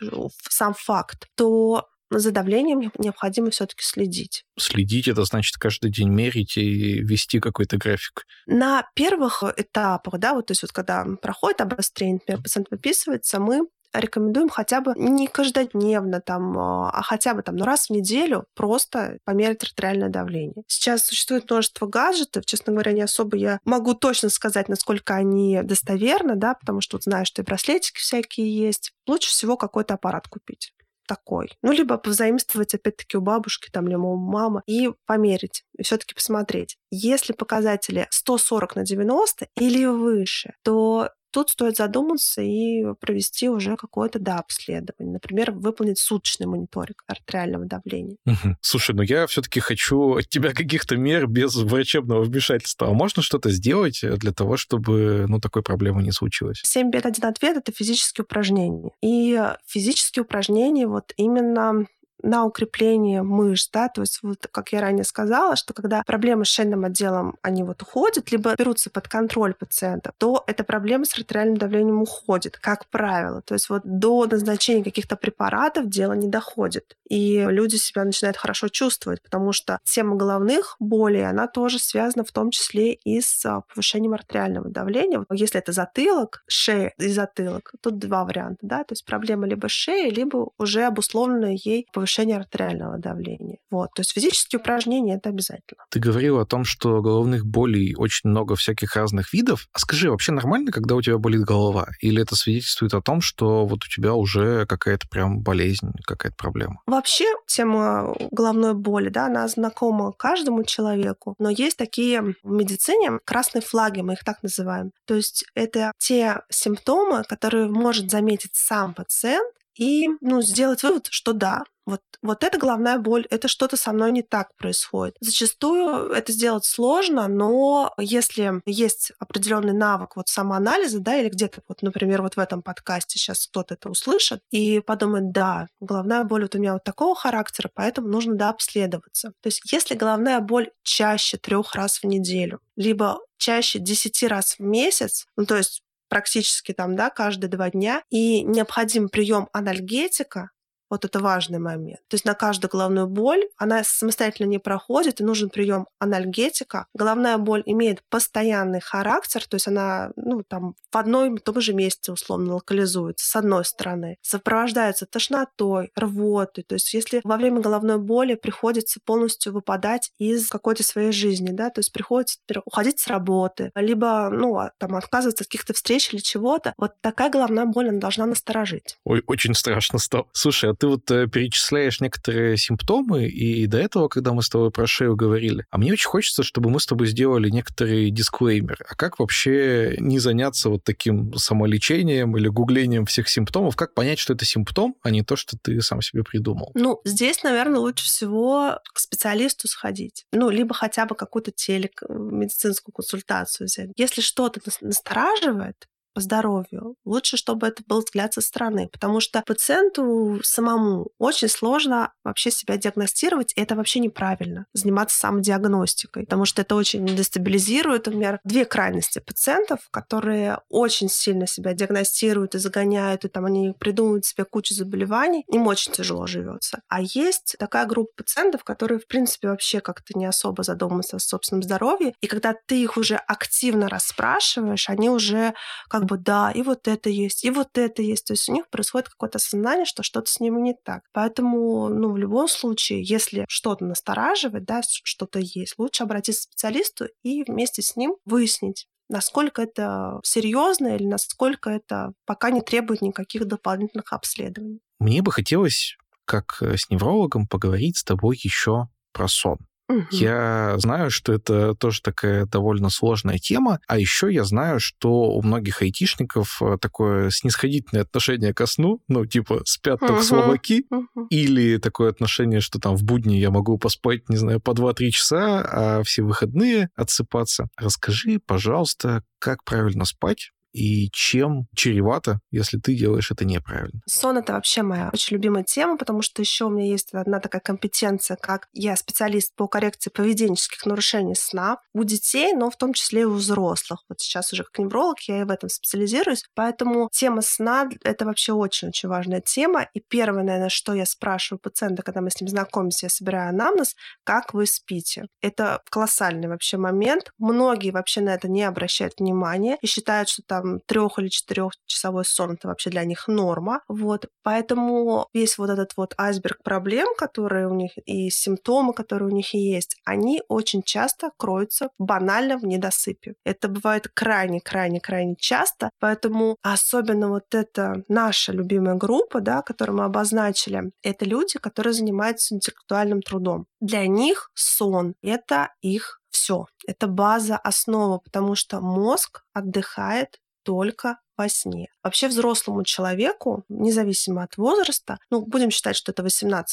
[0.49, 4.43] сам факт, то за давлением необходимо все-таки следить.
[4.57, 8.25] Следить это значит каждый день мерить и вести какой-то график.
[8.45, 13.67] На первых этапах, да, вот то есть вот когда проходит обострение, например, пациент выписывается, мы
[13.99, 19.19] рекомендуем хотя бы не каждодневно, там, а хотя бы там, ну, раз в неделю просто
[19.25, 20.63] померить артериальное давление.
[20.67, 26.35] Сейчас существует множество гаджетов, честно говоря, не особо я могу точно сказать, насколько они достоверны,
[26.35, 28.91] да, потому что вот знаю, что и браслетики всякие есть.
[29.07, 30.74] Лучше всего какой-то аппарат купить
[31.07, 31.51] такой.
[31.61, 36.77] Ну, либо позаимствовать, опять-таки, у бабушки там, либо у мамы и померить, и все-таки посмотреть.
[36.91, 44.19] Если показатели 140 на 90 или выше, то Тут стоит задуматься и провести уже какое-то,
[44.19, 45.11] да, обследование.
[45.11, 48.15] Например, выполнить суточный мониторинг артериального давления.
[48.25, 48.55] Угу.
[48.61, 52.87] Слушай, ну я все-таки хочу от тебя каких-то мер без врачебного вмешательства.
[52.87, 56.61] А можно что-то сделать для того, чтобы, ну, такой проблемы не случилось?
[56.63, 58.91] 7 бед, один ответ— это физические упражнения.
[59.03, 59.37] И
[59.67, 61.85] физические упражнения вот именно
[62.21, 66.49] на укрепление мышц, да, то есть вот, как я ранее сказала, что когда проблемы с
[66.49, 71.57] шейным отделом, они вот уходят, либо берутся под контроль пациента, то эта проблема с артериальным
[71.57, 73.41] давлением уходит, как правило.
[73.41, 76.97] То есть вот до назначения каких-то препаратов дело не доходит.
[77.07, 82.31] И люди себя начинают хорошо чувствовать, потому что тема головных болей, она тоже связана в
[82.31, 85.23] том числе и с а, повышением артериального давления.
[85.31, 90.09] Если это затылок, шея и затылок, тут два варианта, да, то есть проблема либо шеи,
[90.09, 93.57] либо уже обусловленная ей повышение повышение артериального давления.
[93.71, 93.89] Вот.
[93.95, 95.83] То есть физические упражнения это обязательно.
[95.89, 99.67] Ты говорил о том, что головных болей очень много всяких разных видов.
[99.73, 101.87] А скажи, вообще нормально, когда у тебя болит голова?
[102.01, 106.75] Или это свидетельствует о том, что вот у тебя уже какая-то прям болезнь, какая-то проблема?
[106.85, 113.61] Вообще тема головной боли, да, она знакома каждому человеку, но есть такие в медицине красные
[113.63, 114.91] флаги, мы их так называем.
[115.07, 121.33] То есть это те симптомы, которые может заметить сам пациент, и ну, сделать вывод, что
[121.33, 125.15] да, вот, вот эта головная боль, это что-то со мной не так происходит.
[125.21, 131.83] Зачастую это сделать сложно, но если есть определенный навык вот самоанализа, да, или где-то вот,
[131.83, 136.55] например, вот в этом подкасте сейчас кто-то это услышит и подумает, да, головная боль вот
[136.55, 139.33] у меня вот такого характера, поэтому нужно, да, обследоваться.
[139.41, 144.59] То есть если головная боль чаще трех раз в неделю, либо чаще десяти раз в
[144.61, 150.49] месяц, ну, то есть практически там, да, каждые два дня, и необходим прием анальгетика,
[150.89, 151.99] вот это важный момент.
[152.07, 156.87] То есть на каждую головную боль она самостоятельно не проходит, и нужен прием анальгетика.
[156.93, 161.73] Головная боль имеет постоянный характер, то есть она ну, там, в одном и том же
[161.73, 164.17] месте условно локализуется, с одной стороны.
[164.21, 166.63] Сопровождается тошнотой, рвотой.
[166.63, 171.69] То есть если во время головной боли приходится полностью выпадать из какой-то своей жизни, да,
[171.69, 176.19] то есть приходится уходить с работы, либо ну, а, там, отказываться от каких-то встреч или
[176.19, 178.97] чего-то, вот такая головная боль она должна насторожить.
[179.03, 180.27] Ой, очень страшно стало.
[180.31, 184.71] Слушай, а ты вот э, перечисляешь некоторые симптомы, и до этого, когда мы с тобой
[184.71, 188.77] про шею говорили, а мне очень хочется, чтобы мы с тобой сделали некоторый дисклеймер.
[188.87, 193.75] А как вообще не заняться вот таким самолечением или гуглением всех симптомов?
[193.75, 196.71] Как понять, что это симптом, а не то, что ты сам себе придумал?
[196.73, 200.25] Ну, здесь, наверное, лучше всего к специалисту сходить.
[200.31, 203.89] Ну, либо хотя бы какую-то телек, э, медицинскую консультацию взять.
[203.95, 206.95] Если что-то настораживает, по здоровью.
[207.03, 212.77] Лучше, чтобы это был взгляд со стороны, потому что пациенту самому очень сложно вообще себя
[212.77, 218.05] диагностировать, и это вообще неправильно, заниматься самодиагностикой, потому что это очень дестабилизирует.
[218.05, 224.25] Например, две крайности пациентов, которые очень сильно себя диагностируют и загоняют, и там они придумывают
[224.25, 226.81] себе кучу заболеваний, им очень тяжело живется.
[226.87, 231.63] А есть такая группа пациентов, которые, в принципе, вообще как-то не особо задумываются о собственном
[231.63, 235.53] здоровье, и когда ты их уже активно расспрашиваешь, они уже
[235.89, 238.25] как бы да, и вот это есть, и вот это есть.
[238.25, 241.03] То есть у них происходит какое-то осознание, что что-то с ними не так.
[241.11, 247.07] Поэтому, ну, в любом случае, если что-то настораживает, да, что-то есть, лучше обратиться к специалисту
[247.23, 253.45] и вместе с ним выяснить, насколько это серьезно или насколько это пока не требует никаких
[253.45, 254.79] дополнительных обследований.
[254.99, 259.57] Мне бы хотелось, как э, с неврологом, поговорить с тобой еще про сон.
[259.87, 260.07] Угу.
[260.11, 265.41] Я знаю, что это тоже такая довольно сложная тема, а еще я знаю, что у
[265.43, 270.23] многих айтишников э, такое снисходительное отношение ко сну, ну, типа, спят только угу.
[270.23, 271.27] слабаки, угу.
[271.29, 275.61] или такое отношение, что там в будни я могу поспать, не знаю, по 2-3 часа,
[275.61, 277.67] а все выходные отсыпаться.
[277.77, 284.01] Расскажи, пожалуйста, как правильно спать, и чем чревато, если ты делаешь это неправильно.
[284.05, 287.61] Сон— это вообще моя очень любимая тема, потому что еще у меня есть одна такая
[287.61, 293.21] компетенция, как я специалист по коррекции поведенческих нарушений сна у детей, но в том числе
[293.21, 294.03] и у взрослых.
[294.09, 298.51] Вот сейчас уже как невролог я и в этом специализируюсь, поэтому тема сна— это вообще
[298.51, 299.87] очень-очень важная тема.
[299.93, 303.95] И первое, наверное, что я спрашиваю пациента, когда мы с ним знакомимся, я собираю анамнез,
[304.25, 305.27] как вы спите.
[305.41, 307.31] Это колоссальный вообще момент.
[307.37, 312.25] Многие вообще на это не обращают внимания и считают, что там там трех или четырехчасовой
[312.25, 313.81] сон это вообще для них норма.
[313.87, 314.27] Вот.
[314.43, 319.53] Поэтому весь вот этот вот айсберг проблем, которые у них и симптомы, которые у них
[319.53, 323.35] есть, они очень часто кроются банально в недосыпе.
[323.45, 330.91] Это бывает крайне-крайне-крайне часто, поэтому особенно вот эта наша любимая группа, да, которую мы обозначили,
[331.03, 333.65] это люди, которые занимаются интеллектуальным трудом.
[333.79, 336.67] Для них сон— это их все.
[336.85, 341.87] Это база, основа, потому что мозг отдыхает только во сне.
[342.03, 346.65] Вообще взрослому человеку, независимо от возраста, ну, будем считать, что это 18+,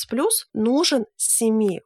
[0.55, 1.81] нужен 7-8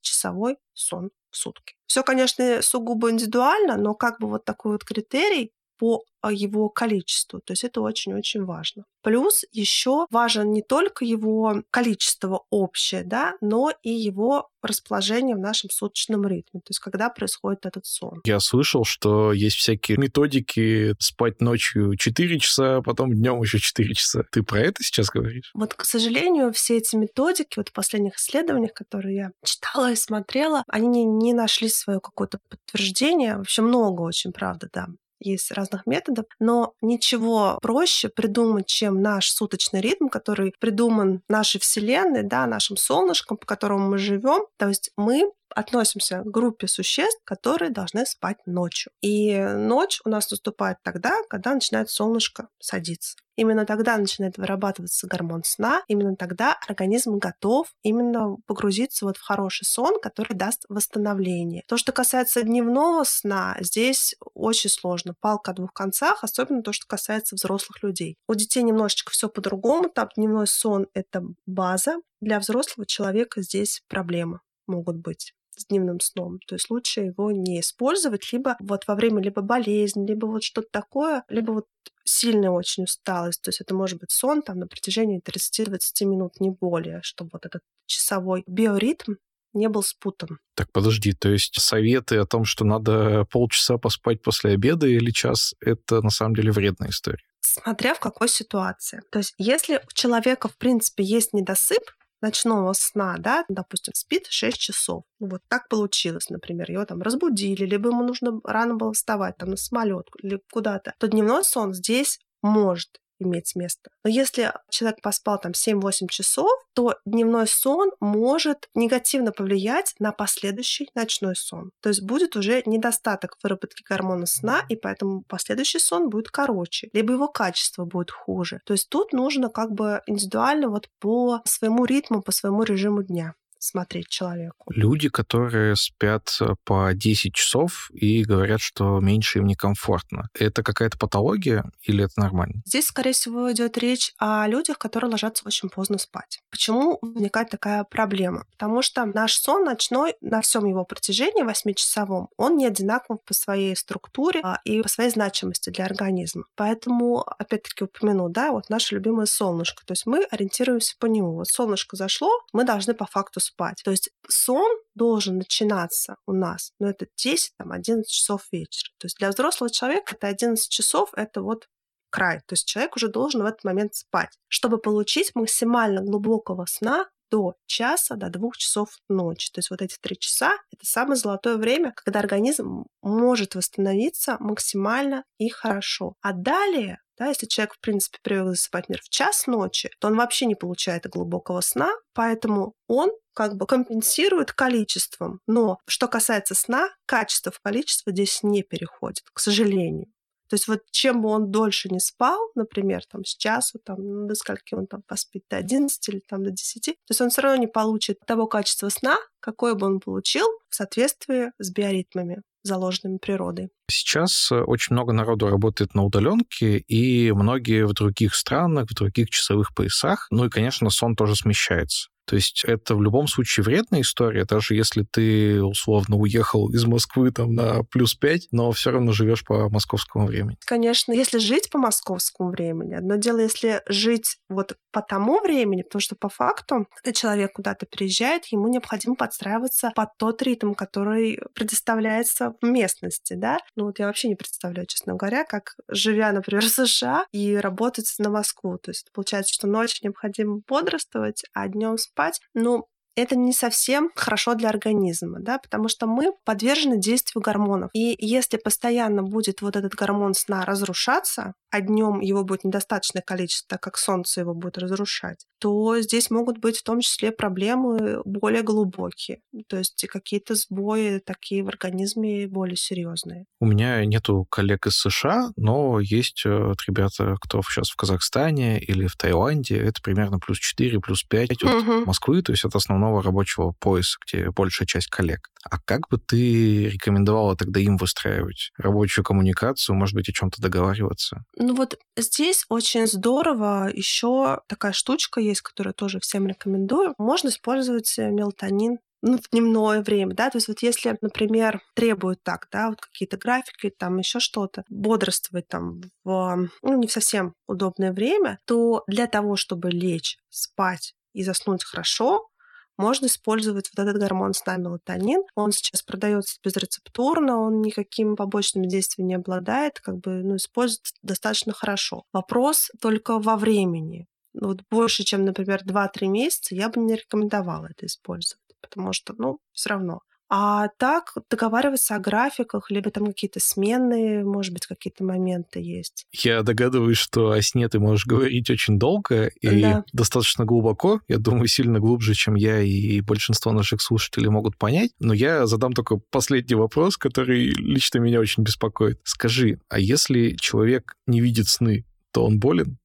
[0.00, 1.74] часовой сон в сутки.
[1.86, 7.40] Все, конечно, сугубо индивидуально, но как бы вот такой вот критерий по а, его количеству.
[7.40, 8.84] То есть это очень-очень важно.
[9.02, 15.68] Плюс еще важен не только его количество общее, да, но и его расположение в нашем
[15.68, 18.22] суточном ритме, то есть когда происходит этот сон.
[18.24, 23.94] Я слышал, что есть всякие методики спать ночью 4 часа, а потом днем еще 4
[23.94, 24.22] часа.
[24.32, 25.50] Ты про это сейчас говоришь?
[25.52, 30.64] Вот, к сожалению, все эти методики, вот в последних исследованиях, которые я читала и смотрела,
[30.68, 33.36] они не, не нашли свое какое-то подтверждение.
[33.36, 34.86] Вообще много очень, правда, да.
[35.20, 42.22] Есть разных методов, но ничего проще придумать, чем наш суточный ритм, который придуман нашей Вселенной,
[42.22, 44.46] да, нашим солнышком, по которому мы живем.
[44.58, 48.92] То есть мы относимся к группе существ, которые должны спать ночью.
[49.00, 53.16] И ночь у нас наступает тогда, когда начинает солнышко садиться.
[53.36, 59.64] Именно тогда начинает вырабатываться гормон сна, именно тогда организм готов именно погрузиться вот в хороший
[59.64, 61.62] сон, который даст восстановление.
[61.66, 65.14] То, что касается дневного сна, здесь очень сложно.
[65.20, 68.16] Палка о двух концах, особенно то, что касается взрослых людей.
[68.28, 69.88] У детей немножечко все по-другому.
[69.88, 71.96] Там дневной сон— это база.
[72.20, 76.38] Для взрослого человека здесь проблемы могут быть с дневным сном.
[76.46, 80.68] То есть лучше его не использовать либо вот во время либо болезни, либо вот что-то
[80.70, 81.66] такое, либо вот
[82.04, 83.42] сильная очень усталость.
[83.42, 87.46] То есть это может быть сон там на протяжении 30-20 минут, не более, чтобы вот
[87.46, 89.14] этот часовой биоритм
[89.54, 90.38] не был спутан.
[90.56, 95.54] Так, подожди, то есть советы о том, что надо полчаса поспать после обеда или час,
[95.60, 97.22] это на самом деле вредная история?
[97.40, 99.02] Смотря в какой ситуации.
[99.12, 101.82] То есть если у человека, в принципе, есть недосып,
[102.24, 105.04] ночного сна, да, допустим, спит 6 часов.
[105.20, 109.56] Вот так получилось, например, его там разбудили, либо ему нужно рано было вставать, там, на
[109.56, 113.90] самолет или куда-то, то дневной сон здесь может иметь место.
[114.04, 120.88] Но если человек поспал там 7-8 часов, то дневной сон может негативно повлиять на последующий
[120.94, 121.70] ночной сон.
[121.80, 127.12] То есть будет уже недостаток выработки гормона сна, и поэтому последующий сон будет короче, либо
[127.12, 128.60] его качество будет хуже.
[128.64, 133.34] То есть тут нужно как бы индивидуально вот по своему ритму, по своему режиму дня
[133.64, 134.70] смотреть человеку.
[134.70, 140.28] Люди, которые спят э, по 10 часов и говорят, что меньше им некомфортно.
[140.34, 142.62] Это какая-то патология или это нормально?
[142.66, 146.40] Здесь, скорее всего, идет речь о людях, которые ложатся очень поздно спать.
[146.50, 148.44] Почему возникает такая проблема?
[148.52, 153.74] Потому что наш сон ночной на всем его протяжении, 8-часовом, он не одинаков по своей
[153.76, 156.44] структуре а, и по своей значимости для организма.
[156.54, 159.84] Поэтому, опять-таки, упомяну, да, вот наше любимое солнышко.
[159.86, 161.34] То есть мы ориентируемся по нему.
[161.34, 163.53] Вот солнышко зашло, мы должны по факту спать.
[163.56, 168.90] То есть сон должен начинаться у нас, ну, это 10-11 часов вечера.
[168.98, 171.68] То есть для взрослого человека это 11 часов, это вот
[172.10, 172.38] край.
[172.46, 177.54] То есть человек уже должен в этот момент спать, чтобы получить максимально глубокого сна до
[177.66, 179.50] часа, до двух часов ночи.
[179.52, 185.24] То есть вот эти три часа— это самое золотое время, когда организм может восстановиться максимально
[185.38, 186.14] и хорошо.
[186.20, 190.16] А далее да, если человек, в принципе, привык засыпать, например, в час ночи, то он
[190.16, 195.38] вообще не получает глубокого сна, поэтому он как бы компенсирует количеством.
[195.46, 200.06] Но что касается сна, качество в количество здесь не переходит, к сожалению.
[200.54, 204.28] То есть вот чем бы он дольше не спал, например, там с часу, там, ну,
[204.28, 207.42] до скольки он там поспит, до 11 или там до 10, то есть он все
[207.42, 213.18] равно не получит того качества сна, какое бы он получил в соответствии с биоритмами заложенными
[213.18, 213.70] природой.
[213.90, 219.30] Сейчас э, очень много народу работает на удаленке, и многие в других странах, в других
[219.30, 220.28] часовых поясах.
[220.30, 222.10] Ну и, конечно, сон тоже смещается.
[222.26, 227.30] То есть это в любом случае вредная история, даже если ты условно уехал из Москвы
[227.30, 230.56] там на плюс 5, но все равно живешь по московскому времени.
[230.64, 236.00] Конечно, если жить по московскому времени, одно дело, если жить вот по тому времени, потому
[236.00, 242.54] что по факту, когда человек куда-то приезжает, ему необходимо подстраиваться под тот ритм, который предоставляется
[242.60, 243.58] в местности, да.
[243.76, 248.12] Ну вот я вообще не представляю, честно говоря, как живя, например, в США и работать
[248.18, 248.78] на Москву.
[248.78, 252.86] То есть получается, что ночью необходимо бодрствовать, а днем спать, ну,
[253.16, 257.90] это не совсем хорошо для организма, да, потому что мы подвержены действию гормонов.
[257.92, 263.66] И если постоянно будет вот этот гормон сна разрушаться, а днем его будет недостаточное количество,
[263.70, 268.62] так как солнце его будет разрушать, то здесь могут быть в том числе проблемы более
[268.62, 273.46] глубокие, то есть какие-то сбои такие в организме более серьезные.
[273.58, 278.78] У меня нету коллег из США, но есть э, вот ребята, кто сейчас в Казахстане
[278.78, 282.04] или в Таиланде, это примерно плюс 4, плюс 5 от угу.
[282.06, 285.48] Москвы, то есть это основного рабочего пояса, где большая часть коллег.
[285.68, 291.44] А как бы ты рекомендовала тогда им выстраивать рабочую коммуникацию, может быть, о чем-то договариваться?
[291.66, 293.88] Ну вот здесь очень здорово.
[293.90, 297.14] Еще такая штучка есть, которую тоже всем рекомендую.
[297.16, 302.42] Можно использовать э, мелатонин ну, в дневное время, да, то есть вот если, например, требуют
[302.42, 308.12] так, да, вот какие-то графики, там еще что-то, бодрствовать там в, ну, не совсем удобное
[308.12, 312.46] время, то для того, чтобы лечь, спать и заснуть хорошо,
[312.96, 315.42] можно использовать вот этот гормон сна мелатонин.
[315.54, 321.72] Он сейчас продается безрецептурно, он никакими побочными действиями не обладает, как бы ну, используется достаточно
[321.72, 322.24] хорошо.
[322.32, 324.26] Вопрос только во времени.
[324.54, 329.34] Ну, вот больше, чем, например, 2-3 месяца, я бы не рекомендовала это использовать, потому что,
[329.36, 335.24] ну, все равно А так договариваться о графиках, либо там какие-то сменные, может быть, какие-то
[335.24, 336.26] моменты есть.
[336.32, 340.04] Я догадываюсь, что о сне ты можешь говорить очень долго и Да.
[340.12, 341.20] достаточно глубоко.
[341.28, 345.10] Я думаю, сильно глубже, чем я и большинство наших слушателей могут понять.
[345.18, 349.20] Но я задам только последний вопрос, который лично меня очень беспокоит.
[349.24, 352.98] Скажи, а если человек не видит сны, то он болен?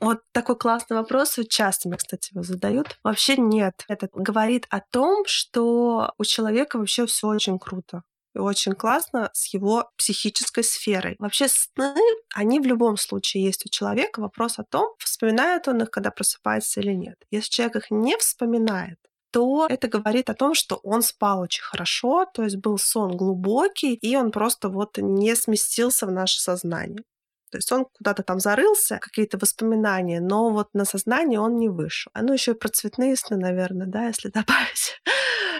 [0.00, 2.98] Вот такой классный вопрос, часто мне, кстати, его задают.
[3.02, 3.84] Вообще нет.
[3.88, 8.02] Это говорит о том, что у человека вообще все очень круто.
[8.34, 11.16] И очень классно с его психической сферой.
[11.18, 12.00] Вообще сны,
[12.34, 14.20] они в любом случае есть у человека.
[14.20, 17.16] Вопрос о том, вспоминает он их, когда просыпается или нет.
[17.30, 18.98] Если человек их не вспоминает,
[19.32, 23.94] то это говорит о том, что он спал очень хорошо, то есть был сон глубокий,
[23.94, 27.02] и он просто вот не сместился в наше сознание.
[27.50, 32.10] То есть он куда-то там зарылся, какие-то воспоминания, но вот на сознание он не вышел.
[32.14, 35.00] А ну еще и про цветные сны, наверное, да, если добавить.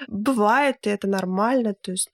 [0.08, 2.10] Бывает, и это нормально, то есть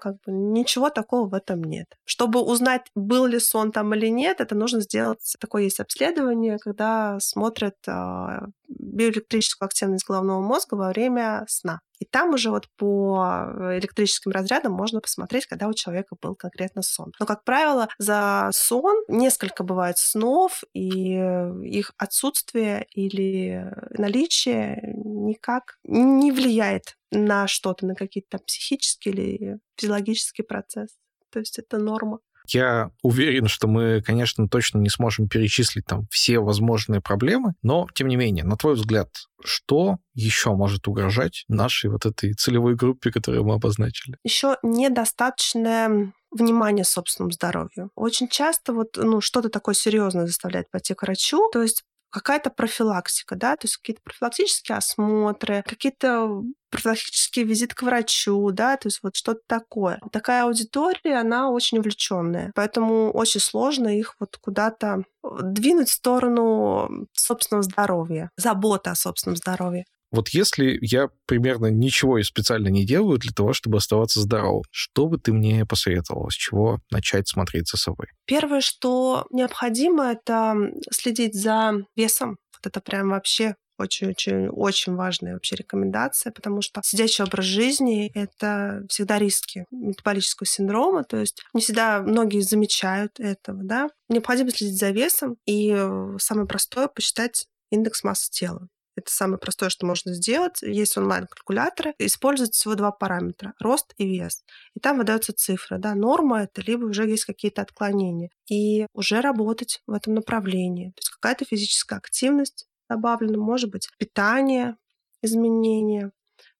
[0.00, 1.86] как бы ничего такого в этом нет.
[2.04, 5.36] Чтобы узнать, был ли сон там или нет, это нужно сделать.
[5.40, 8.48] Такое есть обследование, когда смотрят а,
[8.78, 11.80] биоэлектрическую активность головного мозга во время сна.
[11.98, 17.12] И там уже вот по электрическим разрядам можно посмотреть, когда у человека был конкретно сон.
[17.20, 21.20] Но, как правило, за сон несколько бывает снов, и
[21.62, 30.96] их отсутствие или наличие никак не влияет на что-то, на какие-то психические или физиологические процессы.
[31.30, 32.20] То есть это норма.
[32.52, 38.08] Я уверен, что мы, конечно, точно не сможем перечислить там все возможные проблемы, но, тем
[38.08, 39.08] не менее, на твой взгляд,
[39.44, 44.16] что еще может угрожать нашей вот этой целевой группе, которую мы обозначили?
[44.24, 47.90] Еще недостаточное внимание собственному здоровью.
[47.94, 51.50] Очень часто вот ну, что-то такое серьезное заставляет пойти к врачу.
[51.52, 58.50] То есть какая-то профилактика, да, то есть какие-то профилактические осмотры, какие-то профилактический визит к врачу,
[58.52, 60.00] да, то есть вот что-то такое.
[60.12, 67.62] Такая аудитория, она очень увлеченная, поэтому очень сложно их вот куда-то двинуть в сторону собственного
[67.62, 69.84] здоровья, забота о собственном здоровье.
[70.10, 75.06] Вот если я примерно ничего и специально не делаю для того, чтобы оставаться здоровым, что
[75.06, 78.06] бы ты мне посоветовала, с чего начать смотреть за собой?
[78.26, 80.56] Первое, что необходимо, это
[80.90, 82.38] следить за весом.
[82.56, 89.18] Вот это прям вообще очень-очень-очень важная вообще рекомендация, потому что сидячий образ жизни— это всегда
[89.18, 93.88] риски метаболического синдрома, то есть не всегда многие замечают этого, да.
[94.08, 95.74] Необходимо следить за весом, и
[96.18, 98.68] самое простое— посчитать индекс массы тела.
[99.00, 100.60] Это самое простое, что можно сделать.
[100.60, 101.94] Есть онлайн-калькуляторы.
[101.98, 104.44] Используют всего два параметра— рост и вес.
[104.74, 105.78] И там выдаются цифры.
[105.78, 108.28] Да, норма это, либо уже есть какие-то отклонения.
[108.50, 110.90] И уже работать в этом направлении.
[110.90, 114.76] То есть какая-то физическая активность добавлена, может быть, питание,
[115.22, 116.10] изменения.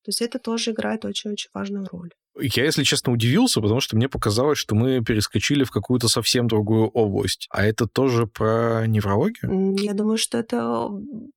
[0.02, 2.10] То есть это тоже играет очень-очень важную роль.
[2.40, 6.88] Я, если честно, удивился, потому что мне показалось, что мы перескочили в какую-то совсем другую
[6.88, 7.46] область.
[7.50, 9.76] А это тоже про неврологию?
[9.78, 10.90] Я думаю, что это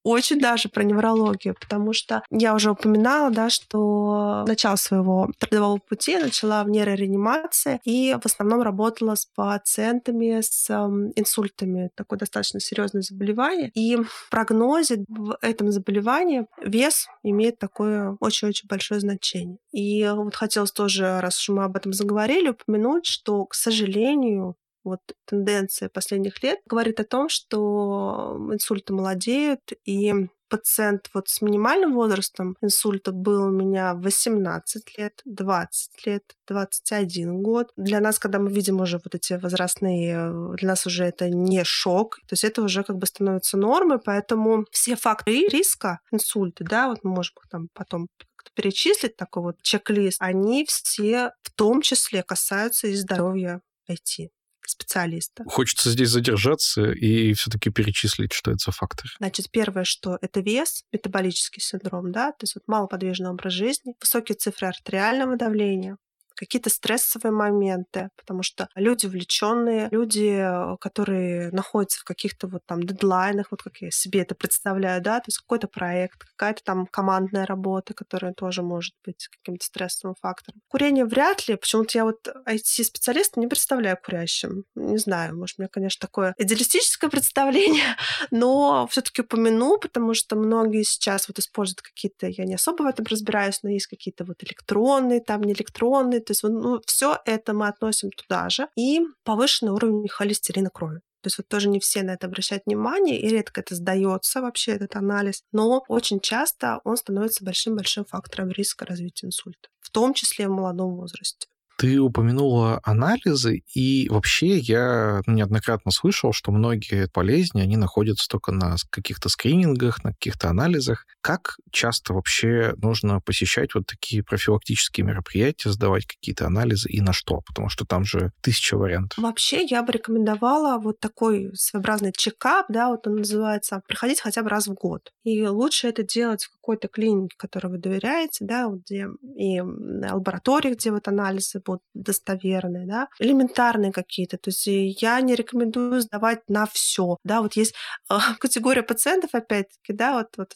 [0.04, 6.18] очень даже про неврологию, потому что я уже упоминала, да, что начало своего трудового пути
[6.18, 10.70] начала в нейрореанимации и в основном работала с пациентами с
[11.16, 11.90] инсультами.
[11.96, 13.72] Такое достаточно серьезное заболевание.
[13.74, 19.58] И в прогнозе в этом заболевании вес имеет такое очень-очень большое значение.
[19.72, 25.00] И вот хотелось тоже, раз уж мы об этом заговорили, упомянуть, что, к сожалению, вот
[25.26, 30.14] тенденция последних лет говорит о том, что инсульты молодеют, и
[30.54, 37.72] пациент вот с минимальным возрастом инсульта был у меня 18 лет, 20 лет, 21 год.
[37.76, 42.18] Для нас, когда мы видим уже вот эти возрастные, для нас уже это не шок,
[42.28, 47.00] то есть это уже как бы становится нормой, поэтому все факторы риска инсульта, да, вот
[47.04, 48.10] мы можем там потом
[48.54, 54.30] перечислить такой вот чек-лист, они все в том числе касаются и здоровья IT
[54.66, 55.44] специалиста.
[55.46, 59.10] Хочется здесь задержаться и все-таки перечислить, что это за факторы.
[59.20, 64.36] Значит, первое, что это вес, метаболический синдром, да, то есть вот малоподвижный образ жизни, высокие
[64.36, 65.98] цифры артериального давления,
[66.46, 70.46] какие-то стрессовые моменты, потому что люди увлеченные, люди,
[70.80, 75.26] которые находятся в каких-то вот там дедлайнах, вот как я себе это представляю, да, то
[75.28, 80.62] есть какой-то проект, какая-то там командная работа, которая тоже может быть каким-то стрессовым фактором.
[80.68, 84.66] Курение вряд ли, почему-то я вот IT-специалиста не представляю курящим.
[84.76, 87.96] Не знаю, может, у меня, конечно, такое идеалистическое представление,
[88.32, 92.88] но все таки упомяну, потому что многие сейчас вот используют какие-то, я не особо в
[92.88, 97.54] этом разбираюсь, но есть какие-то вот электронные, там не электронные, то есть ну, все это
[97.54, 98.68] мы относим туда же.
[98.76, 101.02] И повышенный уровень холестерина крови.
[101.24, 104.74] То есть вот тоже не все на это обращают внимание, и редко это сдается вообще,
[104.74, 105.44] этот анализ.
[105.54, 110.96] Но очень часто он становится большим-большим фактором риска развития инсульта, в том числе в молодом
[110.96, 111.48] возрасте.
[111.78, 118.76] Ты упомянула анализы, и вообще я неоднократно слышал, что многие болезни, они находятся только на
[118.90, 121.06] каких-то скринингах, на каких-то анализах.
[121.22, 127.42] Как часто вообще нужно посещать вот такие профилактические мероприятия, сдавать какие-то анализы и на что?
[127.48, 129.18] Потому что там же тысяча вариантов.
[129.18, 134.50] Вообще я бы рекомендовала вот такой своеобразный чекап, да, вот он называется, приходить хотя бы
[134.50, 135.12] раз в год.
[135.24, 140.92] И лучше это делать в какой-то клинике, которой вы доверяете, да, где и лаборатории, где
[140.92, 144.38] вот анализы будут достоверные, да, элементарные какие-то.
[144.38, 144.68] То есть
[145.02, 147.74] я не рекомендую сдавать на все, да, вот есть
[148.10, 150.54] э, категория пациентов, опять-таки, да, вот, вот,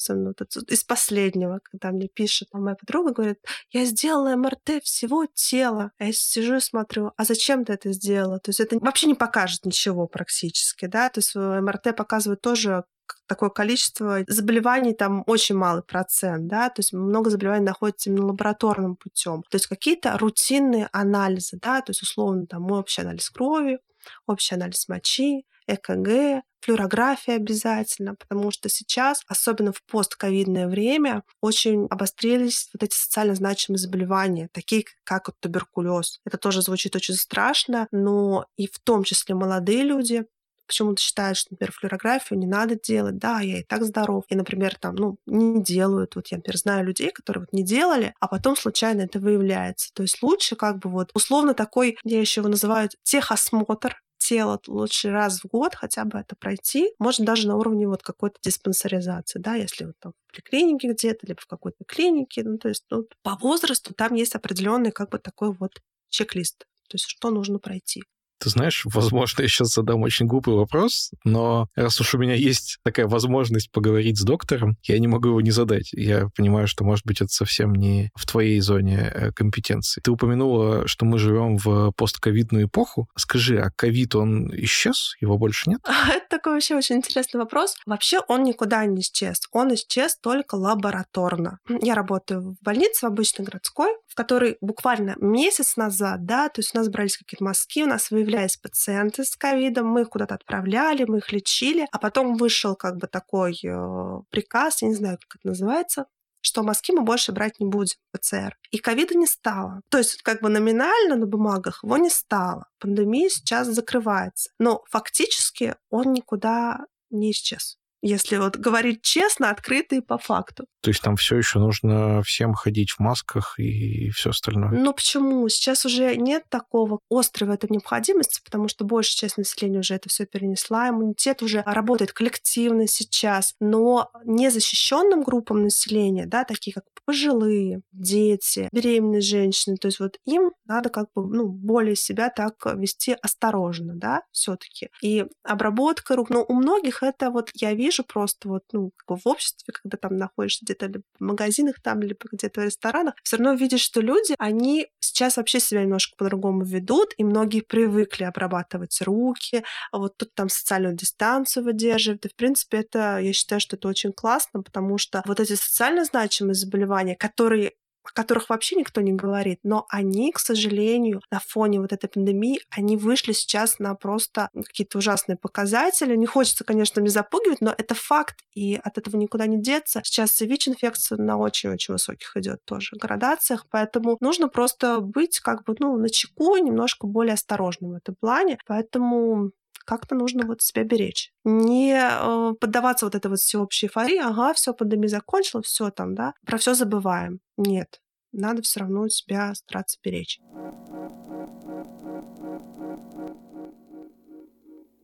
[0.56, 3.40] вот из последнего, когда мне пишет моя подруга, говорит,
[3.72, 8.40] я сделала МРТ всего тела, а я сижу и смотрю, а зачем ты это сделала?
[8.40, 12.84] То есть это вообще не покажет ничего практически, да, то есть МРТ показывает тоже
[13.28, 18.96] такое количество заболеваний, там очень малый процент, да, то есть много заболеваний находится именно лабораторным
[18.96, 19.44] путем.
[19.50, 23.80] То есть какие-то рутинные анализы, да, то есть условно там общий анализ крови,
[24.26, 32.70] общий анализ мочи, ЭКГ, флюорография обязательно, потому что сейчас, особенно в постковидное время, очень обострились
[32.74, 36.20] вот эти социально значимые заболевания, такие как вот туберкулез.
[36.26, 40.26] Это тоже звучит очень страшно, но и в том числе молодые люди
[40.68, 43.18] почему-то считают, что, например, флюорографию не надо делать.
[43.18, 44.24] Да, я и так здоров.
[44.30, 46.16] И, например, там, ну, не делают.
[46.16, 49.92] Вот я, например, знаю людей, которые вот не делали, а потом случайно это выявляется.
[49.94, 55.10] То есть лучше как бы вот условно такой, я еще его называю техосмотр, тела лучше
[55.12, 59.56] раз в год хотя бы это пройти, может даже на уровне вот какой-то диспансеризации, да,
[59.56, 63.36] если вот там в поликлинике где-то, либо в какой-то клинике, ну, то есть ну, по
[63.38, 65.72] возрасту там есть определенный как бы такой вот
[66.10, 68.04] чек-лист, то есть что нужно пройти.
[68.40, 72.78] Ты знаешь, возможно, я сейчас задам очень глупый вопрос, но раз уж у меня есть
[72.84, 75.92] такая возможность поговорить с доктором, я не могу его не задать.
[75.94, 80.02] Я понимаю, что, может быть, это совсем не в твоей зоне э, компетенции.
[80.02, 83.08] Ты упомянула, что мы живем в постковидную эпоху.
[83.16, 85.16] Скажи, а ковид, он исчез?
[85.20, 85.82] Его больше нет?
[86.08, 87.76] Это такой вообще очень интересный вопрос.
[87.86, 89.42] Вообще он никуда не исчез.
[89.52, 91.60] Он исчез только лабораторно.
[91.82, 96.74] Я работаю в больнице, в обычной городской, в которой буквально месяц назад, да, то есть
[96.74, 101.06] у нас брались какие-то мазки, у нас выявлялись пациенты с ковидом, мы их куда-то отправляли,
[101.06, 105.40] мы их лечили, а потом вышел как бы такой э, приказ, я не знаю, как
[105.40, 106.06] это называется,
[106.42, 108.58] что мазки мы больше брать не будем, ПЦР.
[108.72, 109.82] И ковида не стало.
[109.90, 112.66] То есть как бы номинально на бумагах его не стало.
[112.80, 114.50] Пандемия сейчас закрывается.
[114.58, 120.66] Но фактически он никуда не исчез если вот говорить честно, открыто и по факту.
[120.82, 124.72] То есть там все еще нужно всем ходить в масках и все остальное?
[124.72, 125.48] Ну почему?
[125.50, 130.10] Сейчас уже нет такого острой в этом необходимости, потому что большая часть населения уже это
[130.10, 137.82] все перенесла, иммунитет уже работает коллективно сейчас, но незащищенным группам населения, да, такие как пожилые,
[137.92, 143.16] дети, беременные женщины, то есть вот им надо как бы ну, более себя так вести
[143.22, 144.90] осторожно, да, все-таки.
[145.02, 149.28] И обработка рук, ну, у многих это вот я вижу, вижу просто вот, ну, в
[149.28, 153.54] обществе, когда там находишься где-то либо в магазинах там, либо где-то в ресторанах, все равно
[153.54, 159.64] видишь, что люди, они сейчас вообще себя немножко по-другому ведут, и многие привыкли обрабатывать руки,
[159.92, 163.88] а вот тут там социальную дистанцию выдерживают, и, в принципе, это, я считаю, что это
[163.88, 167.74] очень классно, потому что вот эти социально значимые заболевания, которые
[168.10, 172.62] о которых вообще никто не говорит, но они, к сожалению, на фоне вот этой пандемии,
[172.70, 176.16] они вышли сейчас на просто какие-то ужасные показатели.
[176.16, 180.02] Не хочется, конечно, мне запугивать, но это факт, и от этого никуда не деться.
[180.04, 185.98] Сейчас ВИЧ-инфекция на очень-очень высоких идет тоже градациях, поэтому нужно просто быть как бы, ну,
[185.98, 188.58] на чеку, немножко более осторожным в этом плане.
[188.66, 189.52] Поэтому
[189.88, 191.32] как-то нужно вот себя беречь.
[191.46, 196.34] Не э, поддаваться вот этой вот всеобщей эйфории, ага, все, пандемия закончилась, все там, да,
[196.46, 197.40] про все забываем.
[197.56, 198.02] Нет,
[198.34, 200.40] надо все равно себя стараться беречь.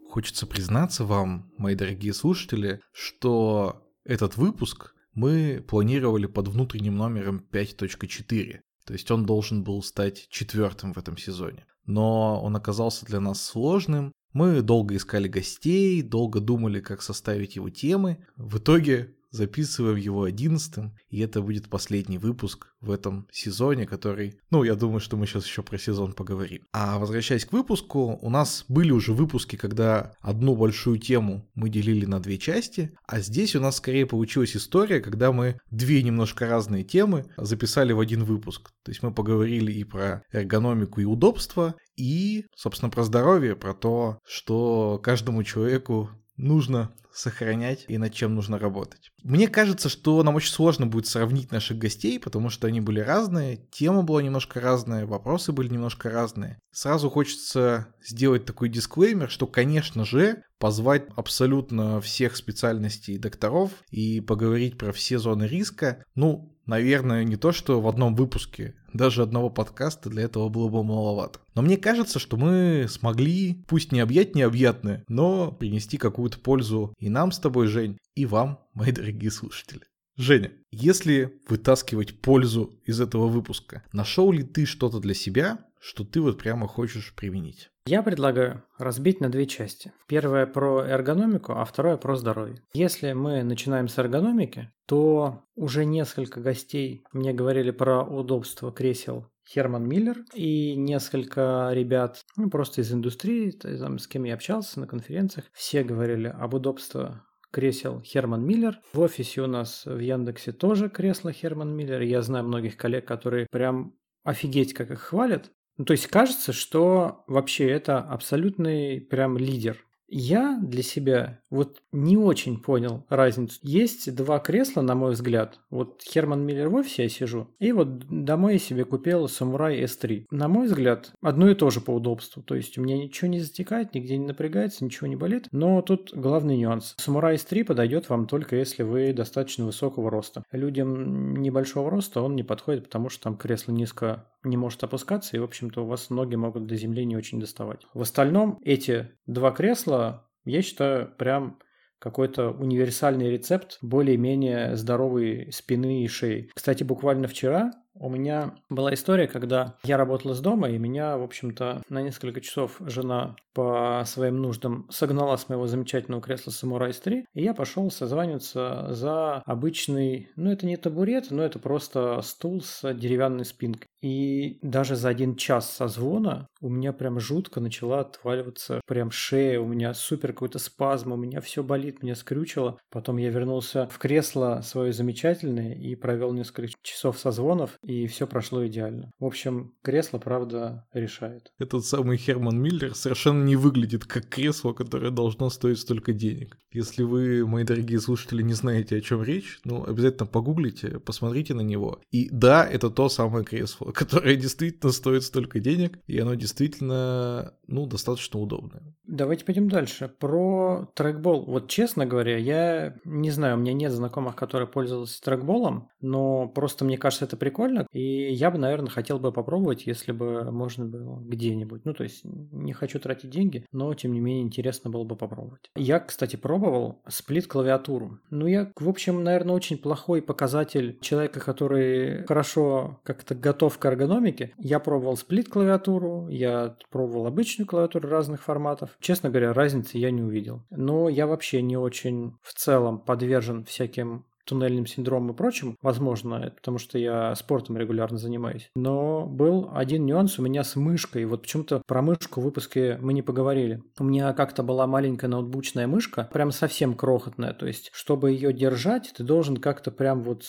[0.09, 8.59] Хочется признаться вам, мои дорогие слушатели, что этот выпуск мы планировали под внутренним номером 5.4.
[8.85, 11.65] То есть он должен был стать четвертым в этом сезоне.
[11.85, 17.69] Но он оказался для нас сложным, мы долго искали гостей, долго думали, как составить его
[17.69, 18.17] темы.
[18.35, 24.39] В итоге записываем его одиннадцатым, и это будет последний выпуск в этом сезоне, который...
[24.51, 26.61] Ну, я думаю, что мы сейчас еще про сезон поговорим.
[26.71, 32.05] А возвращаясь к выпуску, у нас были уже выпуски, когда одну большую тему мы делили
[32.05, 36.83] на две части, а здесь у нас скорее получилась история, когда мы две немножко разные
[36.83, 38.71] темы записали в один выпуск.
[38.83, 44.19] То есть мы поговорили и про эргономику и удобство, и, собственно, про здоровье, про то,
[44.25, 49.11] что каждому человеку нужно сохранять и над чем нужно работать.
[49.23, 53.57] Мне кажется, что нам очень сложно будет сравнить наших гостей, потому что они были разные,
[53.71, 56.59] тема была немножко разная, вопросы были немножко разные.
[56.71, 64.77] Сразу хочется сделать такой дисклеймер, что, конечно же, позвать абсолютно всех специальностей докторов и поговорить
[64.77, 70.09] про все зоны риска, ну, наверное, не то, что в одном выпуске, даже одного подкаста
[70.09, 71.39] для этого было бы маловато.
[71.55, 77.09] Но мне кажется, что мы смогли, пусть не объять необъятное, но принести какую-то пользу и
[77.09, 79.81] нам с тобой, Жень, и вам, мои дорогие слушатели.
[80.15, 86.21] Женя, если вытаскивать пользу из этого выпуска, нашел ли ты что-то для себя, что ты
[86.21, 87.69] вот прямо хочешь применить?
[87.85, 89.91] Я предлагаю разбить на две части.
[90.07, 92.61] Первая про эргономику, а вторая про здоровье.
[92.73, 99.87] Если мы начинаем с эргономики, то уже несколько гостей мне говорили про удобство кресел Херман
[99.87, 105.47] Миллер и несколько ребят, ну, просто из индустрии, там, с кем я общался на конференциях,
[105.53, 107.21] все говорили об удобстве
[107.53, 108.79] кресел Херман Миллер.
[108.93, 112.01] В офисе у нас в Яндексе тоже кресло Херман Миллер.
[112.01, 115.51] Я знаю многих коллег, которые прям офигеть, как их хвалят.
[115.77, 122.17] Ну, то есть кажется, что вообще это абсолютный прям лидер я для себя вот не
[122.17, 123.59] очень понял разницу.
[123.63, 125.59] Есть два кресла, на мой взгляд.
[125.69, 130.25] Вот Херман Миллер в офисе я сижу, и вот домой я себе купил Самурай S3.
[130.31, 132.43] На мой взгляд, одно и то же по удобству.
[132.43, 135.47] То есть у меня ничего не затекает, нигде не напрягается, ничего не болит.
[135.51, 136.95] Но тут главный нюанс.
[136.97, 140.43] Самурай S3 подойдет вам только если вы достаточно высокого роста.
[140.51, 145.39] Людям небольшого роста он не подходит, потому что там кресло низко не может опускаться, и,
[145.39, 147.81] в общем-то, у вас ноги могут до земли не очень доставать.
[147.93, 151.59] В остальном эти два кресла, я считаю, прям
[151.99, 156.51] какой-то универсальный рецепт более-менее здоровой спины и шеи.
[156.53, 161.23] Кстати, буквально вчера у меня была история, когда я работал из дома, и меня, в
[161.23, 167.25] общем-то, на несколько часов жена по своим нуждам согнала с моего замечательного кресла Samurai 3,
[167.33, 172.93] и я пошел созваниваться за обычный, ну это не табурет, но это просто стул с
[172.93, 173.87] деревянной спинкой.
[174.03, 179.65] И даже за один час созвона у меня прям жутко начала отваливаться прям шея, у
[179.65, 182.77] меня супер какой-то спазм, у меня все болит, меня скрючило.
[182.91, 188.67] Потом я вернулся в кресло свое замечательное и провел несколько часов созвонов, и все прошло
[188.67, 189.11] идеально.
[189.19, 191.51] В общем, кресло, правда, решает.
[191.57, 196.57] Этот самый Херман Миллер совершенно не выглядит как кресло, которое должно стоить столько денег.
[196.73, 201.61] Если вы, мои дорогие слушатели, не знаете, о чем речь, ну, обязательно погуглите, посмотрите на
[201.61, 202.01] него.
[202.11, 207.85] И да, это то самое кресло, которое действительно стоит столько денег, и оно действительно, ну,
[207.85, 208.83] достаточно удобное.
[209.05, 210.11] Давайте пойдем дальше.
[210.19, 211.45] Про трекбол.
[211.45, 216.85] Вот честно говоря, я не знаю, у меня нет знакомых, которые пользовались трекболом, но просто
[216.85, 221.19] мне кажется это прикольно, и я бы, наверное, хотел бы попробовать, если бы можно было
[221.19, 221.85] где-нибудь.
[221.85, 225.69] Ну, то есть не хочу тратить деньги, но тем не менее интересно было бы попробовать.
[225.75, 228.19] Я, кстати, пробовал сплит-клавиатуру.
[228.29, 234.53] Ну, я, в общем, наверное, очень плохой показатель человека, который хорошо как-то готов к эргономике.
[234.57, 238.91] Я пробовал сплит-клавиатуру, я пробовал обычную клавиатуру разных форматов.
[239.01, 240.61] Честно говоря, разницы я не увидел.
[240.69, 246.55] Но я вообще не очень в целом подвержен всяким туннельным синдромом и прочим, возможно, это
[246.55, 248.69] потому что я спортом регулярно занимаюсь.
[248.75, 251.25] Но был один нюанс у меня с мышкой.
[251.25, 253.83] Вот почему-то про мышку в выпуске мы не поговорили.
[253.99, 257.53] У меня как-то была маленькая ноутбучная мышка, прям совсем крохотная.
[257.53, 260.43] То есть, чтобы ее держать, ты должен как-то прям вот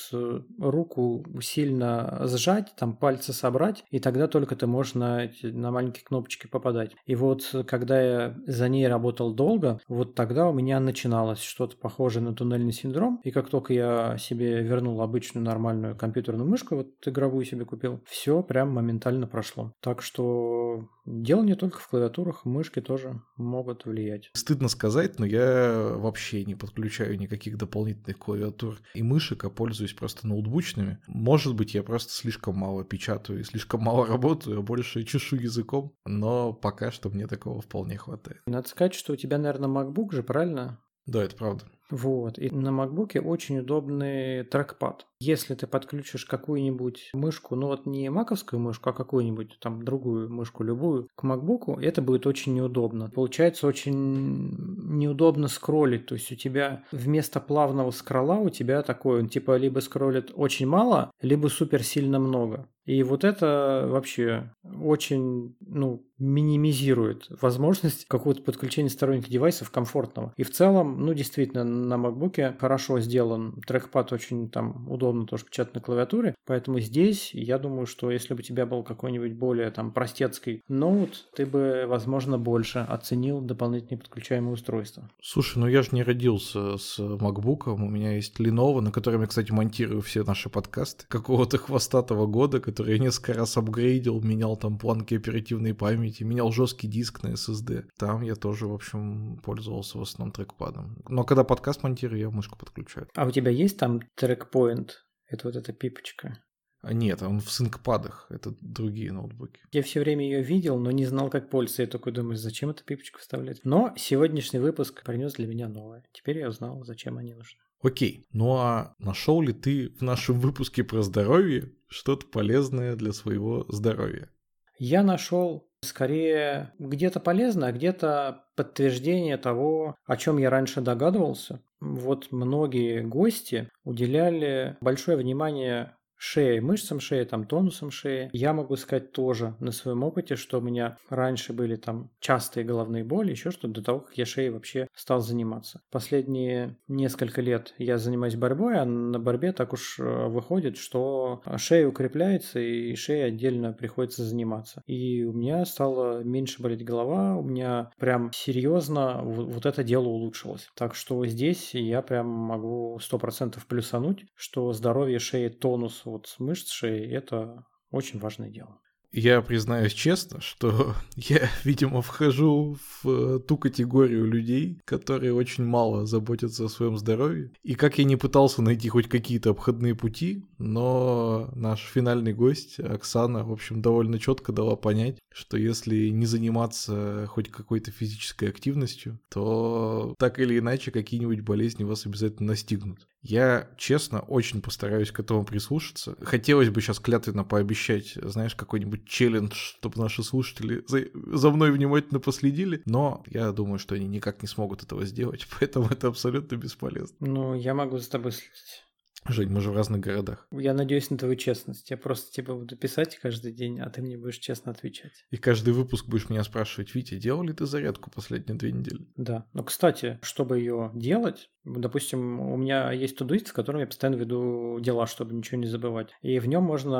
[0.58, 6.46] руку сильно сжать, там пальцы собрать, и тогда только ты можешь на, на маленькие кнопочки
[6.46, 6.92] попадать.
[7.06, 12.22] И вот когда я за ней работал долго, вот тогда у меня начиналось что-то похожее
[12.22, 16.88] на туннельный синдром, и как только я я себе вернул обычную нормальную компьютерную мышку, вот
[17.06, 19.72] игровую себе купил, все прям моментально прошло.
[19.80, 24.30] Так что дело не только в клавиатурах, мышки тоже могут влиять.
[24.34, 30.26] Стыдно сказать, но я вообще не подключаю никаких дополнительных клавиатур и мышек, а пользуюсь просто
[30.26, 30.98] ноутбучными.
[31.06, 35.92] Может быть, я просто слишком мало печатаю и слишком мало работаю, а больше чешу языком,
[36.06, 38.40] но пока что мне такого вполне хватает.
[38.46, 40.80] Надо сказать, что у тебя, наверное, MacBook же, правильно?
[41.06, 41.64] Да, это правда.
[41.90, 42.38] Вот.
[42.38, 45.06] И на MacBook очень удобный трекпад.
[45.20, 50.64] Если ты подключишь какую-нибудь мышку, ну вот не маковскую мышку, а какую-нибудь там другую мышку,
[50.64, 53.10] любую, к MacBook, это будет очень неудобно.
[53.10, 54.56] Получается очень
[54.98, 56.06] неудобно скроллить.
[56.06, 60.66] То есть у тебя вместо плавного скролла у тебя такой, он типа либо скроллит очень
[60.66, 62.68] мало, либо супер сильно много.
[62.84, 70.34] И вот это вообще очень, ну, минимизирует возможность какого-то подключения сторонних девайсов комфортного.
[70.36, 73.60] И в целом, ну, действительно, на MacBook хорошо сделан.
[73.66, 76.34] Трекпад очень там удобно тоже печатать на клавиатуре.
[76.46, 81.28] Поэтому здесь, я думаю, что если бы у тебя был какой-нибудь более там простецкий ноут,
[81.34, 85.10] ты бы, возможно, больше оценил дополнительные подключаемые устройства.
[85.22, 87.70] Слушай, ну я же не родился с MacBook.
[87.72, 92.60] У меня есть Lenovo, на котором я, кстати, монтирую все наши подкасты какого-то хвостатого года,
[92.60, 97.84] который я несколько раз апгрейдил, менял там планки оперативной памяти, менял жесткий диск на SSD.
[97.98, 100.96] Там я тоже, в общем, пользовался в основном трекпадом.
[101.08, 103.08] Но когда подкаст монтирую, я мышку подключаю.
[103.14, 105.04] А у тебя есть там трекпоинт?
[105.26, 106.38] Это вот эта пипочка.
[106.84, 109.60] А нет, он в синкпадах, это другие ноутбуки.
[109.72, 111.82] Я все время ее видел, но не знал, как пользоваться.
[111.82, 113.60] Я такой думаю, зачем эту пипочку вставлять?
[113.64, 116.04] Но сегодняшний выпуск принес для меня новое.
[116.12, 117.58] Теперь я узнал, зачем они нужны.
[117.82, 123.64] Окей, ну а нашел ли ты в нашем выпуске про здоровье что-то полезное для своего
[123.68, 124.30] здоровья?
[124.78, 131.62] Я нашел скорее где-то полезно, а где-то подтверждение того, о чем я раньше догадывался.
[131.80, 138.30] Вот многие гости уделяли большое внимание шеи, мышцам шеи, там тонусом шеи.
[138.32, 143.04] Я могу сказать тоже на своем опыте, что у меня раньше были там частые головные
[143.04, 145.82] боли, еще что-то до того, как я шеей вообще стал заниматься.
[145.90, 151.86] Последние несколько лет я занимаюсь борьбой, а на борьбе так уж э, выходит, что шея
[151.86, 154.82] укрепляется и шеей отдельно приходится заниматься.
[154.86, 160.68] И у меня стало меньше болеть голова, у меня прям серьезно вот это дело улучшилось.
[160.74, 167.10] Так что здесь я прям могу 100% плюсануть, что здоровье шеи, тонус вот мышц шеи–
[167.12, 168.80] это очень важное дело.
[169.16, 176.64] Я признаюсь честно, что я, видимо, вхожу в ту категорию людей, которые очень мало заботятся
[176.64, 177.52] о своем здоровье.
[177.62, 183.44] И как я не пытался найти хоть какие-то обходные пути, но наш финальный гость, Оксана,
[183.44, 190.16] в общем, довольно четко дала понять, что если не заниматься хоть какой-то физической активностью, то
[190.18, 193.06] так или иначе какие-нибудь болезни вас обязательно настигнут.
[193.22, 196.14] Я, честно, очень постараюсь к этому прислушаться.
[196.20, 202.20] Хотелось бы сейчас клятвенно пообещать, знаешь, какой-нибудь челлендж, чтобы наши слушатели за, за мной внимательно
[202.20, 207.16] последили, но я думаю, что они никак не смогут этого сделать, поэтому это абсолютно бесполезно.
[207.20, 208.83] Ну, я могу за тобой следить.
[209.26, 210.46] Жень, мы же в разных городах.
[210.52, 211.90] Я надеюсь на твою честность.
[211.90, 215.24] Я просто типа буду писать каждый день, а ты мне будешь честно отвечать.
[215.30, 219.06] И каждый выпуск будешь меня спрашивать, Витя, делал ли ты зарядку последние две недели?
[219.16, 219.46] Да.
[219.54, 224.78] Но, кстати, чтобы ее делать, допустим, у меня есть тудуист, в котором я постоянно веду
[224.80, 226.10] дела, чтобы ничего не забывать.
[226.20, 226.98] И в нем можно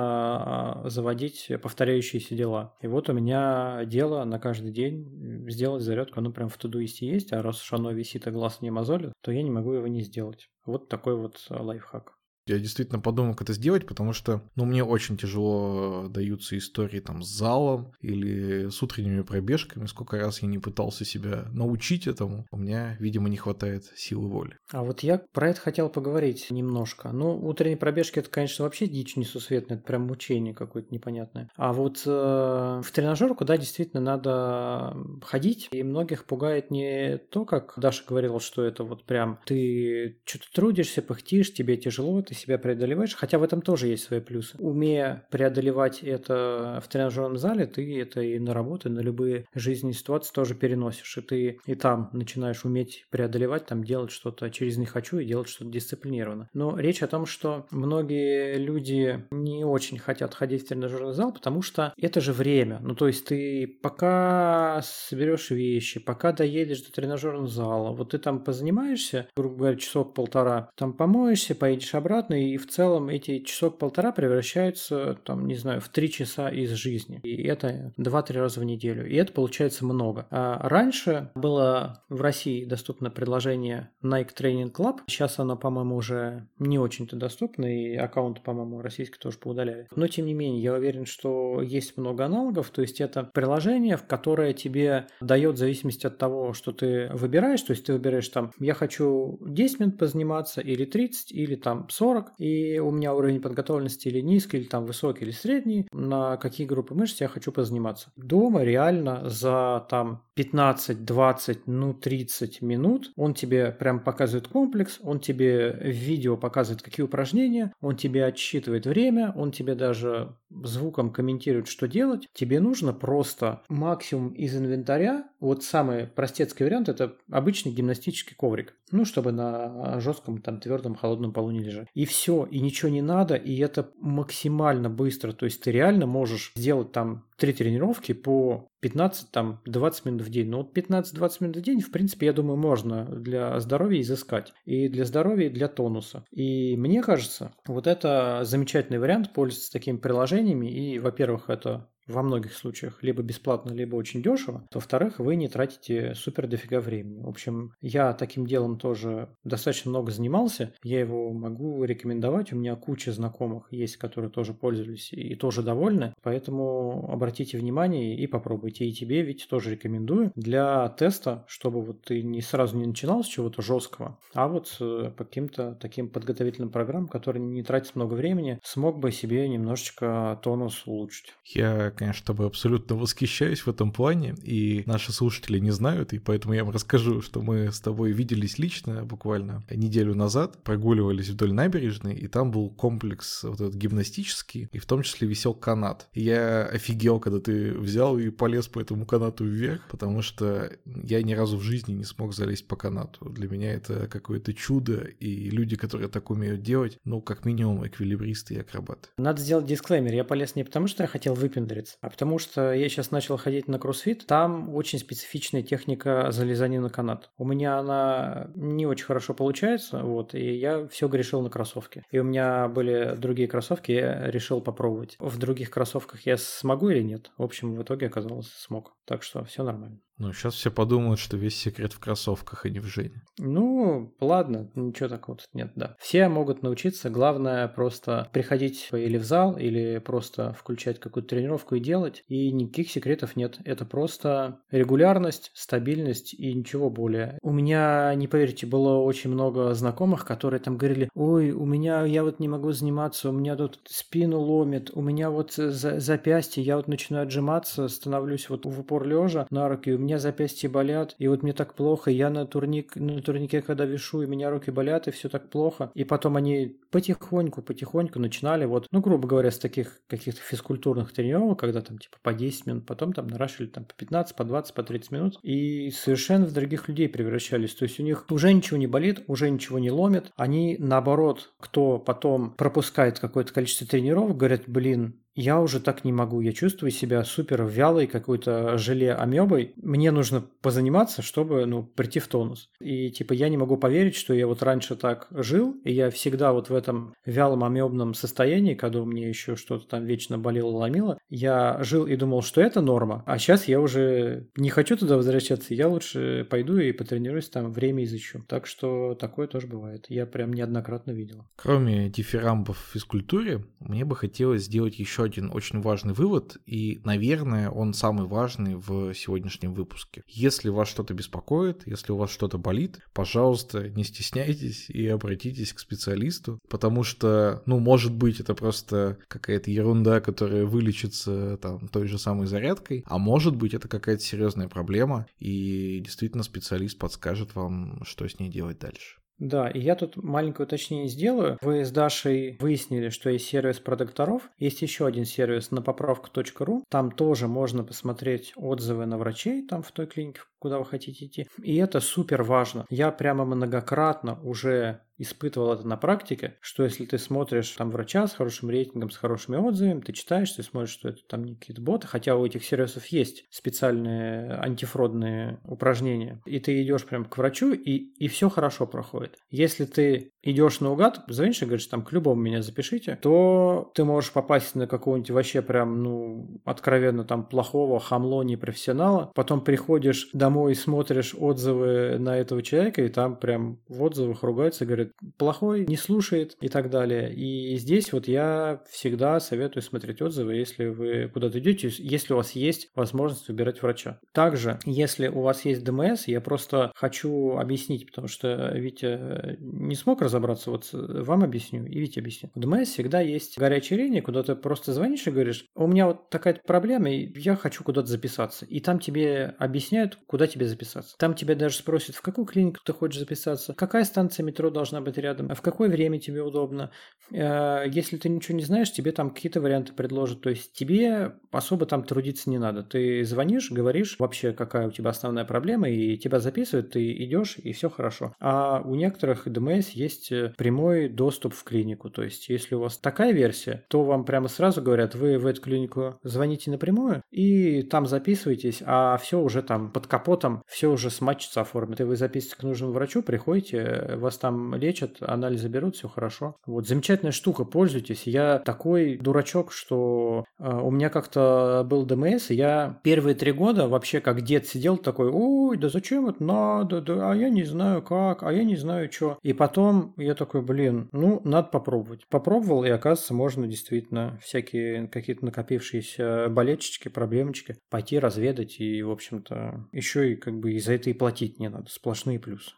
[0.84, 2.74] а, заводить повторяющиеся дела.
[2.80, 6.20] И вот у меня дело на каждый день сделать зарядку.
[6.20, 9.30] Оно прям в тудуисте есть, а раз уж оно висит, а глаз не мозолит, то
[9.30, 10.48] я не могу его не сделать.
[10.64, 12.13] Вот такой вот лайфхак.
[12.46, 17.22] Я действительно подумал, как это сделать, потому что, ну, мне очень тяжело даются истории там
[17.22, 19.86] с залом или с утренними пробежками.
[19.86, 24.58] Сколько раз я не пытался себя научить этому, у меня, видимо, не хватает силы воли.
[24.70, 27.12] А вот я про это хотел поговорить немножко.
[27.12, 31.50] Ну, утренние пробежки это, конечно, вообще дичь несусветная, это прям мучение какое-то непонятное.
[31.56, 37.74] А вот э, в тренажерку, да, действительно надо ходить, и многих пугает не то, как
[37.76, 43.14] Даша говорила, что это вот прям ты что-то трудишься, пыхтишь, тебе тяжело, ты себя преодолеваешь,
[43.14, 44.56] хотя в этом тоже есть свои плюсы.
[44.58, 49.94] Умея преодолевать это в тренажерном зале, ты это и на работу, и на любые жизненные
[49.94, 51.16] ситуации тоже переносишь.
[51.18, 55.48] И ты и там начинаешь уметь преодолевать, там делать что-то через «не хочу» и делать
[55.48, 56.48] что-то дисциплинированно.
[56.52, 61.62] Но речь о том, что многие люди не очень хотят ходить в тренажерный зал, потому
[61.62, 62.78] что это же время.
[62.82, 68.42] Ну, то есть ты пока соберешь вещи, пока доедешь до тренажерного зала, вот ты там
[68.42, 75.18] позанимаешься, грубо говоря, часок-полтора, там помоешься, поедешь обратно, обратно, и в целом эти часок-полтора превращаются,
[75.24, 77.20] там, не знаю, в три часа из жизни.
[77.22, 79.06] И это 2-3 раза в неделю.
[79.06, 80.26] И это получается много.
[80.30, 85.00] А раньше было в России доступно предложение Nike Training Club.
[85.06, 89.88] Сейчас оно, по-моему, уже не очень-то доступно, и аккаунты, по-моему, российские тоже поудаляли.
[89.94, 92.70] Но, тем не менее, я уверен, что есть много аналогов.
[92.70, 97.62] То есть это приложение, в которое тебе дает в зависимости от того, что ты выбираешь.
[97.62, 102.13] То есть ты выбираешь там, я хочу 10 минут позаниматься, или 30, или там 40,
[102.14, 106.66] 40, и у меня уровень подготовленности или низкий, или там высокий, или средний, на какие
[106.66, 108.10] группы мышц я хочу позаниматься.
[108.16, 113.12] Дома реально за там 15, 20, ну 30 минут.
[113.16, 118.86] Он тебе прям показывает комплекс, он тебе в видео показывает, какие упражнения, он тебе отсчитывает
[118.86, 122.28] время, он тебе даже звуком комментирует, что делать.
[122.32, 125.28] Тебе нужно просто максимум из инвентаря.
[125.40, 128.74] Вот самый простецкий вариант это обычный гимнастический коврик.
[128.90, 131.88] Ну, чтобы на жестком, там, твердом, холодном полу не лежать.
[131.94, 135.32] И все, и ничего не надо, и это максимально быстро.
[135.32, 139.64] То есть ты реально можешь сделать там три тренировки по 15-20
[140.04, 140.48] минут в день.
[140.48, 144.52] Но вот 15-20 минут в день, в принципе, я думаю, можно для здоровья изыскать.
[144.64, 146.24] И для здоровья, и для тонуса.
[146.30, 150.66] И мне кажется, вот это замечательный вариант пользоваться такими приложениями.
[150.66, 154.66] И, во-первых, это во многих случаях либо бесплатно, либо очень дешево.
[154.72, 157.20] Во-вторых, вы не тратите супер дофига времени.
[157.20, 160.72] В общем, я таким делом тоже достаточно много занимался.
[160.82, 162.52] Я его могу рекомендовать.
[162.52, 166.14] У меня куча знакомых есть, которые тоже пользовались и тоже довольны.
[166.22, 168.84] Поэтому обратите внимание и попробуйте.
[168.84, 173.28] И тебе ведь тоже рекомендую для теста, чтобы вот ты не сразу не начинал с
[173.28, 178.98] чего-то жесткого, а вот по каким-то таким подготовительным программам, которые не тратят много времени, смог
[178.98, 181.34] бы себе немножечко тонус улучшить.
[181.44, 186.54] Я конечно, тобой абсолютно восхищаюсь в этом плане, и наши слушатели не знают, и поэтому
[186.54, 192.14] я вам расскажу, что мы с тобой виделись лично буквально неделю назад, прогуливались вдоль набережной,
[192.14, 196.08] и там был комплекс вот этот гимнастический, и в том числе висел канат.
[196.12, 201.22] И я офигел, когда ты взял и полез по этому канату вверх, потому что я
[201.22, 203.28] ни разу в жизни не смог залезть по канату.
[203.30, 208.54] Для меня это какое-то чудо, и люди, которые так умеют делать, ну, как минимум, эквилибристы
[208.54, 209.08] и акробаты.
[209.18, 210.14] Надо сделать дисклеймер.
[210.14, 211.98] Я полез не потому, что я хотел выпендриться, нравится.
[212.00, 216.90] А потому что я сейчас начал ходить на кроссфит, там очень специфичная техника залезания на
[216.90, 217.30] канат.
[217.38, 222.02] У меня она не очень хорошо получается, вот, и я все грешил на кроссовки.
[222.10, 225.16] И у меня были другие кроссовки, я решил попробовать.
[225.18, 227.30] В других кроссовках я смогу или нет?
[227.38, 228.94] В общем, в итоге оказалось смог.
[229.04, 230.00] Так что все нормально.
[230.18, 233.22] Ну, сейчас все подумают, что весь секрет в кроссовках, а не в Жене.
[233.38, 235.96] Ну, ладно, ничего такого тут нет, да.
[235.98, 241.80] Все могут научиться, главное просто приходить или в зал, или просто включать какую-то тренировку и
[241.80, 243.58] делать, и никаких секретов нет.
[243.64, 247.38] Это просто регулярность, стабильность и ничего более.
[247.42, 252.22] У меня, не поверите, было очень много знакомых, которые там говорили, ой, у меня, я
[252.22, 256.76] вот не могу заниматься, у меня тут спину ломит, у меня вот за, запястье, я
[256.76, 261.28] вот начинаю отжиматься, становлюсь вот в упор лежа на руки, у меня запястья болят, и
[261.28, 265.08] вот мне так плохо, я на, турник, на турнике, когда вешу, и меня руки болят,
[265.08, 265.90] и все так плохо.
[265.94, 271.58] И потом они потихоньку, потихоньку начинали, вот, ну, грубо говоря, с таких каких-то физкультурных тренировок,
[271.58, 274.82] когда там типа по 10 минут, потом там наращивали там по 15, по 20, по
[274.82, 277.74] 30 минут, и совершенно в других людей превращались.
[277.74, 280.32] То есть у них уже ничего не болит, уже ничего не ломит.
[280.36, 286.40] Они, наоборот, кто потом пропускает какое-то количество тренировок, говорят, блин, я уже так не могу.
[286.40, 289.72] Я чувствую себя супер вялой, какой-то желе амебой.
[289.76, 292.70] Мне нужно позаниматься, чтобы, ну, прийти в тонус.
[292.80, 296.52] И, типа, я не могу поверить, что я вот раньше так жил, и я всегда
[296.52, 301.18] вот в этом вялом амебном состоянии, когда у меня еще что-то там вечно болело, ломило,
[301.28, 303.22] я жил и думал, что это норма.
[303.26, 305.74] А сейчас я уже не хочу туда возвращаться.
[305.74, 308.44] Я лучше пойду и потренируюсь там, время изучу.
[308.48, 310.06] Так что такое тоже бывает.
[310.08, 311.46] Я прям неоднократно видел.
[311.56, 317.70] Кроме дифирамбов в физкультуре, мне бы хотелось сделать еще один очень важный вывод, и, наверное,
[317.70, 320.22] он самый важный в сегодняшнем выпуске.
[320.26, 325.78] Если вас что-то беспокоит, если у вас что-то болит, пожалуйста, не стесняйтесь и обратитесь к
[325.78, 332.18] специалисту, потому что, ну, может быть, это просто какая-то ерунда, которая вылечится там той же
[332.18, 338.28] самой зарядкой, а может быть, это какая-то серьезная проблема, и действительно специалист подскажет вам, что
[338.28, 339.18] с ней делать дальше.
[339.38, 341.58] Да, и я тут маленькое уточнение сделаю.
[341.60, 344.50] Вы с Дашей выяснили, что есть сервис продокторов.
[344.58, 346.84] Есть еще один сервис на поправку.ру.
[346.88, 351.46] Там тоже можно посмотреть отзывы на врачей, там в той клинике, куда вы хотите идти.
[351.62, 352.86] И это супер важно.
[352.90, 358.34] Я прямо многократно уже испытывал это на практике, что если ты смотришь там врача с
[358.34, 362.06] хорошим рейтингом, с хорошими отзывами, ты читаешь, ты смотришь, что это там не какие-то боты,
[362.06, 368.12] хотя у этих сервисов есть специальные антифродные упражнения, и ты идешь прям к врачу, и,
[368.18, 369.38] и все хорошо проходит.
[369.50, 374.32] Если ты идешь наугад, звонишь и говоришь, там, к любому меня запишите, то ты можешь
[374.32, 381.34] попасть на какого-нибудь вообще прям, ну, откровенно там плохого хамло непрофессионала, потом приходишь домой, смотришь
[381.36, 386.68] отзывы на этого человека, и там прям в отзывах ругаются, говорят, плохой, не слушает и
[386.68, 387.34] так далее.
[387.34, 392.52] И здесь вот я всегда советую смотреть отзывы, если вы куда-то идете, если у вас
[392.52, 394.20] есть возможность выбирать врача.
[394.32, 400.20] Также, если у вас есть ДМС, я просто хочу объяснить, потому что Витя не смог
[400.20, 402.50] разобраться разобраться, вот э, вам объясню и Вите объясню.
[402.54, 406.30] В ДМС всегда есть горячая линия, куда ты просто звонишь и говоришь, у меня вот
[406.30, 408.66] такая проблема, и я хочу куда-то записаться.
[408.66, 411.16] И там тебе объясняют, куда тебе записаться.
[411.18, 415.18] Там тебя даже спросят, в какую клинику ты хочешь записаться, какая станция метро должна быть
[415.18, 416.90] рядом, в какое время тебе удобно.
[417.32, 420.40] Э, если ты ничего не знаешь, тебе там какие-то варианты предложат.
[420.40, 422.82] То есть тебе особо там трудиться не надо.
[422.82, 427.72] Ты звонишь, говоришь вообще, какая у тебя основная проблема, и тебя записывают, ты идешь, и
[427.72, 428.34] все хорошо.
[428.40, 432.10] А у некоторых ДМС есть э, прямой доступ в клинику.
[432.10, 435.60] То есть, если у вас такая версия, то вам прямо сразу говорят, вы в эту
[435.60, 441.20] клинику звоните напрямую, и там записывайтесь, а все уже там под капотом, все уже с
[441.20, 442.00] матчица оформят.
[442.00, 446.56] И вы записываетесь к нужному врачу, приходите, вас там лечат, анализы берут, все хорошо.
[446.66, 448.26] Вот, замечательная штука, пользуйтесь.
[448.26, 453.88] Я такой дурачок, что э, у меня как-то был ДМС, и я первые три года
[453.88, 458.02] вообще как дед сидел такой, ой, да зачем это надо, да, а я не знаю
[458.02, 459.38] как, а я не знаю что.
[459.42, 462.26] И потом я такой, блин, ну, надо попробовать.
[462.28, 469.88] Попробовал, и оказывается, можно действительно всякие какие-то накопившиеся болельщички, проблемочки пойти разведать, и, в общем-то,
[469.92, 472.72] еще и как бы и за это и платить не надо, сплошные плюсы.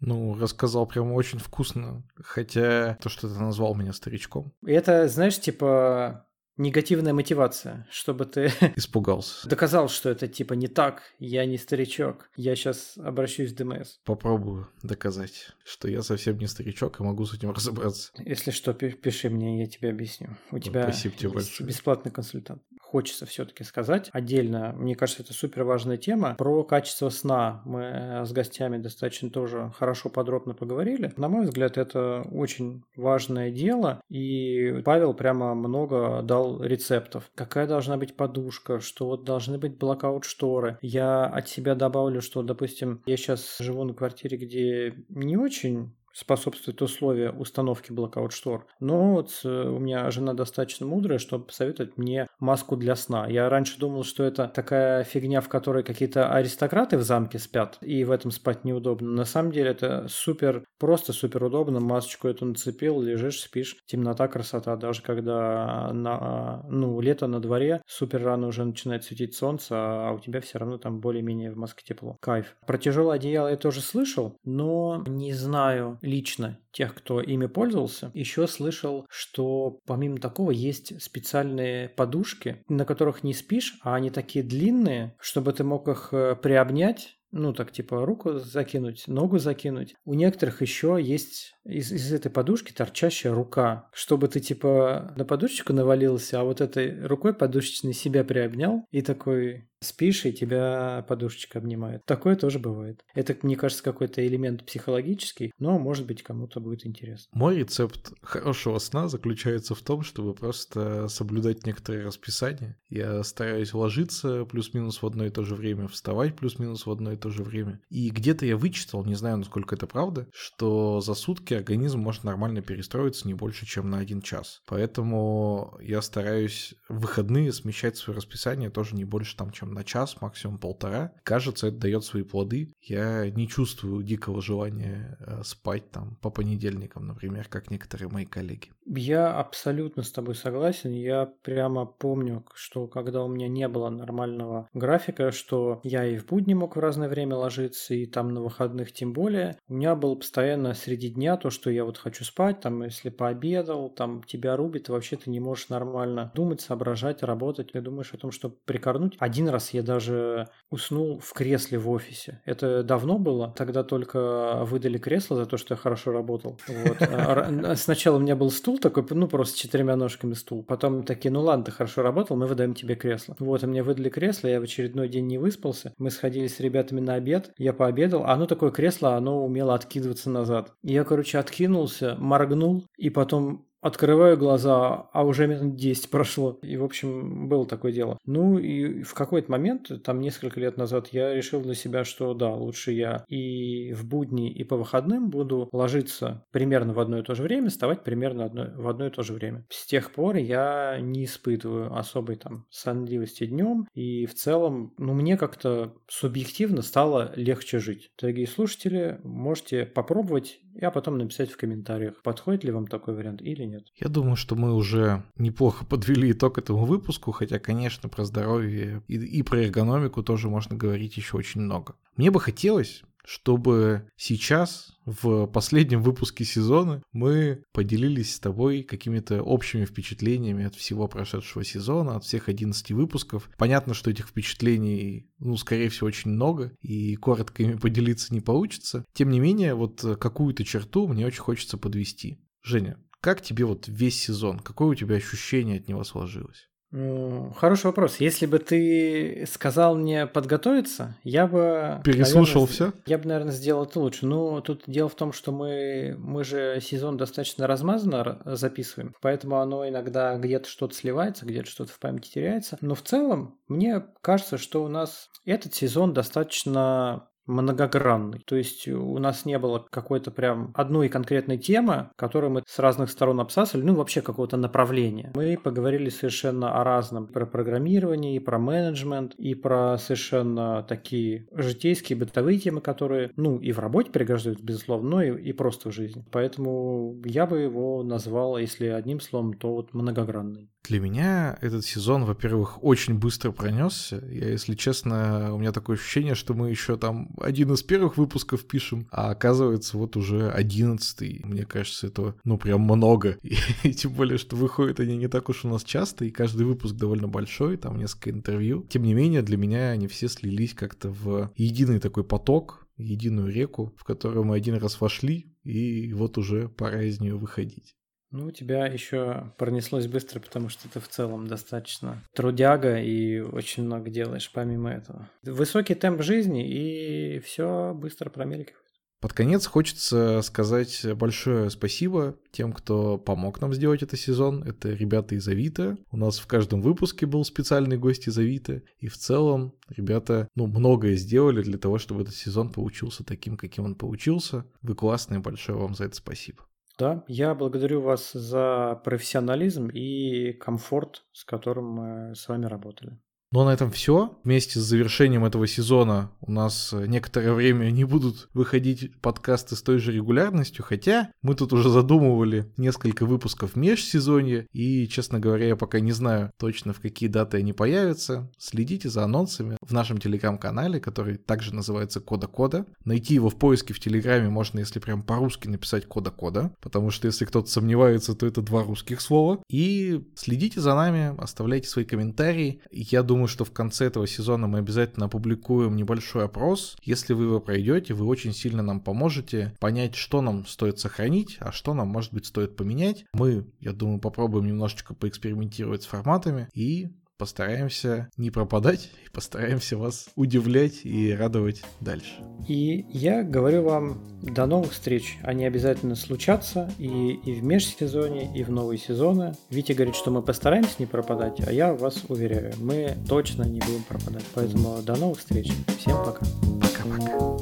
[0.00, 4.54] Ну, рассказал прямо очень вкусно, хотя то, что ты назвал меня старичком.
[4.64, 6.26] Это, знаешь, типа
[6.60, 9.48] негативная мотивация, чтобы ты испугался.
[9.48, 13.98] Доказал, что это типа не так, я не старичок, я сейчас обращусь в ДМС.
[14.04, 18.12] Попробую доказать, что я совсем не старичок и могу с этим разобраться.
[18.18, 20.36] Если что, пиши мне, я тебе объясню.
[20.50, 21.68] У ну, тебя Спасибо тебе большое.
[21.68, 24.72] бесплатный консультант хочется все-таки сказать отдельно.
[24.76, 26.34] Мне кажется, это супер важная тема.
[26.36, 31.12] Про качество сна мы э, с гостями достаточно тоже хорошо подробно поговорили.
[31.16, 34.00] На мой взгляд, это очень важное дело.
[34.08, 37.30] И Павел прямо много дал рецептов.
[37.36, 40.78] Какая должна быть подушка, что вот должны быть блокаут-шторы.
[40.82, 46.82] Я от себя добавлю, что, допустим, я сейчас живу на квартире, где не очень способствует
[46.82, 48.66] условия установки блокаут штор.
[48.80, 53.26] Но вот э, у меня жена достаточно мудрая, чтобы посоветовать мне маску для сна.
[53.28, 58.04] Я раньше думал, что это такая фигня, в которой какие-то аристократы в замке спят, и
[58.04, 59.10] в этом спать неудобно.
[59.10, 61.80] На самом деле это супер, просто супер удобно.
[61.80, 63.76] Масочку эту нацепил, лежишь, спишь.
[63.86, 64.76] Темнота, красота.
[64.76, 70.18] Даже когда на, ну, лето на дворе, супер рано уже начинает светить солнце, а у
[70.18, 72.16] тебя все равно там более-менее в Москве тепло.
[72.20, 72.56] Кайф.
[72.66, 78.46] Про тяжелое одеяло я тоже слышал, но не знаю, лично тех, кто ими пользовался, еще
[78.46, 85.16] слышал, что помимо такого есть специальные подушки, на которых не спишь, а они такие длинные,
[85.20, 89.94] чтобы ты мог их э, приобнять ну, так типа руку закинуть, ногу закинуть.
[90.04, 95.72] У некоторых еще есть из, из этой подушки торчащая рука, чтобы ты типа на подушечку
[95.72, 102.04] навалился, а вот этой рукой подушечной себя приобнял и такой спишь, и тебя подушечка обнимает.
[102.04, 103.02] Такое тоже бывает.
[103.14, 107.30] Это, мне кажется, какой-то элемент психологический, но, может быть, кому-то будет интересно.
[107.32, 112.78] Мой рецепт хорошего сна заключается в том, чтобы просто соблюдать некоторые расписания.
[112.88, 117.16] Я стараюсь ложиться плюс-минус в одно и то же время, вставать плюс-минус в одно и
[117.16, 117.80] то же время.
[117.88, 122.62] И где-то я вычитал, не знаю, насколько это правда, что за сутки организм может нормально
[122.62, 124.62] перестроиться не больше, чем на один час.
[124.66, 130.20] Поэтому я стараюсь в выходные смещать свое расписание тоже не больше там, чем на час,
[130.20, 131.12] максимум полтора.
[131.24, 132.72] Кажется, это дает свои плоды.
[132.80, 138.70] Я не чувствую дикого желания э, спать там по понедельникам, например, как некоторые мои коллеги.
[138.86, 140.92] Я абсолютно с тобой согласен.
[140.92, 146.26] Я прямо помню, что когда у меня не было нормального графика, что я и в
[146.26, 150.14] будни мог в разное время ложиться, и там на выходных тем более, у меня было
[150.14, 154.88] постоянно среди дня то, что я вот хочу спать, там, если пообедал, там тебя рубит,
[154.88, 157.72] вообще ты не можешь нормально думать, соображать, работать.
[157.72, 159.16] Ты думаешь о том, что прикорнуть.
[159.18, 162.40] Один раз я даже уснул в кресле в офисе.
[162.44, 163.52] Это давно было.
[163.56, 166.58] Тогда только выдали кресло за то, что я хорошо работал.
[166.68, 166.96] Вот.
[167.00, 170.62] А, сначала у меня был стул такой, ну, просто четырьмя ножками стул.
[170.62, 173.36] Потом такие, ну ладно, ты хорошо работал, мы выдаем тебе кресло.
[173.38, 175.92] Вот, и мне выдали кресло, я в очередной день не выспался.
[175.98, 180.30] Мы сходили с ребятами на обед, я пообедал, а оно такое кресло, оно умело откидываться
[180.30, 180.72] назад.
[180.82, 186.58] Я, короче, откинулся, моргнул, и потом Открываю глаза, а уже минут 10 прошло.
[186.62, 188.18] И, в общем, было такое дело.
[188.26, 192.54] Ну, и в какой-то момент, там несколько лет назад, я решил для себя, что да,
[192.54, 197.34] лучше я и в будни, и по выходным буду ложиться примерно в одно и то
[197.34, 199.64] же время, вставать примерно одно, в одно и то же время.
[199.70, 205.38] С тех пор я не испытываю особой там сонливости днем, и в целом, ну, мне
[205.38, 208.10] как-то субъективно стало легче жить.
[208.20, 213.64] Дорогие слушатели, можете попробовать а потом написать в комментариях, подходит ли вам такой вариант или
[213.64, 213.84] нет.
[213.96, 219.14] Я думаю, что мы уже неплохо подвели итог этому выпуску, хотя, конечно, про здоровье и,
[219.16, 221.96] и про эргономику тоже можно говорить еще очень много.
[222.16, 229.84] Мне бы хотелось, чтобы сейчас, в последнем выпуске сезона, мы поделились с тобой какими-то общими
[229.84, 233.50] впечатлениями от всего прошедшего сезона, от всех 11 выпусков.
[233.58, 239.04] Понятно, что этих впечатлений, ну, скорее всего, очень много, и коротко ими поделиться не получится.
[239.12, 242.40] Тем не менее, вот какую-то черту мне очень хочется подвести.
[242.62, 244.60] Женя, как тебе вот весь сезон?
[244.60, 246.69] Какое у тебя ощущение от него сложилось?
[246.92, 248.16] Хороший вопрос.
[248.18, 252.00] Если бы ты сказал мне подготовиться, я бы...
[252.04, 252.92] Переслушал все?
[253.06, 254.26] Я бы, наверное, сделал это лучше.
[254.26, 259.88] Ну, тут дело в том, что мы, мы же сезон достаточно размазанно записываем, поэтому оно
[259.88, 262.76] иногда где-то что-то сливается, где-то что-то в памяти теряется.
[262.80, 268.40] Но в целом, мне кажется, что у нас этот сезон достаточно многогранный.
[268.46, 273.10] То есть у нас не было какой-то прям одной конкретной темы, которую мы с разных
[273.10, 275.32] сторон обсасывали, ну вообще какого-то направления.
[275.34, 277.26] Мы поговорили совершенно о разном.
[277.26, 283.72] Про программирование, и про менеджмент, и про совершенно такие житейские, бытовые темы, которые, ну, и
[283.72, 286.24] в работе пригождаются, безусловно, но и, и просто в жизни.
[286.30, 290.70] Поэтому я бы его назвал, если одним словом, то вот многогранный.
[290.84, 294.16] Для меня этот сезон, во-первых, очень быстро пронесся.
[294.30, 298.66] Я, если честно, у меня такое ощущение, что мы еще там один из первых выпусков
[298.66, 301.42] пишем, а оказывается вот уже одиннадцатый.
[301.44, 303.38] Мне кажется, это, ну, прям много.
[303.42, 306.66] И, и тем более, что выходят они не так уж у нас часто, и каждый
[306.66, 308.86] выпуск довольно большой, там несколько интервью.
[308.88, 313.94] Тем не менее, для меня они все слились как-то в единый такой поток, единую реку,
[313.96, 317.96] в которую мы один раз вошли, и вот уже пора из нее выходить.
[318.30, 323.82] Ну, у тебя еще пронеслось быстро, потому что ты в целом достаточно трудяга и очень
[323.82, 325.28] много делаешь помимо этого.
[325.42, 328.80] Высокий темп жизни, и все быстро промелькивает.
[329.20, 334.62] Под конец хочется сказать большое спасибо тем, кто помог нам сделать этот сезон.
[334.62, 335.98] Это ребята из Авито.
[336.10, 338.80] У нас в каждом выпуске был специальный гость из Авито.
[338.98, 343.84] И в целом ребята ну, многое сделали для того, чтобы этот сезон получился таким, каким
[343.84, 344.64] он получился.
[344.80, 346.64] Вы классные, большое вам за это спасибо.
[347.00, 353.18] Да, я благодарю вас за профессионализм и комфорт, с которым мы с вами работали.
[353.52, 354.38] А на этом все.
[354.44, 359.82] Вместе с завершением этого сезона у нас э, некоторое время не будут выходить подкасты с
[359.82, 365.74] той же регулярностью, хотя мы тут уже задумывали несколько выпусков межсезонья, и, честно говоря, я
[365.74, 368.48] пока не знаю точно, в какие даты они появятся.
[368.56, 372.86] Следите за анонсами в нашем телеграм-канале, который также называется Кода Кода.
[373.04, 377.26] Найти его в поиске в телеграме можно, если прям по-русски написать Кода Кода, потому что
[377.26, 379.60] если кто-то сомневается, то это два русских слова.
[379.68, 382.80] И следите за нами, оставляйте свои комментарии.
[382.92, 386.98] Я думаю, думаю, что в конце этого сезона мы обязательно опубликуем небольшой опрос.
[387.02, 391.72] Если вы его пройдете, вы очень сильно нам поможете понять, что нам стоит сохранить, а
[391.72, 393.24] что нам, может быть, стоит поменять.
[393.32, 397.08] Мы, я думаю, попробуем немножечко поэкспериментировать с форматами и
[397.40, 402.44] постараемся не пропадать и постараемся вас удивлять и радовать дальше.
[402.68, 405.38] И я говорю вам до новых встреч.
[405.42, 409.56] Они обязательно случатся и, и в межсезоне, и в новые сезоны.
[409.70, 414.02] Витя говорит, что мы постараемся не пропадать, а я вас уверяю, мы точно не будем
[414.02, 414.44] пропадать.
[414.52, 415.72] Поэтому до новых встреч.
[415.98, 416.44] Всем пока.
[416.82, 417.56] Пока-пока.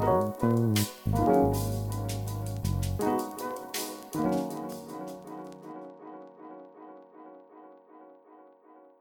[0.00, 0.54] Thank you.